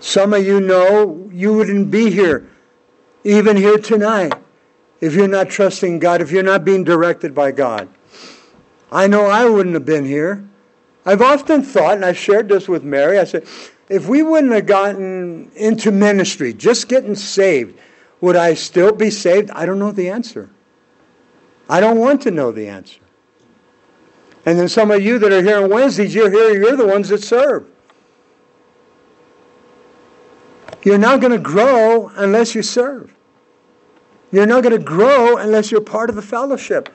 Some 0.00 0.32
of 0.34 0.44
you 0.46 0.60
know 0.60 1.28
you 1.32 1.54
wouldn't 1.54 1.90
be 1.90 2.10
here 2.10 2.48
even 3.24 3.56
here 3.56 3.78
tonight, 3.78 4.32
if 5.00 5.14
you're 5.14 5.28
not 5.28 5.50
trusting 5.50 5.98
God, 5.98 6.22
if 6.22 6.30
you're 6.30 6.42
not 6.42 6.64
being 6.64 6.84
directed 6.84 7.34
by 7.34 7.52
God. 7.52 7.88
I 8.90 9.06
know 9.06 9.26
I 9.26 9.48
wouldn't 9.48 9.74
have 9.74 9.84
been 9.84 10.04
here. 10.04 10.48
I've 11.04 11.22
often 11.22 11.62
thought, 11.62 11.94
and 11.94 12.04
I've 12.04 12.18
shared 12.18 12.48
this 12.48 12.68
with 12.68 12.82
Mary, 12.82 13.18
I 13.18 13.24
said, 13.24 13.46
if 13.88 14.06
we 14.06 14.22
wouldn't 14.22 14.52
have 14.52 14.66
gotten 14.66 15.50
into 15.54 15.90
ministry, 15.90 16.52
just 16.52 16.88
getting 16.88 17.14
saved, 17.14 17.78
would 18.20 18.36
I 18.36 18.54
still 18.54 18.92
be 18.92 19.10
saved? 19.10 19.50
I 19.52 19.64
don't 19.64 19.78
know 19.78 19.92
the 19.92 20.10
answer. 20.10 20.50
I 21.68 21.80
don't 21.80 21.98
want 21.98 22.22
to 22.22 22.30
know 22.30 22.52
the 22.52 22.68
answer. 22.68 23.00
And 24.44 24.58
then 24.58 24.68
some 24.68 24.90
of 24.90 25.02
you 25.02 25.18
that 25.18 25.32
are 25.32 25.42
here 25.42 25.62
on 25.62 25.70
Wednesdays, 25.70 26.14
you're 26.14 26.30
here, 26.30 26.58
you're 26.58 26.76
the 26.76 26.86
ones 26.86 27.08
that 27.10 27.22
serve. 27.22 27.66
You're 30.82 30.98
not 30.98 31.20
going 31.20 31.32
to 31.32 31.38
grow 31.38 32.08
unless 32.08 32.54
you 32.54 32.62
serve. 32.62 33.14
You're 34.30 34.46
not 34.46 34.62
going 34.62 34.76
to 34.76 34.84
grow 34.84 35.36
unless 35.36 35.70
you're 35.70 35.80
part 35.80 36.10
of 36.10 36.16
the 36.16 36.22
fellowship. 36.22 36.88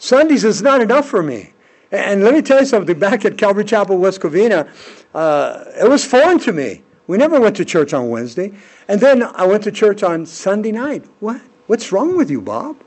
Sundays 0.00 0.44
is 0.44 0.62
not 0.62 0.80
enough 0.80 1.06
for 1.06 1.22
me. 1.22 1.52
And 1.92 2.24
let 2.24 2.34
me 2.34 2.40
tell 2.40 2.60
you 2.60 2.66
something. 2.66 2.98
Back 2.98 3.24
at 3.24 3.36
Calvary 3.36 3.64
Chapel, 3.64 3.98
West 3.98 4.20
Covina, 4.20 4.68
uh, 5.14 5.64
it 5.80 5.88
was 5.88 6.04
foreign 6.04 6.38
to 6.40 6.52
me. 6.52 6.82
We 7.06 7.18
never 7.18 7.38
went 7.38 7.56
to 7.56 7.64
church 7.64 7.92
on 7.92 8.08
Wednesday. 8.08 8.52
And 8.88 9.00
then 9.00 9.22
I 9.22 9.44
went 9.44 9.62
to 9.64 9.72
church 9.72 10.02
on 10.02 10.24
Sunday 10.24 10.72
night. 10.72 11.04
What? 11.20 11.40
What's 11.66 11.92
wrong 11.92 12.16
with 12.16 12.30
you, 12.30 12.40
Bob? 12.40 12.82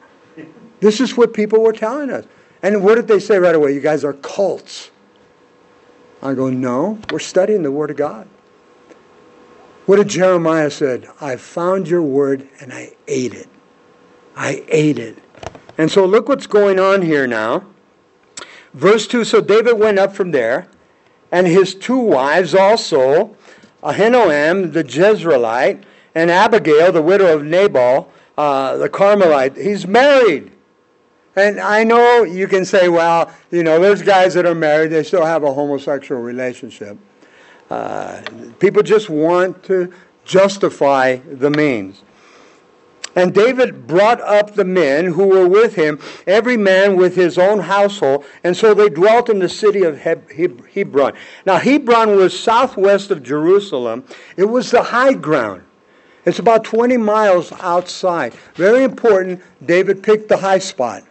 This 0.80 1.00
is 1.00 1.16
what 1.16 1.34
people 1.34 1.62
were 1.62 1.72
telling 1.72 2.10
us. 2.10 2.26
And 2.64 2.84
what 2.84 2.96
did 2.96 3.08
they 3.08 3.20
say 3.20 3.38
right 3.38 3.56
away? 3.56 3.74
You 3.74 3.80
guys 3.80 4.04
are 4.04 4.14
cults. 4.14 4.90
I 6.22 6.34
go, 6.34 6.50
no, 6.50 7.00
we're 7.12 7.20
studying 7.20 7.64
the 7.64 7.72
Word 7.72 7.92
of 7.92 7.98
God. 7.98 8.28
What 9.86 9.98
did 9.98 10.08
Jeremiah 10.08 10.72
said? 10.72 11.08
I 11.20 11.36
found 11.36 11.90
your 11.90 12.02
word 12.02 12.48
and 12.62 12.72
I 12.72 12.96
ate 13.08 13.34
it. 13.34 13.50
I 14.36 14.64
ate 14.70 14.98
it. 14.98 15.18
And 15.78 15.92
so 15.92 16.06
look 16.06 16.30
what's 16.30 16.48
going 16.48 16.80
on 16.80 17.02
here 17.02 17.26
now. 17.28 17.66
Verse 18.74 19.08
2 19.08 19.24
So 19.24 19.42
David 19.42 19.78
went 19.78 20.00
up 20.00 20.16
from 20.16 20.32
there, 20.32 20.68
and 21.32 21.48
his 21.48 21.76
two 21.76 21.98
wives 21.98 22.54
also, 22.54 23.36
Ahinoam 23.84 24.74
the 24.74 24.84
Jezreelite, 24.84 25.84
and 26.16 26.30
Abigail, 26.30 26.92
the 26.92 27.02
widow 27.02 27.36
of 27.36 27.44
Nabal, 27.44 28.12
uh, 28.38 28.78
the 28.78 28.90
Carmelite. 28.90 29.58
He's 29.58 29.88
married. 29.88 30.52
And 31.36 31.60
I 31.60 31.84
know 31.84 32.24
you 32.24 32.48
can 32.48 32.64
say, 32.64 32.90
well, 32.90 33.34
you 33.50 33.64
know, 33.64 33.80
there's 33.80 34.04
guys 34.04 34.36
that 34.36 34.46
are 34.46 34.54
married, 34.54 34.92
they 34.92 35.02
still 35.04 35.26
have 35.26 35.44
a 35.44 35.52
homosexual 35.52 36.22
relationship. 36.22 36.98
Uh, 37.72 38.22
people 38.60 38.84
just 38.84 39.10
want 39.10 39.64
to 39.64 39.92
justify 40.26 41.16
the 41.16 41.50
means. 41.50 42.04
And 43.16 43.34
David 43.34 43.86
brought 43.86 44.22
up 44.22 44.56
the 44.56 44.66
men 44.66 45.06
who 45.06 45.28
were 45.28 45.48
with 45.48 45.76
him, 45.76 46.00
every 46.26 46.58
man 46.58 46.98
with 46.98 47.16
his 47.16 47.38
own 47.38 47.60
household, 47.60 48.26
and 48.44 48.58
so 48.58 48.74
they 48.74 48.90
dwelt 48.90 49.30
in 49.30 49.40
the 49.40 49.50
city 49.50 49.84
of 49.84 50.00
Hebron. 50.00 51.14
Now, 51.46 51.58
Hebron 51.58 52.16
was 52.16 52.38
southwest 52.38 53.12
of 53.12 53.22
Jerusalem, 53.22 54.04
it 54.36 54.46
was 54.46 54.72
the 54.72 54.82
high 54.82 55.14
ground. 55.14 55.64
It's 56.26 56.40
about 56.40 56.64
20 56.64 56.98
miles 56.98 57.52
outside. 57.54 58.34
Very 58.56 58.84
important, 58.84 59.42
David 59.64 60.02
picked 60.02 60.30
the 60.30 60.38
high 60.38 60.60
spot. 60.60 61.04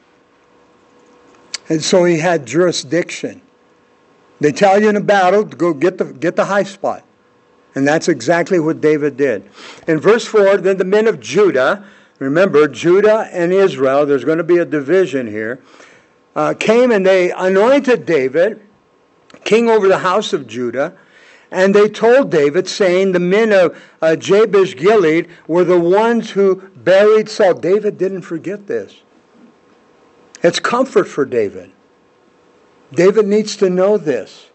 And 1.69 1.85
so 1.85 2.05
he 2.05 2.19
had 2.19 2.47
jurisdiction. 2.47 3.43
They 4.41 4.53
tell 4.53 4.81
you 4.81 4.89
in 4.89 4.97
a 4.97 5.01
battle 5.01 5.47
to 5.47 5.57
go 5.57 5.73
get 5.73 5.99
the, 5.99 6.07
get 6.07 6.35
the 6.35 6.47
high 6.47 6.65
spot. 6.65 7.05
And 7.75 7.87
that's 7.87 8.09
exactly 8.09 8.59
what 8.59 8.81
David 8.81 9.17
did. 9.17 9.49
In 9.87 9.99
verse 9.99 10.27
4, 10.27 10.59
then 10.59 10.77
the 10.77 10.85
men 10.85 11.07
of 11.07 11.21
Judah, 11.21 11.87
remember, 12.23 12.69
Judah 12.69 13.29
and 13.33 13.53
Israel, 13.53 14.07
there's 14.07 14.25
going 14.25 14.39
to 14.39 14.45
be 14.45 14.59
a 14.59 14.65
division 14.65 15.27
here, 15.27 15.63
uh, 16.35 16.55
came 16.59 16.91
and 16.91 17.05
they 17.05 17.33
anointed 17.33 18.07
David 18.07 18.61
king 19.45 19.69
over 19.69 19.89
the 19.89 19.99
house 19.99 20.33
of 20.33 20.47
Judah. 20.47 20.97
And 21.51 21.75
they 21.75 21.89
told 21.89 22.31
David, 22.31 22.67
saying, 22.67 23.13
The 23.13 23.21
men 23.21 23.53
of 23.53 23.79
uh, 24.01 24.17
Jabesh 24.17 24.75
Gilead 24.75 25.29
were 25.47 25.65
the 25.65 25.79
ones 25.79 26.31
who 26.31 26.57
buried 26.75 27.29
Saul. 27.29 27.55
David 27.55 27.99
didn't 27.99 28.23
forget 28.23 28.67
this. 28.67 29.03
It's 30.43 30.59
comfort 30.59 31.05
for 31.05 31.27
David. 31.27 31.71
David 32.93 33.27
needs 33.27 33.57
to 33.57 33.69
know 33.69 33.99
this 33.99 34.49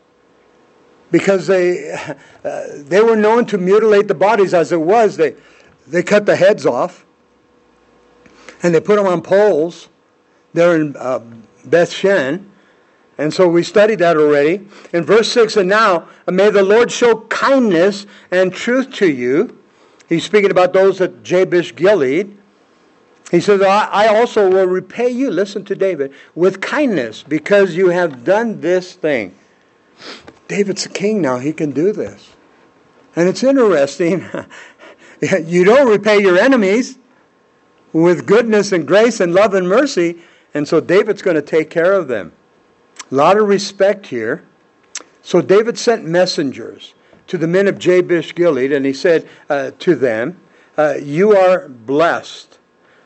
because 1.12 1.48
they, 1.48 1.94
uh, 2.44 2.64
they 2.74 3.02
were 3.02 3.16
known 3.16 3.46
to 3.48 3.58
mutilate 3.58 4.08
the 4.08 4.16
bodies 4.16 4.54
as 4.54 4.72
it 4.72 4.82
was. 4.82 5.18
They, 5.18 5.36
they 5.86 6.02
cut 6.02 6.26
the 6.26 6.36
heads 6.36 6.66
off 6.66 7.06
and 8.64 8.74
they 8.74 8.80
put 8.80 8.96
them 8.96 9.08
on 9.08 9.22
poles 9.22 9.90
there 10.54 10.76
in 10.76 10.96
uh, 10.98 11.20
Beth 11.66 11.92
Shan. 11.92 12.52
And 13.18 13.34
so 13.34 13.48
we 13.48 13.64
studied 13.64 14.00
that 14.00 14.18
already. 14.18 14.68
In 14.94 15.04
verse 15.04 15.32
6, 15.32 15.58
and 15.58 15.70
now 15.70 16.08
may 16.28 16.50
the 16.50 16.64
Lord 16.64 16.92
show 16.92 17.22
kindness 17.22 18.06
and 18.32 18.54
truth 18.54 18.94
to 18.96 19.10
you. 19.10 19.58
He's 20.08 20.24
speaking 20.24 20.52
about 20.52 20.74
those 20.74 21.02
at 21.02 21.24
Jabesh 21.24 21.76
Gilead. 21.76 22.38
He 23.32 23.42
says, 23.42 23.62
I 23.62 24.08
also 24.08 24.50
will 24.50 24.68
repay 24.68 25.10
you, 25.10 25.30
listen 25.30 25.66
to 25.66 25.76
David, 25.76 26.14
with 26.34 26.62
kindness 26.62 27.24
because 27.24 27.76
you 27.76 27.90
have 27.90 28.24
done 28.24 28.62
this 28.62 28.94
thing. 28.94 29.36
David's 30.48 30.86
a 30.86 30.90
king 30.90 31.22
now. 31.22 31.38
He 31.38 31.52
can 31.52 31.72
do 31.72 31.92
this. 31.92 32.36
And 33.18 33.28
it's 33.28 33.44
interesting. 33.44 34.26
you 35.46 35.66
don't 35.66 35.90
repay 35.90 36.22
your 36.22 36.38
enemies 36.38 36.98
with 38.04 38.28
goodness 38.28 38.72
and 38.72 38.88
grace 38.88 39.20
and 39.20 39.34
love 39.34 39.54
and 39.56 39.68
mercy. 39.68 40.18
And 40.54 40.68
so 40.68 40.80
David's 40.80 41.22
going 41.22 41.36
to 41.36 41.42
take 41.42 41.70
care 41.70 41.94
of 41.94 42.08
them. 42.08 42.32
A 43.12 43.16
lot 43.16 43.38
of 43.38 43.48
respect 43.48 44.08
here. 44.08 44.44
So 45.22 45.42
David 45.42 45.78
sent 45.78 46.06
messengers 46.06 46.94
to 47.28 47.38
the 47.38 47.48
men 47.48 47.68
of 47.68 47.80
Jabesh 47.80 48.36
Gilead, 48.36 48.72
and 48.72 48.86
he 48.86 48.94
said 48.94 49.28
uh, 49.50 49.72
to 49.80 49.96
them, 49.96 50.40
uh, 50.78 50.96
You 51.02 51.36
are 51.36 51.68
blessed 51.68 52.60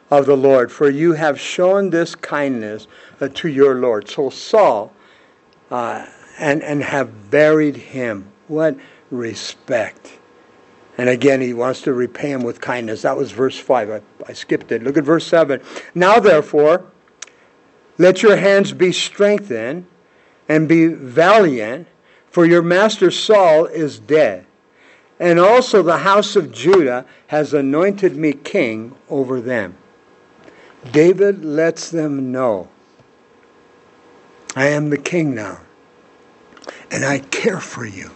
of 0.09 0.25
the 0.25 0.37
Lord, 0.37 0.71
for 0.71 0.89
you 0.89 1.13
have 1.13 1.39
shown 1.39 1.89
this 1.89 2.13
kindness 2.13 2.87
uh, 3.19 3.29
to 3.35 3.47
your 3.47 3.75
Lord. 3.75 4.09
So 4.09 4.29
Saul, 4.29 4.93
uh, 5.71 6.05
and, 6.37 6.61
and 6.63 6.83
have 6.83 7.31
buried 7.31 7.77
him. 7.77 8.31
What 8.47 8.75
respect. 9.09 10.19
And 10.97 11.09
again, 11.09 11.41
he 11.41 11.53
wants 11.53 11.81
to 11.83 11.93
repay 11.93 12.31
him 12.31 12.43
with 12.43 12.61
kindness. 12.61 13.03
That 13.03 13.17
was 13.17 13.31
verse 13.31 13.57
5. 13.57 13.89
I, 13.89 14.01
I 14.27 14.33
skipped 14.33 14.71
it. 14.71 14.83
Look 14.83 14.97
at 14.97 15.03
verse 15.03 15.25
7. 15.25 15.61
Now, 15.95 16.19
therefore, 16.19 16.85
let 17.97 18.21
your 18.21 18.35
hands 18.35 18.73
be 18.73 18.91
strengthened 18.91 19.87
and 20.49 20.67
be 20.67 20.87
valiant, 20.87 21.87
for 22.29 22.45
your 22.45 22.61
master 22.61 23.11
Saul 23.11 23.65
is 23.65 23.99
dead. 23.99 24.45
And 25.19 25.39
also 25.39 25.81
the 25.81 25.99
house 25.99 26.35
of 26.35 26.51
Judah 26.51 27.05
has 27.27 27.53
anointed 27.53 28.15
me 28.15 28.33
king 28.33 28.95
over 29.09 29.39
them. 29.39 29.77
David 30.91 31.45
lets 31.45 31.91
them 31.91 32.31
know 32.31 32.69
I 34.55 34.67
am 34.67 34.89
the 34.89 34.97
king 34.97 35.33
now, 35.33 35.59
and 36.89 37.05
I 37.05 37.19
care 37.19 37.59
for 37.59 37.85
you. 37.85 38.11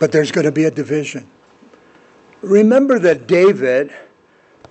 But 0.00 0.10
there's 0.10 0.32
going 0.32 0.46
to 0.46 0.52
be 0.52 0.64
a 0.64 0.70
division. 0.72 1.30
Remember 2.42 2.98
that 2.98 3.28
David 3.28 3.92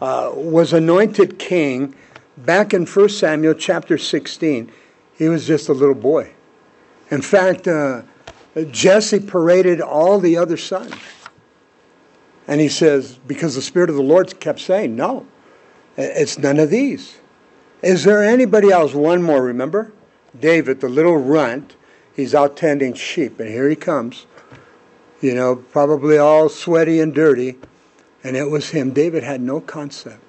uh, 0.01 0.31
was 0.33 0.73
anointed 0.73 1.39
king 1.39 1.95
back 2.35 2.73
in 2.73 2.85
1 2.85 3.09
Samuel 3.09 3.53
chapter 3.53 3.97
16. 3.97 4.71
He 5.17 5.29
was 5.29 5.45
just 5.47 5.69
a 5.69 5.73
little 5.73 5.95
boy. 5.95 6.33
In 7.11 7.21
fact, 7.21 7.67
uh, 7.67 8.01
Jesse 8.71 9.19
paraded 9.19 9.81
all 9.81 10.19
the 10.19 10.35
other 10.35 10.57
sons. 10.57 10.95
And 12.47 12.59
he 12.59 12.67
says, 12.67 13.19
because 13.27 13.53
the 13.53 13.61
Spirit 13.61 13.91
of 13.91 13.95
the 13.95 14.01
Lord 14.01 14.39
kept 14.39 14.59
saying, 14.59 14.95
no, 14.95 15.27
it's 15.95 16.39
none 16.39 16.57
of 16.57 16.71
these. 16.71 17.17
Is 17.83 18.03
there 18.03 18.23
anybody 18.23 18.71
else? 18.71 18.95
One 18.95 19.21
more, 19.21 19.43
remember? 19.43 19.91
David, 20.39 20.81
the 20.81 20.89
little 20.89 21.17
runt, 21.17 21.75
he's 22.15 22.33
out 22.33 22.57
tending 22.57 22.95
sheep, 22.95 23.39
and 23.39 23.47
here 23.47 23.69
he 23.69 23.75
comes. 23.75 24.25
You 25.21 25.35
know, 25.35 25.55
probably 25.55 26.17
all 26.17 26.49
sweaty 26.49 26.99
and 26.99 27.13
dirty. 27.13 27.57
And 28.23 28.35
it 28.35 28.49
was 28.49 28.69
him. 28.69 28.91
David 28.91 29.23
had 29.23 29.41
no 29.41 29.61
concept. 29.61 30.23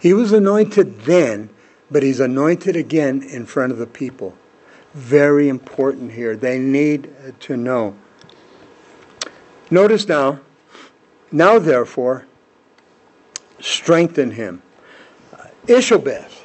He 0.00 0.12
was 0.12 0.32
anointed 0.32 1.02
then, 1.02 1.50
but 1.90 2.02
he's 2.02 2.20
anointed 2.20 2.76
again 2.76 3.22
in 3.22 3.46
front 3.46 3.72
of 3.72 3.78
the 3.78 3.86
people. 3.86 4.34
Very 4.94 5.48
important 5.48 6.12
here. 6.12 6.36
They 6.36 6.58
need 6.58 7.10
to 7.40 7.56
know. 7.56 7.94
Notice 9.70 10.08
now, 10.08 10.40
now 11.30 11.58
therefore, 11.58 12.26
strengthen 13.60 14.32
him. 14.32 14.62
Ishabeth 15.66 16.42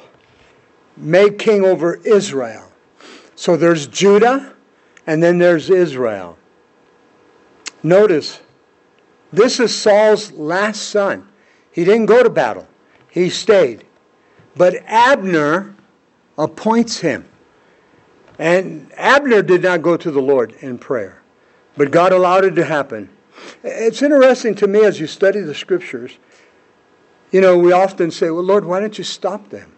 made 0.96 1.38
king 1.38 1.64
over 1.64 1.96
Israel. 2.04 2.70
So 3.34 3.56
there's 3.56 3.86
Judah 3.86 4.54
and 5.06 5.22
then 5.22 5.38
there's 5.38 5.70
Israel. 5.70 6.38
Notice, 7.84 8.40
this 9.32 9.60
is 9.60 9.72
Saul's 9.72 10.32
last 10.32 10.88
son. 10.88 11.28
He 11.70 11.84
didn't 11.84 12.06
go 12.06 12.24
to 12.24 12.30
battle, 12.30 12.66
he 13.08 13.30
stayed. 13.30 13.84
But 14.56 14.76
Abner 14.86 15.76
appoints 16.36 16.98
him. 16.98 17.28
And 18.38 18.90
Abner 18.96 19.42
did 19.42 19.62
not 19.62 19.82
go 19.82 19.96
to 19.96 20.10
the 20.10 20.20
Lord 20.20 20.56
in 20.60 20.78
prayer, 20.78 21.22
but 21.76 21.92
God 21.92 22.12
allowed 22.12 22.44
it 22.44 22.56
to 22.56 22.64
happen. 22.64 23.08
It's 23.62 24.02
interesting 24.02 24.56
to 24.56 24.66
me 24.66 24.84
as 24.84 24.98
you 24.98 25.06
study 25.06 25.40
the 25.40 25.54
scriptures 25.54 26.18
you 27.34 27.40
know, 27.40 27.58
we 27.58 27.72
often 27.72 28.12
say, 28.12 28.30
well, 28.30 28.44
Lord, 28.44 28.64
why 28.64 28.78
don't 28.78 28.96
you 28.96 29.02
stop 29.02 29.48
them? 29.50 29.72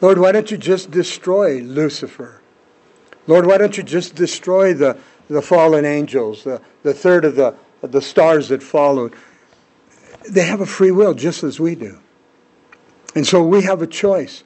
Lord, 0.00 0.18
why 0.18 0.32
don't 0.32 0.50
you 0.50 0.56
just 0.56 0.90
destroy 0.90 1.60
Lucifer? 1.60 2.40
Lord, 3.26 3.44
why 3.44 3.58
don't 3.58 3.76
you 3.76 3.82
just 3.82 4.14
destroy 4.14 4.72
the, 4.72 4.96
the 5.28 5.42
fallen 5.42 5.84
angels, 5.84 6.44
the, 6.44 6.60
the 6.82 6.94
third 6.94 7.24
of 7.24 7.36
the, 7.36 7.54
of 7.82 7.92
the 7.92 8.02
stars 8.02 8.48
that 8.48 8.62
followed? 8.62 9.14
They 10.28 10.44
have 10.44 10.60
a 10.60 10.66
free 10.66 10.90
will 10.90 11.14
just 11.14 11.42
as 11.44 11.60
we 11.60 11.74
do. 11.74 11.98
And 13.14 13.26
so 13.26 13.42
we 13.42 13.62
have 13.62 13.82
a 13.82 13.86
choice. 13.86 14.44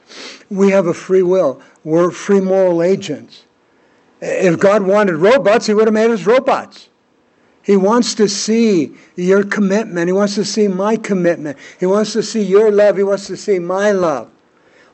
We 0.51 0.70
have 0.70 0.87
a 0.87 0.95
free 0.95 1.22
will. 1.22 1.61
We're 1.85 2.11
free 2.11 2.41
moral 2.41 2.83
agents. 2.83 3.45
If 4.20 4.59
God 4.61 4.83
wanted 4.83 5.16
robots, 5.16 5.66
He 5.66 5.74
would 5.74 5.87
have 5.87 5.95
made 5.95 6.11
us 6.11 6.24
robots. 6.24 6.89
He 7.62 7.76
wants 7.76 8.14
to 8.16 8.28
see 8.28 8.93
your 9.14 9.45
commitment. 9.45 10.09
He 10.09 10.12
wants 10.12 10.35
to 10.35 10.45
see 10.45 10.68
my 10.68 10.97
commitment. 10.97 11.59
He 11.78 11.87
wants 11.87 12.12
to 12.14 12.22
see 12.22 12.43
your 12.43 12.72
love. 12.72 12.97
He 12.97 13.05
wants 13.05 13.26
to 13.28 13.37
see 13.37 13.59
my 13.59 13.93
love. 13.93 14.30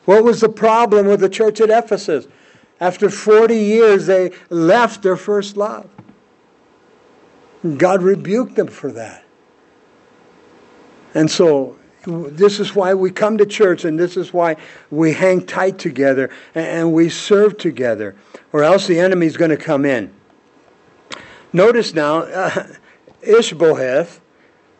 What 0.04 0.24
was 0.24 0.40
the 0.40 0.48
problem 0.48 1.06
with 1.06 1.20
the 1.20 1.28
church 1.28 1.60
at 1.60 1.70
Ephesus? 1.70 2.26
After 2.80 3.10
40 3.10 3.56
years, 3.56 4.06
they 4.06 4.30
left 4.50 5.02
their 5.02 5.16
first 5.16 5.56
love. 5.56 5.88
God 7.76 8.02
rebuked 8.02 8.54
them 8.54 8.68
for 8.68 8.92
that. 8.92 9.24
And 11.14 11.30
so, 11.30 11.76
this 12.06 12.60
is 12.60 12.74
why 12.74 12.94
we 12.94 13.10
come 13.10 13.38
to 13.38 13.46
church 13.46 13.84
and 13.84 13.98
this 13.98 14.16
is 14.16 14.32
why 14.32 14.56
we 14.90 15.12
hang 15.12 15.44
tight 15.44 15.78
together 15.78 16.30
and 16.54 16.92
we 16.92 17.08
serve 17.08 17.58
together, 17.58 18.14
or 18.52 18.62
else 18.62 18.86
the 18.86 19.00
enemy's 19.00 19.36
going 19.36 19.50
to 19.50 19.56
come 19.56 19.84
in. 19.84 20.12
Notice 21.52 21.94
now, 21.94 22.18
uh, 22.18 22.66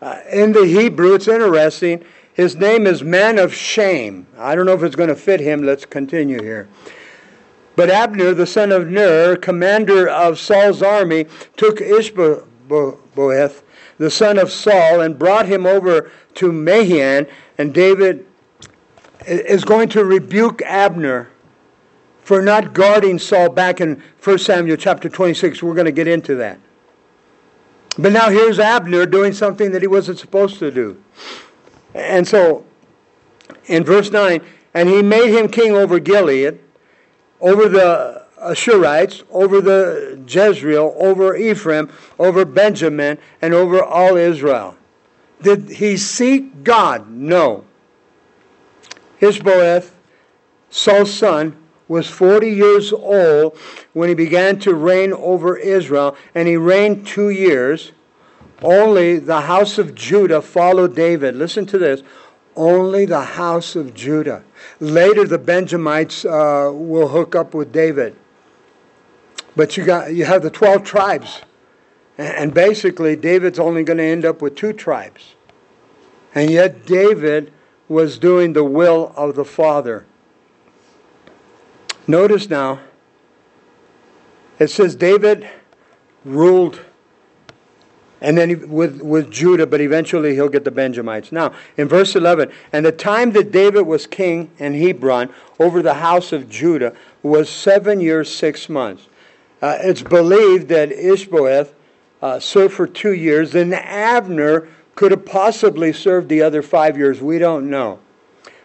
uh, 0.00 0.20
in 0.32 0.52
the 0.52 0.64
Hebrew, 0.64 1.14
it's 1.14 1.28
interesting. 1.28 2.04
His 2.34 2.54
name 2.54 2.86
is 2.86 3.02
man 3.02 3.38
of 3.38 3.52
shame. 3.52 4.26
I 4.38 4.54
don't 4.54 4.64
know 4.64 4.74
if 4.74 4.82
it's 4.84 4.94
going 4.94 5.08
to 5.08 5.16
fit 5.16 5.40
him. 5.40 5.62
Let's 5.62 5.84
continue 5.84 6.40
here. 6.40 6.68
But 7.78 7.90
Abner, 7.90 8.34
the 8.34 8.44
son 8.44 8.72
of 8.72 8.88
Ner, 8.88 9.36
commander 9.36 10.08
of 10.08 10.36
Saul's 10.40 10.82
army, 10.82 11.26
took 11.56 11.80
Ishbosheth, 11.80 13.62
the 13.98 14.10
son 14.10 14.36
of 14.36 14.50
Saul, 14.50 15.00
and 15.00 15.16
brought 15.16 15.46
him 15.46 15.64
over 15.64 16.10
to 16.34 16.50
Mahan. 16.50 17.28
And 17.56 17.72
David 17.72 18.26
is 19.28 19.64
going 19.64 19.90
to 19.90 20.04
rebuke 20.04 20.60
Abner 20.62 21.30
for 22.24 22.42
not 22.42 22.74
guarding 22.74 23.16
Saul 23.16 23.48
back 23.48 23.80
in 23.80 24.02
1 24.24 24.38
Samuel 24.38 24.76
chapter 24.76 25.08
26. 25.08 25.62
We're 25.62 25.74
going 25.74 25.84
to 25.84 25.92
get 25.92 26.08
into 26.08 26.34
that. 26.34 26.58
But 27.96 28.10
now 28.10 28.28
here's 28.28 28.58
Abner 28.58 29.06
doing 29.06 29.32
something 29.32 29.70
that 29.70 29.82
he 29.82 29.88
wasn't 29.88 30.18
supposed 30.18 30.58
to 30.58 30.72
do. 30.72 31.00
And 31.94 32.26
so, 32.26 32.64
in 33.66 33.84
verse 33.84 34.10
9, 34.10 34.40
and 34.74 34.88
he 34.88 35.00
made 35.00 35.30
him 35.30 35.46
king 35.46 35.76
over 35.76 36.00
Gilead, 36.00 36.58
over 37.40 37.68
the 37.68 38.24
Ashurites, 38.40 39.22
over 39.30 39.60
the 39.60 40.20
Jezreel, 40.26 40.94
over 40.98 41.36
Ephraim, 41.36 41.90
over 42.18 42.44
Benjamin, 42.44 43.18
and 43.42 43.54
over 43.54 43.82
all 43.82 44.16
Israel. 44.16 44.76
Did 45.42 45.68
he 45.68 45.96
seek 45.96 46.64
God? 46.64 47.10
No. 47.10 47.64
Ishbosheth, 49.20 49.94
Saul's 50.70 51.12
son, 51.12 51.56
was 51.88 52.08
40 52.08 52.50
years 52.50 52.92
old 52.92 53.56
when 53.92 54.08
he 54.08 54.14
began 54.14 54.58
to 54.60 54.74
reign 54.74 55.12
over 55.12 55.56
Israel, 55.56 56.16
and 56.34 56.46
he 56.46 56.56
reigned 56.56 57.06
two 57.06 57.30
years. 57.30 57.92
Only 58.60 59.18
the 59.18 59.42
house 59.42 59.78
of 59.78 59.94
Judah 59.94 60.42
followed 60.42 60.94
David. 60.94 61.36
Listen 61.36 61.64
to 61.66 61.78
this. 61.78 62.02
Only 62.58 63.06
the 63.06 63.22
house 63.22 63.76
of 63.76 63.94
Judah. 63.94 64.44
Later, 64.80 65.24
the 65.26 65.38
Benjamites 65.38 66.24
uh, 66.24 66.70
will 66.74 67.08
hook 67.08 67.34
up 67.34 67.54
with 67.54 67.72
David. 67.72 68.16
But 69.56 69.76
you, 69.76 69.84
got, 69.84 70.14
you 70.14 70.24
have 70.24 70.42
the 70.42 70.50
12 70.50 70.82
tribes. 70.84 71.42
And 72.18 72.52
basically, 72.52 73.16
David's 73.16 73.58
only 73.58 73.84
going 73.84 73.98
to 73.98 74.04
end 74.04 74.24
up 74.24 74.42
with 74.42 74.56
two 74.56 74.72
tribes. 74.72 75.34
And 76.34 76.50
yet, 76.50 76.84
David 76.84 77.52
was 77.88 78.18
doing 78.18 78.52
the 78.52 78.64
will 78.64 79.12
of 79.16 79.34
the 79.34 79.44
Father. 79.44 80.04
Notice 82.06 82.50
now, 82.50 82.80
it 84.58 84.68
says 84.68 84.96
David 84.96 85.48
ruled 86.24 86.80
and 88.20 88.36
then 88.36 88.68
with, 88.68 89.00
with 89.00 89.30
Judah, 89.30 89.66
but 89.66 89.80
eventually 89.80 90.34
he'll 90.34 90.48
get 90.48 90.64
the 90.64 90.70
Benjamites. 90.70 91.30
Now, 91.30 91.52
in 91.76 91.88
verse 91.88 92.16
11, 92.16 92.50
and 92.72 92.84
the 92.84 92.92
time 92.92 93.32
that 93.32 93.52
David 93.52 93.82
was 93.82 94.06
king 94.06 94.50
in 94.58 94.74
Hebron 94.74 95.30
over 95.58 95.82
the 95.82 95.94
house 95.94 96.32
of 96.32 96.48
Judah 96.48 96.94
was 97.22 97.48
seven 97.48 98.00
years, 98.00 98.34
six 98.34 98.68
months. 98.68 99.06
Uh, 99.60 99.76
it's 99.80 100.02
believed 100.02 100.68
that 100.68 100.92
Ishbosheth 100.92 101.74
uh, 102.22 102.40
served 102.40 102.74
for 102.74 102.86
two 102.86 103.12
years, 103.12 103.54
and 103.54 103.74
Abner 103.74 104.68
could 104.94 105.12
have 105.12 105.24
possibly 105.24 105.92
served 105.92 106.28
the 106.28 106.42
other 106.42 106.62
five 106.62 106.96
years. 106.96 107.20
We 107.20 107.38
don't 107.38 107.70
know. 107.70 108.00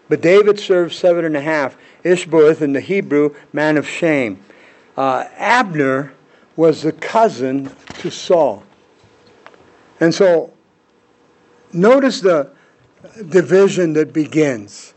But 0.10 0.22
David 0.22 0.60
served 0.60 0.94
seven 0.94 1.26
and 1.26 1.38
a 1.38 1.42
half. 1.42 1.78
Ishbosheth, 2.04 2.62
in 2.62 2.74
the 2.74 2.82
Hebrew, 2.82 3.36
man 3.52 3.78
of 3.78 3.88
shame. 3.88 4.44
Uh, 4.98 5.26
Abner 5.38 6.14
was 6.56 6.82
the 6.82 6.92
cousin 6.92 7.72
to 8.00 8.12
Saul. 8.12 8.64
And 10.04 10.14
so, 10.14 10.52
notice 11.72 12.20
the 12.20 12.50
division 13.30 13.94
that 13.94 14.12
begins. 14.12 14.94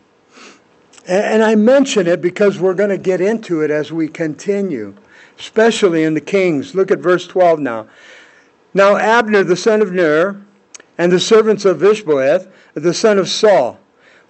And 1.06 1.44
I 1.44 1.54
mention 1.54 2.08
it 2.08 2.20
because 2.20 2.58
we're 2.58 2.74
going 2.74 2.90
to 2.90 2.98
get 2.98 3.20
into 3.20 3.60
it 3.60 3.70
as 3.70 3.92
we 3.92 4.08
continue, 4.08 4.96
especially 5.38 6.02
in 6.02 6.14
the 6.14 6.20
Kings. 6.20 6.74
Look 6.74 6.90
at 6.90 6.98
verse 6.98 7.24
12 7.28 7.60
now. 7.60 7.86
Now, 8.74 8.96
Abner, 8.96 9.44
the 9.44 9.54
son 9.54 9.80
of 9.80 9.92
Ner, 9.92 10.44
and 10.98 11.12
the 11.12 11.20
servants 11.20 11.64
of 11.64 11.84
Ishbosheth, 11.84 12.48
the 12.74 12.92
son 12.92 13.16
of 13.16 13.28
Saul, 13.28 13.78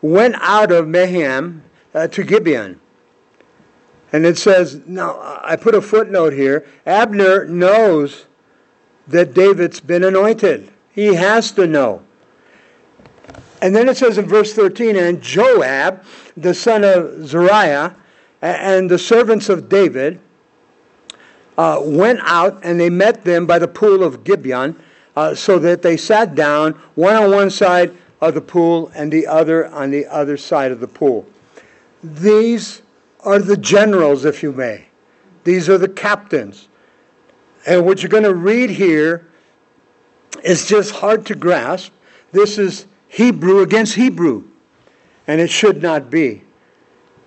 went 0.03 0.35
out 0.41 0.71
of 0.71 0.87
Maham 0.87 1.63
uh, 1.95 2.07
to 2.09 2.23
Gibeon. 2.23 2.79
And 4.13 4.27
it 4.27 4.37
says, 4.37 4.83
now 4.85 5.41
I 5.43 5.57
put 5.57 5.75
a 5.75 5.81
footnote 5.81 6.35
here. 6.35 6.67
Abner 6.85 7.47
knows 7.47 8.27
that 9.09 9.35
David's 9.35 9.81
been 9.81 10.05
anointed. 10.05 10.71
He 10.93 11.15
has 11.15 11.53
to 11.53 11.67
know. 11.67 12.03
And 13.63 13.75
then 13.75 13.89
it 13.89 13.97
says 13.97 14.19
in 14.19 14.27
verse 14.27 14.53
13, 14.53 14.97
and 14.97 15.23
Joab, 15.23 16.05
the 16.37 16.55
son 16.55 16.85
of 16.85 17.27
Zeruiah, 17.27 17.95
and 18.43 18.91
the 18.91 18.99
servants 18.99 19.49
of 19.49 19.69
David 19.69 20.21
uh, 21.57 21.81
went 21.83 22.21
out 22.23 22.61
and 22.63 22.79
they 22.79 22.91
met 22.91 23.25
them 23.25 23.47
by 23.47 23.59
the 23.59 23.69
pool 23.69 24.05
of 24.05 24.25
Gibeon, 24.25 24.81
uh, 25.17 25.35
so 25.35 25.59
that 25.59 25.81
they 25.81 25.97
sat 25.97 26.35
down, 26.35 26.73
one 26.95 27.17
on 27.17 27.31
one 27.31 27.51
side 27.51 27.97
of 28.21 28.35
the 28.35 28.41
pool 28.41 28.91
and 28.95 29.11
the 29.11 29.27
other 29.27 29.67
on 29.69 29.91
the 29.91 30.07
other 30.07 30.37
side 30.37 30.71
of 30.71 30.81
the 30.81 30.89
pool. 30.89 31.27
These 32.03 32.83
are 33.21 33.39
the 33.39 33.57
generals, 33.57 34.25
if 34.25 34.43
you 34.43 34.53
may. 34.53 34.87
These 35.45 35.69
are 35.69 35.79
the 35.79 35.89
captains. 35.89 36.69
And 37.67 37.85
what 37.85 38.03
you're 38.03 38.09
going 38.11 38.23
to 38.23 38.35
read 38.35 38.71
here 38.71 39.27
is 40.45 40.67
just 40.69 40.93
hard 40.93 41.27
to 41.27 41.35
grasp. 41.35 41.93
This 42.31 42.59
is 42.59 42.87
Hebrew 43.09 43.61
against 43.61 43.95
Hebrew, 43.95 44.45
and 45.27 45.41
it 45.41 45.51
should 45.51 45.83
not 45.83 46.09
be. 46.09 46.45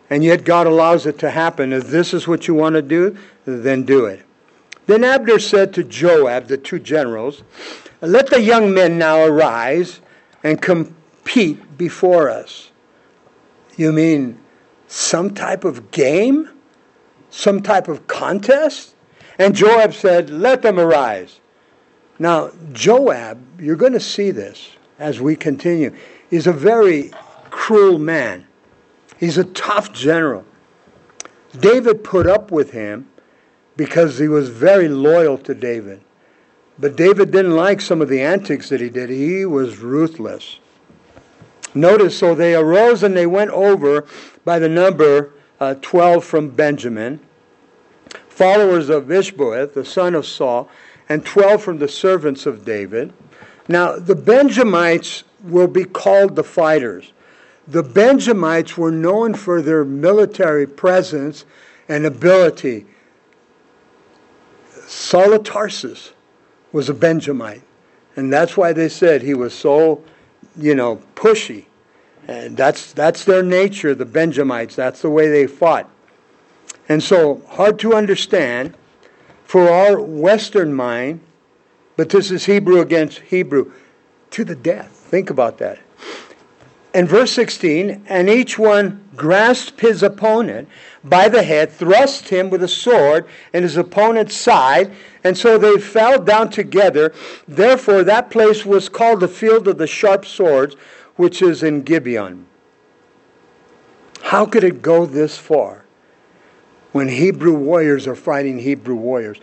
And 0.10 0.24
yet 0.24 0.46
God 0.46 0.66
allows 0.66 1.06
it 1.06 1.20
to 1.20 1.30
happen. 1.30 1.74
If 1.74 1.88
this 1.88 2.14
is 2.14 2.28
what 2.28 2.48
you 2.48 2.54
want 2.54 2.76
to 2.76 2.82
do, 2.82 3.18
then 3.46 3.84
do 3.84 4.06
it. 4.06 4.26
Then 4.88 5.04
Abner 5.04 5.38
said 5.38 5.74
to 5.76 5.84
Joab, 5.84 6.48
the 6.48 6.58
two 6.58 6.80
generals, 6.80 7.44
Let 8.02 8.28
the 8.28 8.42
young 8.42 8.74
men 8.74 8.98
now 8.98 9.24
arise 9.24 10.02
and 10.44 10.60
compete 10.60 11.78
before 11.78 12.30
us. 12.30 12.72
You 13.78 13.92
mean 13.92 14.40
some 14.88 15.34
type 15.34 15.64
of 15.64 15.92
game? 15.92 16.50
Some 17.30 17.62
type 17.62 17.88
of 17.88 18.08
contest? 18.08 18.96
And 19.40 19.56
Joab 19.56 19.94
said, 19.94 20.30
Let 20.30 20.62
them 20.62 20.80
arise. 20.80 21.40
Now, 22.20 22.52
Joab, 22.74 23.62
you're 23.62 23.78
going 23.78 23.94
to 23.94 24.00
see 24.00 24.32
this 24.32 24.72
as 25.00 25.22
we 25.22 25.36
continue, 25.38 25.96
is 26.30 26.46
a 26.46 26.54
very 26.54 27.12
cruel 27.50 27.98
man. 27.98 28.46
He's 29.18 29.38
a 29.38 29.46
tough 29.46 29.94
general. 29.94 30.46
David 31.58 32.04
put 32.04 32.28
up 32.28 32.52
with 32.52 32.72
him 32.72 33.10
because 33.78 34.20
he 34.20 34.28
was 34.28 34.50
very 34.50 34.90
loyal 34.90 35.38
to 35.40 35.56
David. 35.56 36.02
But 36.78 36.98
David 36.98 37.32
didn't 37.32 37.56
like 37.56 37.82
some 37.82 38.02
of 38.02 38.10
the 38.10 38.22
antics 38.22 38.70
that 38.70 38.82
he 38.82 38.90
did. 38.90 39.10
He 39.10 39.46
was 39.46 39.78
ruthless. 39.78 40.60
Notice, 41.74 42.18
so 42.18 42.36
they 42.36 42.56
arose 42.56 43.04
and 43.04 43.16
they 43.16 43.28
went 43.28 43.52
over 43.52 44.06
by 44.44 44.60
the 44.60 44.70
number 44.70 45.34
uh, 45.60 45.76
12 45.76 46.24
from 46.24 46.50
Benjamin 46.50 47.20
followers 48.40 48.88
of 48.88 49.12
Ishbosheth, 49.12 49.74
the 49.74 49.84
son 49.84 50.16
of 50.16 50.26
Saul, 50.26 50.70
and 51.10 51.26
12 51.26 51.62
from 51.62 51.80
the 51.80 51.90
servants 51.90 52.46
of 52.46 52.64
David. 52.64 53.12
Now, 53.68 54.00
the 54.00 54.16
Benjamites 54.16 55.26
will 55.44 55.68
be 55.68 55.84
called 55.84 56.38
the 56.38 56.44
fighters. 56.46 57.12
The 57.68 57.84
Benjamites 57.84 58.78
were 58.78 58.92
known 58.92 59.34
for 59.34 59.62
their 59.62 59.84
military 59.84 60.66
presence 60.66 61.44
and 61.90 62.06
ability. 62.06 62.86
Saul 64.88 65.34
of 65.34 65.44
Tarsus 65.44 66.14
was 66.72 66.88
a 66.88 66.94
Benjamite, 66.94 67.64
and 68.16 68.32
that's 68.32 68.56
why 68.56 68.72
they 68.72 68.88
said 68.88 69.22
he 69.22 69.34
was 69.34 69.54
so, 69.54 70.02
you 70.58 70.76
know, 70.76 71.02
pushy. 71.14 71.66
And 72.30 72.56
that's, 72.56 72.94
that's 72.94 73.26
their 73.26 73.44
nature, 73.44 73.94
the 73.94 74.06
Benjamites. 74.06 74.78
That's 74.78 75.02
the 75.02 75.10
way 75.10 75.28
they 75.28 75.46
fought. 75.46 75.90
And 76.90 77.04
so, 77.04 77.42
hard 77.48 77.78
to 77.80 77.94
understand 77.94 78.76
for 79.46 79.70
our 79.70 80.02
Western 80.02 80.74
mind, 80.74 81.22
but 81.96 82.10
this 82.10 82.32
is 82.32 82.46
Hebrew 82.46 82.82
against 82.82 83.20
Hebrew 83.20 83.72
to 84.32 84.44
the 84.44 84.56
death. 84.56 84.90
Think 84.90 85.30
about 85.30 85.60
that. 85.60 85.80
In 86.96 87.06
verse 87.06 87.32
16, 87.34 88.06
and 88.08 88.30
each 88.30 88.58
one 88.58 89.08
grasped 89.16 89.80
his 89.80 90.02
opponent 90.02 90.68
by 91.04 91.30
the 91.30 91.44
head, 91.44 91.72
thrust 91.72 92.30
him 92.30 92.50
with 92.50 92.64
a 92.64 92.68
sword 92.68 93.28
in 93.54 93.62
his 93.62 93.78
opponent's 93.78 94.36
side, 94.36 94.92
and 95.24 95.38
so 95.38 95.60
they 95.60 95.78
fell 95.78 96.20
down 96.20 96.50
together. 96.50 97.14
Therefore, 97.48 98.04
that 98.04 98.32
place 98.32 98.66
was 98.66 98.90
called 98.90 99.20
the 99.20 99.28
field 99.28 99.68
of 99.68 99.78
the 99.78 99.86
sharp 99.86 100.26
swords, 100.26 100.76
which 101.16 101.44
is 101.44 101.62
in 101.62 101.84
Gibeon. 101.84 102.48
How 104.22 104.48
could 104.48 104.64
it 104.64 104.82
go 104.82 105.06
this 105.06 105.38
far? 105.38 105.86
When 106.92 107.08
Hebrew 107.08 107.54
warriors 107.54 108.08
are 108.08 108.16
fighting 108.16 108.60
Hebrew 108.60 108.96
warriors. 108.96 109.38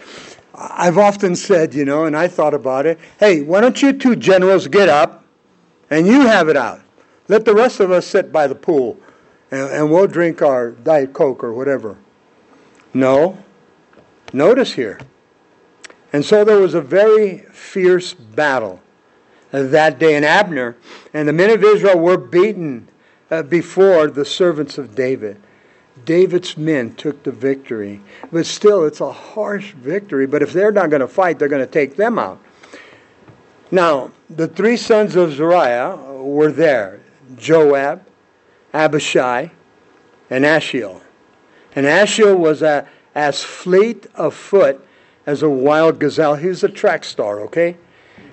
I've 0.55 0.99
often 0.99 1.37
said, 1.37 1.75
you 1.75 1.85
know, 1.85 2.05
and 2.05 2.17
I 2.17 2.29
thought 2.29 2.55
about 2.55 2.87
it 2.87 2.99
hey, 3.19 3.43
why 3.43 3.61
don't 3.61 3.81
you 3.83 3.93
two 3.93 4.17
generals 4.17 4.69
get 4.69 4.89
up 4.89 5.25
and 5.91 6.07
you 6.07 6.23
have 6.23 6.49
it 6.49 6.57
out? 6.57 6.81
Let 7.29 7.45
the 7.45 7.55
rest 7.55 7.81
of 7.81 7.91
us 7.91 8.07
sit 8.07 8.33
by 8.33 8.47
the 8.47 8.55
pool 8.55 8.99
and, 9.51 9.71
and 9.71 9.91
we'll 9.91 10.07
drink 10.07 10.43
our 10.43 10.71
Diet 10.71 11.13
Coke 11.13 11.45
or 11.45 11.53
whatever. 11.53 11.97
No. 12.95 13.39
Notice 14.33 14.73
here. 14.73 14.99
And 16.13 16.25
so 16.25 16.45
there 16.45 16.59
was 16.59 16.75
a 16.75 16.81
very 16.81 17.39
fierce 17.53 18.15
battle 18.15 18.81
that 19.51 19.99
day 19.99 20.17
in 20.17 20.25
Abner, 20.25 20.77
and 21.15 21.29
the 21.29 21.33
men 21.33 21.51
of 21.51 21.63
Israel 21.63 21.99
were 21.99 22.19
beaten 22.19 22.89
uh, 23.31 23.43
before 23.43 24.09
the 24.09 24.25
servants 24.25 24.79
of 24.79 24.95
David. 24.95 25.41
David's 26.05 26.57
men 26.57 26.95
took 26.95 27.23
the 27.23 27.33
victory. 27.33 28.01
But 28.31 28.47
still, 28.47 28.85
it's 28.85 29.01
a 29.01 29.13
harsh 29.13 29.73
victory. 29.73 30.27
But 30.27 30.43
if 30.43 30.53
they're 30.53 30.73
not 30.73 30.91
going 30.91 31.01
to 31.01 31.09
fight, 31.09 31.39
they're 31.39 31.49
going 31.49 31.65
to 31.65 31.71
take 31.71 31.97
them 31.97 32.19
out. 32.19 32.41
Now, 33.71 34.13
the 34.31 34.47
three 34.47 34.77
sons 34.77 35.17
of 35.17 35.33
Zeruiah 35.33 35.97
were 36.23 36.53
there 36.53 37.01
Joab, 37.37 38.07
Abishai, 38.73 39.51
and 40.31 40.45
Asahel. 40.45 41.03
And 41.75 41.87
Asahel 41.87 42.37
was 42.37 42.63
a, 42.63 42.87
as 43.15 43.43
fleet 43.43 44.07
of 44.15 44.35
foot 44.35 44.87
as 45.27 45.43
a 45.43 45.51
wild 45.51 45.99
gazelle. 45.99 46.37
He 46.37 46.47
was 46.47 46.63
a 46.63 46.69
track 46.69 47.05
star, 47.05 47.41
okay? 47.43 47.77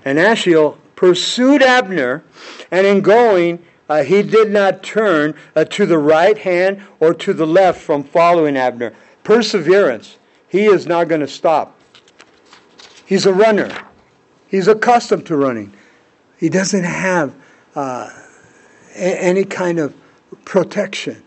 And 0.06 0.20
Asahel 0.20 0.78
pursued 0.96 1.62
Abner, 1.62 2.24
and 2.72 2.86
in 2.86 3.02
going, 3.02 3.64
uh, 3.94 4.04
he 4.04 4.24
did 4.24 4.50
not 4.50 4.82
turn 4.82 5.36
uh, 5.56 5.64
to 5.66 5.86
the 5.86 6.00
right 6.00 6.40
hand 6.40 6.82
or 7.00 7.14
to 7.14 7.32
the 7.32 7.46
left 7.46 7.80
from 7.80 8.04
following 8.04 8.58
Abner. 8.58 8.92
Perseverance. 9.24 10.18
He 10.48 10.66
is 10.66 10.88
not 10.88 11.08
going 11.08 11.22
to 11.22 11.28
stop. 11.28 11.80
He's 13.06 13.28
a 13.28 13.34
runner. 13.34 13.72
He's 14.48 14.68
accustomed 14.68 15.28
to 15.28 15.36
running. 15.36 15.74
He 16.38 16.50
doesn't 16.50 16.84
have, 16.84 17.36
uh, 17.76 18.10
any 18.96 19.44
kind 19.44 19.78
of 19.78 19.94
protection. 20.44 21.22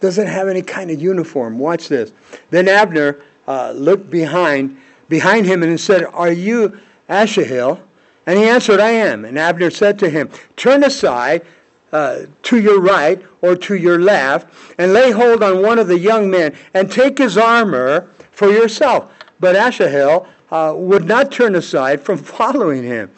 Doesn't 0.00 0.26
have 0.26 0.48
any 0.48 0.60
kind 0.60 0.90
of 0.90 1.00
uniform. 1.00 1.58
Watch 1.58 1.88
this. 1.88 2.12
Then 2.50 2.68
Abner 2.68 3.18
uh, 3.46 3.72
looked 3.72 4.10
behind 4.10 4.78
behind 5.08 5.46
him 5.46 5.62
and 5.62 5.80
said, 5.80 6.04
Are 6.04 6.32
you 6.32 6.78
Asahel? 7.08 7.80
And 8.26 8.38
he 8.38 8.44
answered, 8.44 8.80
I 8.80 8.90
am. 8.90 9.24
And 9.24 9.38
Abner 9.38 9.70
said 9.70 9.98
to 10.00 10.10
him, 10.10 10.28
Turn 10.56 10.84
aside 10.84 11.46
uh, 11.92 12.26
to 12.42 12.60
your 12.60 12.80
right 12.80 13.22
or 13.42 13.56
to 13.56 13.74
your 13.74 14.00
left, 14.00 14.52
and 14.78 14.92
lay 14.92 15.10
hold 15.10 15.42
on 15.42 15.62
one 15.62 15.78
of 15.78 15.86
the 15.86 15.98
young 15.98 16.30
men, 16.30 16.54
and 16.74 16.90
take 16.90 17.18
his 17.18 17.38
armor 17.38 18.10
for 18.32 18.50
yourself. 18.50 19.12
But 19.40 19.56
Asahel 19.56 20.26
uh, 20.50 20.74
would 20.76 21.04
not 21.04 21.30
turn 21.30 21.54
aside 21.54 22.00
from 22.00 22.18
following 22.36 22.82
him. 22.82 23.10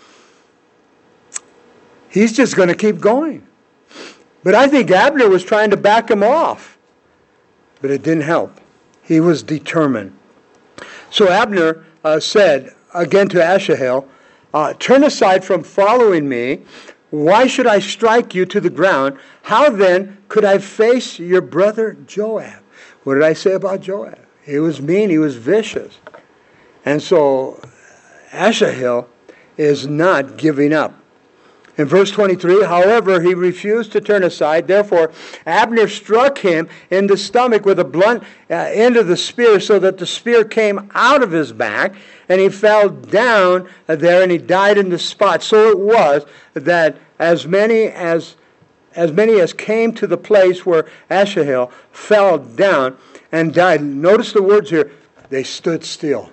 He's 2.11 2.33
just 2.33 2.57
going 2.57 2.69
to 2.69 2.75
keep 2.75 3.01
going. 3.01 3.47
But 4.43 4.55
I 4.55 4.67
think 4.67 4.91
Abner 4.91 5.29
was 5.29 5.45
trying 5.45 5.71
to 5.71 5.77
back 5.77 6.11
him 6.11 6.23
off. 6.23 6.79
But 7.81 7.91
it 7.91 8.03
didn't 8.03 8.23
help. 8.23 8.61
He 9.03 9.21
was 9.21 9.43
determined. 9.43 10.17
So 11.11 11.29
Abner 11.29 11.85
uh, 12.05 12.21
said 12.21 12.75
again 12.95 13.29
to 13.31 13.43
Asahel, 13.43 14.09
uh, 14.55 14.75
Turn 14.75 15.05
aside 15.05 15.45
from 15.45 15.63
following 15.63 16.29
me. 16.29 16.63
Why 17.11 17.47
should 17.47 17.67
I 17.67 17.79
strike 17.79 18.35
you 18.35 18.45
to 18.47 18.61
the 18.61 18.71
ground? 18.71 19.19
How 19.43 19.71
then 19.71 20.19
could 20.29 20.45
I 20.45 20.59
face 20.59 21.19
your 21.19 21.41
brother 21.41 21.97
Joab? 22.07 22.63
What 23.05 23.15
did 23.15 23.23
I 23.23 23.33
say 23.33 23.53
about 23.53 23.81
Joab? 23.81 24.19
He 24.43 24.59
was 24.59 24.81
mean, 24.81 25.09
he 25.09 25.19
was 25.19 25.37
vicious. 25.37 25.99
And 26.85 27.03
so 27.03 27.61
Asahel 28.33 29.09
is 29.57 29.87
not 29.87 30.37
giving 30.37 30.73
up. 30.73 30.98
In 31.79 31.85
verse 31.87 32.11
23, 32.11 32.65
however, 32.65 33.21
he 33.21 33.35
refused 33.35 33.93
to 33.93 34.01
turn 34.01 34.25
aside. 34.25 34.67
Therefore, 34.67 35.13
Abner 35.47 35.87
struck 35.87 36.39
him 36.39 36.69
in 36.91 37.07
the 37.07 37.17
stomach 37.17 37.65
with 37.65 37.79
a 37.79 37.85
blunt 37.85 38.25
uh, 38.51 38.55
end 38.55 38.97
of 38.97 39.07
the 39.07 39.17
spear 39.17 39.61
so 39.61 39.79
that 39.79 39.97
the 39.97 40.07
spear 40.07 40.45
came 40.45 40.91
out 40.97 41.23
of 41.23 41.31
his 41.31 41.53
back 41.53 41.95
and 42.29 42.41
he 42.41 42.49
fell 42.49 42.89
down 42.89 43.69
there 43.87 44.23
and 44.25 44.33
he 44.33 44.39
died 44.39 44.77
in 44.77 44.89
the 44.89 44.99
spot. 44.99 45.41
So 45.41 45.71
it 45.71 45.79
was 45.79 46.27
that 46.55 46.99
as 47.21 47.47
many 47.47 47.85
as 47.85 48.35
as 48.97 49.13
many 49.13 49.39
as 49.41 49.53
came 49.53 49.93
to 49.93 50.09
the 50.09 50.17
place 50.17 50.67
where 50.67 50.89
Asahel 51.09 51.71
fell 51.93 52.39
down 52.39 52.99
and 53.31 53.55
died. 53.55 53.85
Notice 53.85 54.33
the 54.33 54.43
words 54.43 54.71
here. 54.71 54.91
They 55.31 55.45
stood 55.45 55.85
still. 55.85 56.33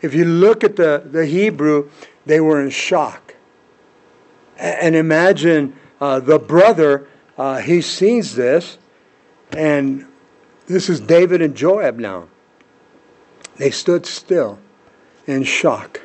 If 0.00 0.14
you 0.14 0.24
look 0.24 0.64
at 0.64 0.76
the, 0.76 1.02
the 1.04 1.26
Hebrew, 1.26 1.90
they 2.24 2.40
were 2.40 2.62
in 2.62 2.70
shock. 2.70 3.27
And 4.58 4.96
imagine 4.96 5.76
uh, 6.00 6.20
the 6.20 6.38
brother, 6.38 7.06
uh, 7.36 7.58
he 7.58 7.80
sees 7.80 8.34
this, 8.34 8.78
and 9.56 10.06
this 10.66 10.88
is 10.88 11.00
David 11.00 11.40
and 11.40 11.56
Joab 11.56 11.98
now. 11.98 12.28
They 13.56 13.70
stood 13.70 14.04
still 14.04 14.58
in 15.26 15.44
shock. 15.44 16.00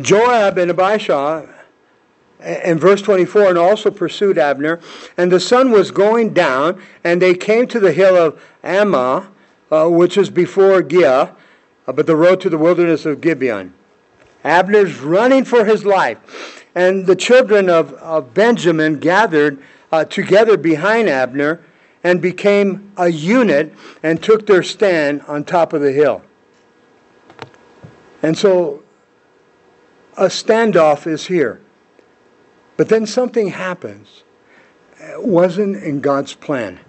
Joab 0.00 0.58
and 0.58 0.70
Abishai, 0.70 1.46
in 2.42 2.78
verse 2.78 3.02
24, 3.02 3.50
and 3.50 3.58
also 3.58 3.90
pursued 3.90 4.38
Abner, 4.38 4.80
and 5.16 5.30
the 5.30 5.40
sun 5.40 5.70
was 5.70 5.90
going 5.90 6.32
down, 6.32 6.80
and 7.04 7.20
they 7.20 7.34
came 7.34 7.66
to 7.68 7.78
the 7.78 7.92
hill 7.92 8.16
of 8.16 8.40
Ammah, 8.64 9.28
uh, 9.70 9.88
which 9.88 10.16
is 10.16 10.30
before 10.30 10.82
Giah, 10.82 11.34
uh, 11.86 11.92
but 11.92 12.06
the 12.06 12.16
road 12.16 12.40
to 12.40 12.50
the 12.50 12.58
wilderness 12.58 13.04
of 13.04 13.20
Gibeon. 13.20 13.74
Abner's 14.42 14.98
running 15.00 15.44
for 15.44 15.64
his 15.64 15.84
life. 15.84 16.59
And 16.74 17.06
the 17.06 17.16
children 17.16 17.68
of, 17.68 17.92
of 17.94 18.32
Benjamin 18.34 19.00
gathered 19.00 19.62
uh, 19.90 20.04
together 20.04 20.56
behind 20.56 21.08
Abner 21.08 21.60
and 22.04 22.22
became 22.22 22.92
a 22.96 23.08
unit 23.08 23.74
and 24.02 24.22
took 24.22 24.46
their 24.46 24.62
stand 24.62 25.22
on 25.22 25.44
top 25.44 25.72
of 25.72 25.80
the 25.80 25.92
hill. 25.92 26.22
And 28.22 28.36
so 28.36 28.82
a 30.16 30.26
standoff 30.26 31.06
is 31.06 31.26
here. 31.26 31.60
But 32.76 32.88
then 32.88 33.06
something 33.06 33.48
happens. 33.48 34.22
It 34.98 35.22
wasn't 35.22 35.82
in 35.82 36.00
God's 36.00 36.34
plan. 36.34 36.80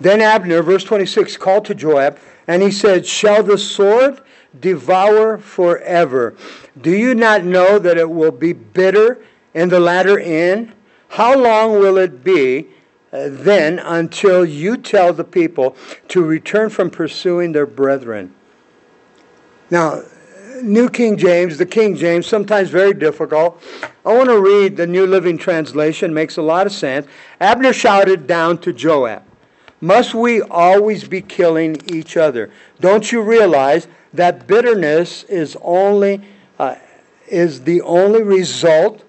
Then 0.00 0.20
Abner, 0.20 0.62
verse 0.62 0.84
26, 0.84 1.36
called 1.36 1.64
to 1.66 1.74
Joab, 1.74 2.18
and 2.46 2.62
he 2.62 2.70
said, 2.70 3.06
Shall 3.06 3.42
the 3.42 3.56
sword 3.56 4.20
devour 4.60 5.38
forever. 5.38 6.36
Do 6.80 6.90
you 6.90 7.14
not 7.14 7.44
know 7.44 7.78
that 7.78 7.98
it 7.98 8.10
will 8.10 8.32
be 8.32 8.52
bitter 8.52 9.24
in 9.54 9.68
the 9.68 9.80
latter 9.80 10.18
end? 10.18 10.72
How 11.08 11.36
long 11.36 11.72
will 11.72 11.98
it 11.98 12.24
be 12.24 12.68
uh, 13.12 13.28
then 13.30 13.78
until 13.78 14.44
you 14.44 14.76
tell 14.76 15.12
the 15.12 15.24
people 15.24 15.76
to 16.08 16.24
return 16.24 16.70
from 16.70 16.90
pursuing 16.90 17.52
their 17.52 17.66
brethren? 17.66 18.34
Now, 19.70 20.02
New 20.62 20.88
King 20.88 21.16
James, 21.16 21.58
the 21.58 21.66
King 21.66 21.96
James, 21.96 22.26
sometimes 22.26 22.70
very 22.70 22.94
difficult. 22.94 23.60
I 24.06 24.14
want 24.14 24.28
to 24.28 24.40
read 24.40 24.76
the 24.76 24.86
New 24.86 25.06
Living 25.06 25.36
Translation, 25.36 26.14
makes 26.14 26.36
a 26.36 26.42
lot 26.42 26.66
of 26.66 26.72
sense. 26.72 27.06
Abner 27.40 27.72
shouted 27.72 28.26
down 28.26 28.58
to 28.58 28.72
Joab, 28.72 29.22
Must 29.82 30.14
we 30.14 30.40
always 30.40 31.08
be 31.08 31.20
killing 31.20 31.76
each 31.92 32.16
other? 32.16 32.50
Don't 32.80 33.10
you 33.10 33.20
realize 33.20 33.88
that 34.14 34.46
bitterness 34.46 35.24
is 35.24 35.56
only 35.60 36.22
uh, 36.58 36.76
is 37.26 37.62
the 37.62 37.80
only 37.80 38.22
result 38.22 39.02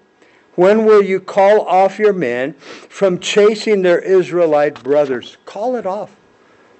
when 0.56 0.84
will 0.84 1.02
you 1.02 1.20
call 1.20 1.60
off 1.60 1.98
your 2.00 2.12
men 2.12 2.54
from 2.54 3.20
chasing 3.20 3.82
their 3.82 4.00
Israelite 4.00 4.82
brothers? 4.82 5.36
Call 5.44 5.76
it 5.76 5.86
off. 5.86 6.16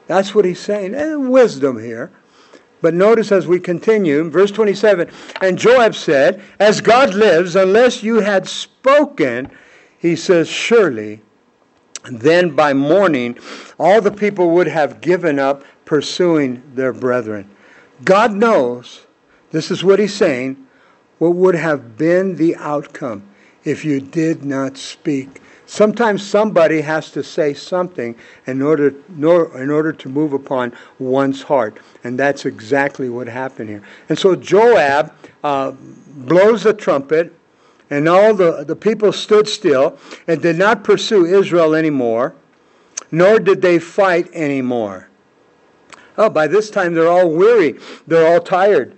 That's 0.08 0.34
what 0.34 0.44
he's 0.44 0.60
saying. 0.60 0.94
And 0.94 1.30
wisdom 1.30 1.78
here. 1.78 2.10
But 2.82 2.94
notice 2.94 3.30
as 3.30 3.46
we 3.46 3.60
continue, 3.60 4.28
verse 4.28 4.50
27 4.50 5.08
And 5.40 5.56
Joab 5.56 5.94
said, 5.94 6.42
As 6.58 6.80
God 6.80 7.14
lives, 7.14 7.54
unless 7.54 8.02
you 8.02 8.16
had 8.16 8.48
spoken, 8.48 9.50
he 9.98 10.16
says, 10.16 10.48
Surely 10.48 11.22
then 12.10 12.50
by 12.50 12.72
morning 12.72 13.38
all 13.78 14.00
the 14.00 14.10
people 14.12 14.50
would 14.50 14.66
have 14.66 15.00
given 15.00 15.38
up 15.38 15.64
pursuing 15.84 16.62
their 16.74 16.92
brethren. 16.92 17.48
God 18.04 18.32
knows, 18.34 19.06
this 19.50 19.70
is 19.70 19.84
what 19.84 19.98
he's 19.98 20.14
saying, 20.14 20.66
what 21.18 21.34
would 21.34 21.54
have 21.54 21.96
been 21.96 22.36
the 22.36 22.56
outcome 22.56 23.22
if 23.64 23.84
you 23.84 24.00
did 24.00 24.44
not 24.44 24.76
speak. 24.76 25.40
Sometimes 25.66 26.26
somebody 26.26 26.82
has 26.82 27.10
to 27.12 27.22
say 27.22 27.54
something 27.54 28.14
in 28.46 28.60
order, 28.60 28.94
in 29.08 29.70
order 29.70 29.92
to 29.92 30.08
move 30.08 30.34
upon 30.34 30.74
one's 30.98 31.42
heart. 31.42 31.78
And 32.04 32.18
that's 32.18 32.44
exactly 32.44 33.08
what 33.08 33.26
happened 33.26 33.70
here. 33.70 33.82
And 34.10 34.18
so 34.18 34.36
Joab 34.36 35.14
uh, 35.42 35.70
blows 35.70 36.64
the 36.64 36.74
trumpet, 36.74 37.32
and 37.90 38.08
all 38.08 38.34
the, 38.34 38.64
the 38.64 38.76
people 38.76 39.12
stood 39.12 39.48
still 39.48 39.98
and 40.26 40.40
did 40.40 40.56
not 40.56 40.84
pursue 40.84 41.26
Israel 41.26 41.74
anymore, 41.74 42.34
nor 43.10 43.38
did 43.38 43.62
they 43.62 43.78
fight 43.78 44.28
anymore. 44.32 45.08
Oh, 46.16 46.30
by 46.30 46.46
this 46.46 46.70
time 46.70 46.94
they're 46.94 47.08
all 47.08 47.30
weary. 47.30 47.78
They're 48.06 48.26
all 48.26 48.40
tired. 48.40 48.96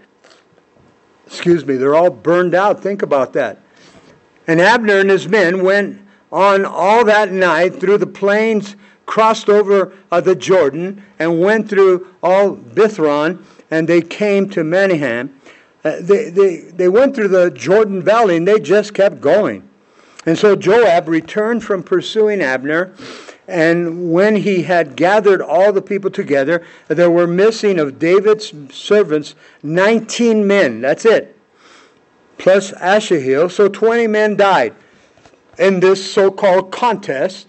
Excuse 1.27 1.65
me, 1.65 1.77
they're 1.77 1.95
all 1.95 2.11
burned 2.11 2.55
out. 2.55 2.83
Think 2.83 3.03
about 3.03 3.33
that. 3.33 3.59
And 4.47 4.61
Abner 4.61 5.01
and 5.01 5.11
his 5.11 5.27
men 5.27 5.63
went 5.65 6.01
on 6.31 6.65
all 6.65 7.05
that 7.05 7.33
night 7.33 7.81
through 7.81 7.99
the 7.99 8.07
plains, 8.07 8.77
crossed 9.07 9.49
over 9.49 9.93
uh, 10.11 10.21
the 10.21 10.35
Jordan, 10.35 11.03
and 11.19 11.41
went 11.41 11.69
through 11.69 12.15
all 12.23 12.57
Bithron, 12.57 13.43
and 13.71 13.89
they 13.89 14.03
came 14.03 14.49
to 14.51 14.63
Mahanaim. 14.63 15.41
Uh, 15.87 16.01
they, 16.01 16.31
they, 16.31 16.57
they 16.57 16.89
went 16.89 17.15
through 17.15 17.29
the 17.29 17.51
Jordan 17.51 18.03
Valley, 18.03 18.37
and 18.37 18.49
they 18.49 18.59
just 18.59 18.95
kept 18.95 19.21
going. 19.21 19.69
And 20.25 20.37
so 20.37 20.57
Joab 20.57 21.09
returned 21.09 21.63
from 21.63 21.83
pursuing 21.83 22.41
Abner 22.41 22.93
and 23.49 24.13
when 24.13 24.37
he 24.37 24.63
had 24.63 24.97
gathered 24.97 25.41
all 25.41 25.73
the 25.73 25.83
people 25.83 26.11
together, 26.11 26.65
there 26.89 27.11
were 27.11 27.27
missing 27.27 27.79
of 27.79 27.99
David's 27.99 28.53
servants 28.75 29.35
19 29.63 30.47
men. 30.47 30.81
That's 30.81 31.05
it. 31.05 31.37
Plus 32.39 32.73
Asahel. 32.75 33.49
So 33.49 33.69
20 33.69 34.09
men 34.09 34.37
died 34.37 34.75
in 35.59 35.81
this 35.81 36.13
so 36.13 36.31
called 36.31 36.73
contest, 36.73 37.47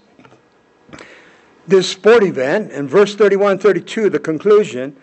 this 1.68 1.92
sport 1.92 2.24
event. 2.24 2.72
In 2.72 2.88
verse 2.88 3.16
31 3.16 3.58
32, 3.58 4.10
the 4.10 4.20
conclusion. 4.20 4.96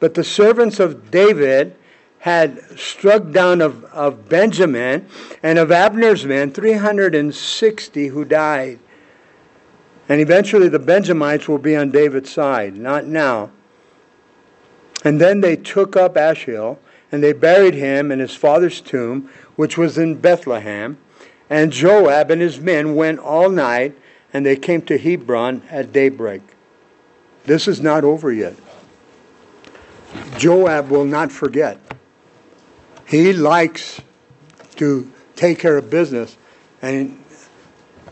But 0.00 0.14
the 0.14 0.24
servants 0.24 0.80
of 0.80 1.10
David 1.10 1.76
had 2.20 2.78
struck 2.78 3.30
down 3.30 3.60
of, 3.60 3.84
of 3.86 4.28
Benjamin 4.28 5.06
and 5.42 5.58
of 5.58 5.70
Abner's 5.70 6.24
men 6.24 6.50
360 6.50 8.08
who 8.08 8.24
died. 8.24 8.78
And 10.08 10.20
eventually 10.20 10.68
the 10.68 10.78
Benjamites 10.78 11.48
will 11.48 11.58
be 11.58 11.76
on 11.76 11.90
David's 11.90 12.30
side, 12.30 12.76
not 12.76 13.06
now. 13.06 13.50
And 15.04 15.20
then 15.20 15.40
they 15.40 15.56
took 15.56 15.96
up 15.96 16.16
Asahel 16.16 16.78
and 17.12 17.22
they 17.22 17.32
buried 17.32 17.74
him 17.74 18.10
in 18.10 18.18
his 18.18 18.34
father's 18.34 18.80
tomb, 18.80 19.30
which 19.56 19.78
was 19.78 19.96
in 19.96 20.16
Bethlehem. 20.16 20.98
And 21.48 21.72
Joab 21.72 22.30
and 22.30 22.42
his 22.42 22.60
men 22.60 22.94
went 22.94 23.20
all 23.20 23.48
night 23.48 23.96
and 24.32 24.44
they 24.44 24.56
came 24.56 24.82
to 24.82 24.98
Hebron 24.98 25.62
at 25.70 25.92
daybreak. 25.92 26.42
This 27.44 27.68
is 27.68 27.80
not 27.80 28.04
over 28.04 28.32
yet. 28.32 28.56
Joab 30.36 30.90
will 30.90 31.04
not 31.04 31.30
forget. 31.32 31.78
He 33.08 33.32
likes 33.32 34.00
to 34.76 35.10
take 35.34 35.58
care 35.58 35.78
of 35.78 35.90
business, 35.90 36.36
and 36.82 37.22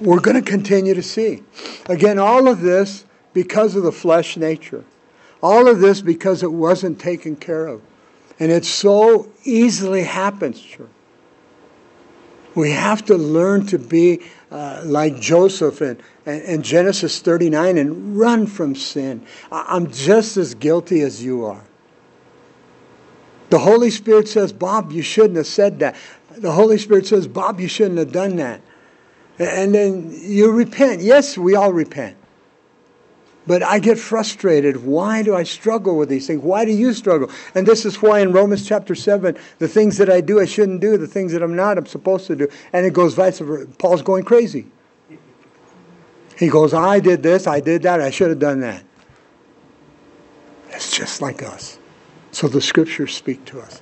we're 0.01 0.21
going 0.21 0.43
to 0.43 0.51
continue 0.51 0.95
to 0.95 1.03
see. 1.03 1.43
Again, 1.89 2.19
all 2.19 2.49
of 2.49 2.61
this 2.61 3.05
because 3.33 3.77
of 3.77 3.83
the 3.83 3.93
flesh 3.93 4.37
nature. 4.37 4.85
All 5.43 5.69
of 5.69 5.81
this 5.81 6.01
because 6.01 6.43
it 6.43 6.51
wasn't 6.51 6.99
taken 6.99 7.37
care 7.37 7.67
of. 7.67 7.83
And 8.39 8.51
it 8.51 8.65
so 8.65 9.29
easily 9.45 10.03
happens, 10.03 10.61
church. 10.61 10.89
We 12.55 12.71
have 12.71 13.05
to 13.07 13.17
learn 13.17 13.67
to 13.67 13.79
be 13.79 14.23
uh, 14.51 14.81
like 14.85 15.21
Joseph 15.21 15.83
in, 15.83 16.01
in, 16.25 16.63
Genesis 16.63 17.21
39 17.21 17.77
and 17.77 18.19
run 18.19 18.47
from 18.47 18.75
sin. 18.75 19.27
I'm 19.53 19.93
just 19.93 20.39
as 20.39 20.55
guilty 20.55 21.03
as 21.03 21.23
you 21.23 21.45
are. 21.45 21.65
The 23.51 23.59
Holy 23.59 23.91
Spirit 23.91 24.29
says, 24.29 24.53
Bob, 24.53 24.93
you 24.93 25.03
shouldn't 25.03 25.37
have 25.37 25.47
said 25.47 25.79
that. 25.81 25.97
The 26.37 26.53
Holy 26.53 26.79
Spirit 26.79 27.07
says, 27.07 27.29
Bob, 27.29 27.61
you 27.61 27.69
shouldn't 27.69 27.99
have 27.99 28.13
done 28.13 28.37
that. 28.37 28.61
And 29.39 29.75
then 29.75 30.11
you 30.13 30.51
repent. 30.51 31.03
Yes, 31.03 31.39
we 31.39 31.55
all 31.55 31.73
repent. 31.73 32.17
But 33.47 33.63
I 33.63 33.79
get 33.79 33.99
frustrated. 33.99 34.85
Why 34.85 35.23
do 35.23 35.37
I 35.37 35.45
struggle 35.45 35.97
with 35.97 36.09
these 36.09 36.27
things? 36.27 36.43
Why 36.43 36.65
do 36.65 36.73
you 36.73 36.93
struggle? 36.93 37.31
And 37.55 37.65
this 37.65 37.85
is 37.85 38.03
why 38.03 38.19
in 38.21 38.33
Romans 38.33 38.67
chapter 38.67 38.97
7, 38.97 39.37
the 39.59 39.69
things 39.69 39.99
that 39.99 40.11
I 40.11 40.21
do, 40.21 40.41
I 40.41 40.47
shouldn't 40.47 40.81
do. 40.81 40.97
The 40.97 41.07
things 41.07 41.33
that 41.33 41.43
I'm 41.43 41.55
not, 41.55 41.79
I'm 41.79 41.87
supposed 41.87 42.27
to 42.27 42.35
do. 42.35 42.49
And 42.73 42.85
it 42.85 42.93
goes 42.93 43.15
vice 43.15 43.39
versa. 43.39 43.71
Paul's 43.79 44.03
going 44.03 44.25
crazy. 44.25 44.67
He 46.37 46.49
goes, 46.49 46.75
I 46.75 47.01
did 47.01 47.23
this, 47.23 47.47
I 47.47 47.61
did 47.61 47.83
that, 47.83 48.01
I 48.01 48.11
should 48.11 48.29
have 48.29 48.39
done 48.39 48.61
that. 48.61 48.85
It's 50.71 50.95
just 50.95 51.23
like 51.23 51.43
us. 51.43 51.79
So 52.37 52.49
the 52.49 52.61
scriptures 52.61 53.15
speak 53.15 53.47
to 53.47 53.63
us. 53.63 53.81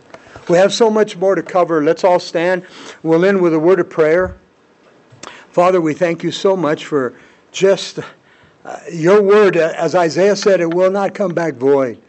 We 0.48 0.58
have 0.58 0.72
so 0.72 0.88
much 0.88 1.16
more 1.16 1.34
to 1.34 1.42
cover. 1.42 1.82
Let's 1.82 2.04
all 2.04 2.20
stand. 2.20 2.64
We'll 3.02 3.24
end 3.24 3.42
with 3.42 3.52
a 3.52 3.58
word 3.58 3.80
of 3.80 3.90
prayer. 3.90 4.36
Father, 5.50 5.80
we 5.80 5.92
thank 5.92 6.22
you 6.22 6.30
so 6.30 6.56
much 6.56 6.86
for 6.86 7.18
just 7.50 7.98
uh, 8.64 8.78
your 8.92 9.20
word, 9.22 9.56
as 9.56 9.96
Isaiah 9.96 10.36
said, 10.36 10.60
it 10.60 10.72
will 10.72 10.92
not 10.92 11.14
come 11.14 11.34
back 11.34 11.54
void. 11.54 12.00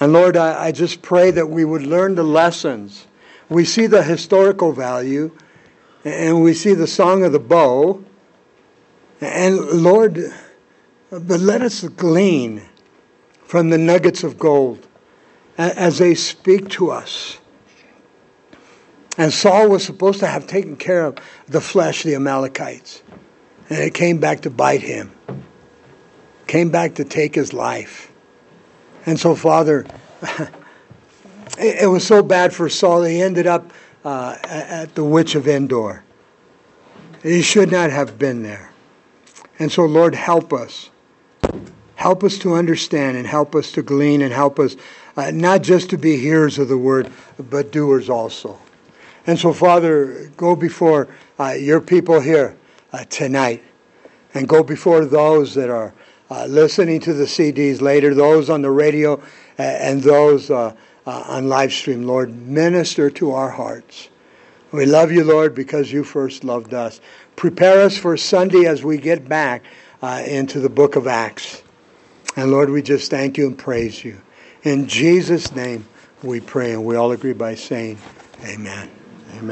And 0.00 0.12
Lord, 0.12 0.36
I, 0.36 0.64
I 0.64 0.72
just 0.72 1.00
pray 1.00 1.30
that 1.30 1.46
we 1.46 1.64
would 1.64 1.82
learn 1.82 2.16
the 2.16 2.24
lessons. 2.24 3.06
We 3.48 3.64
see 3.64 3.86
the 3.86 4.02
historical 4.02 4.72
value, 4.72 5.30
and 6.04 6.42
we 6.42 6.54
see 6.54 6.74
the 6.74 6.88
song 6.88 7.22
of 7.22 7.30
the 7.30 7.38
bow. 7.38 8.02
And 9.20 9.58
Lord, 9.60 10.34
but 11.10 11.38
let 11.38 11.62
us 11.62 11.84
glean 11.84 12.62
from 13.44 13.70
the 13.70 13.78
nuggets 13.78 14.24
of 14.24 14.40
gold 14.40 14.88
as 15.58 15.98
they 15.98 16.14
speak 16.14 16.68
to 16.70 16.90
us. 16.90 17.38
And 19.18 19.32
Saul 19.32 19.70
was 19.70 19.84
supposed 19.84 20.20
to 20.20 20.26
have 20.26 20.46
taken 20.46 20.76
care 20.76 21.06
of 21.06 21.16
the 21.46 21.60
flesh, 21.60 22.02
the 22.02 22.14
Amalekites. 22.14 23.02
And 23.70 23.78
it 23.78 23.94
came 23.94 24.18
back 24.18 24.42
to 24.42 24.50
bite 24.50 24.82
him 24.82 25.10
came 26.46 26.70
back 26.70 26.94
to 26.96 27.04
take 27.04 27.34
his 27.34 27.52
life. 27.52 28.10
And 29.04 29.18
so, 29.18 29.34
Father, 29.34 29.86
it, 31.58 31.88
was 31.88 32.06
so 32.06 32.22
bad 32.22 32.52
for 32.52 32.68
Saul, 32.68 33.02
he 33.04 33.20
ended 33.20 33.46
up 33.46 33.72
uh, 34.04 34.36
at 34.44 34.94
the 34.94 35.04
Witch 35.04 35.34
of 35.34 35.48
Endor. 35.48 36.02
He 37.22 37.42
should 37.42 37.70
not 37.70 37.90
have 37.90 38.18
been 38.18 38.42
there. 38.42 38.70
And 39.58 39.70
so, 39.70 39.84
Lord, 39.84 40.14
help 40.14 40.52
us. 40.52 40.90
Help 41.94 42.22
us 42.22 42.38
to 42.38 42.54
understand 42.54 43.16
and 43.16 43.26
help 43.26 43.54
us 43.54 43.72
to 43.72 43.82
glean 43.82 44.22
and 44.22 44.32
help 44.32 44.58
us 44.58 44.76
uh, 45.16 45.30
not 45.30 45.62
just 45.62 45.90
to 45.90 45.98
be 45.98 46.16
hearers 46.16 46.58
of 46.58 46.68
the 46.68 46.78
word, 46.78 47.10
but 47.38 47.72
doers 47.72 48.10
also. 48.10 48.58
And 49.26 49.38
so, 49.38 49.52
Father, 49.52 50.30
go 50.36 50.54
before 50.54 51.08
uh, 51.38 51.50
your 51.50 51.80
people 51.80 52.20
here 52.20 52.56
uh, 52.92 53.04
tonight 53.04 53.62
and 54.34 54.48
go 54.48 54.62
before 54.62 55.04
those 55.04 55.54
that 55.54 55.70
are 55.70 55.94
uh, 56.30 56.46
listening 56.46 57.00
to 57.00 57.12
the 57.12 57.24
CDs 57.24 57.80
later, 57.80 58.14
those 58.14 58.50
on 58.50 58.62
the 58.62 58.70
radio, 58.70 59.20
and 59.58 60.02
those 60.02 60.50
uh, 60.50 60.74
uh, 61.06 61.24
on 61.26 61.48
live 61.48 61.72
stream. 61.72 62.04
Lord, 62.04 62.34
minister 62.46 63.10
to 63.10 63.32
our 63.32 63.50
hearts. 63.50 64.08
We 64.72 64.86
love 64.86 65.10
you, 65.10 65.24
Lord, 65.24 65.54
because 65.54 65.90
you 65.90 66.04
first 66.04 66.44
loved 66.44 66.74
us. 66.74 67.00
Prepare 67.36 67.82
us 67.82 67.96
for 67.96 68.16
Sunday 68.16 68.66
as 68.66 68.84
we 68.84 68.98
get 68.98 69.28
back 69.28 69.64
into 70.02 70.60
the 70.60 70.68
book 70.68 70.96
of 70.96 71.06
Acts. 71.06 71.62
And 72.36 72.50
Lord, 72.50 72.70
we 72.70 72.82
just 72.82 73.10
thank 73.10 73.38
you 73.38 73.46
and 73.46 73.56
praise 73.56 74.04
you. 74.04 74.20
In 74.66 74.88
Jesus' 74.88 75.54
name 75.54 75.86
we 76.24 76.40
pray, 76.40 76.72
and 76.72 76.84
we 76.84 76.96
all 76.96 77.12
agree 77.12 77.34
by 77.34 77.54
saying, 77.54 77.98
Amen. 78.44 78.90
Amen. 79.36 79.46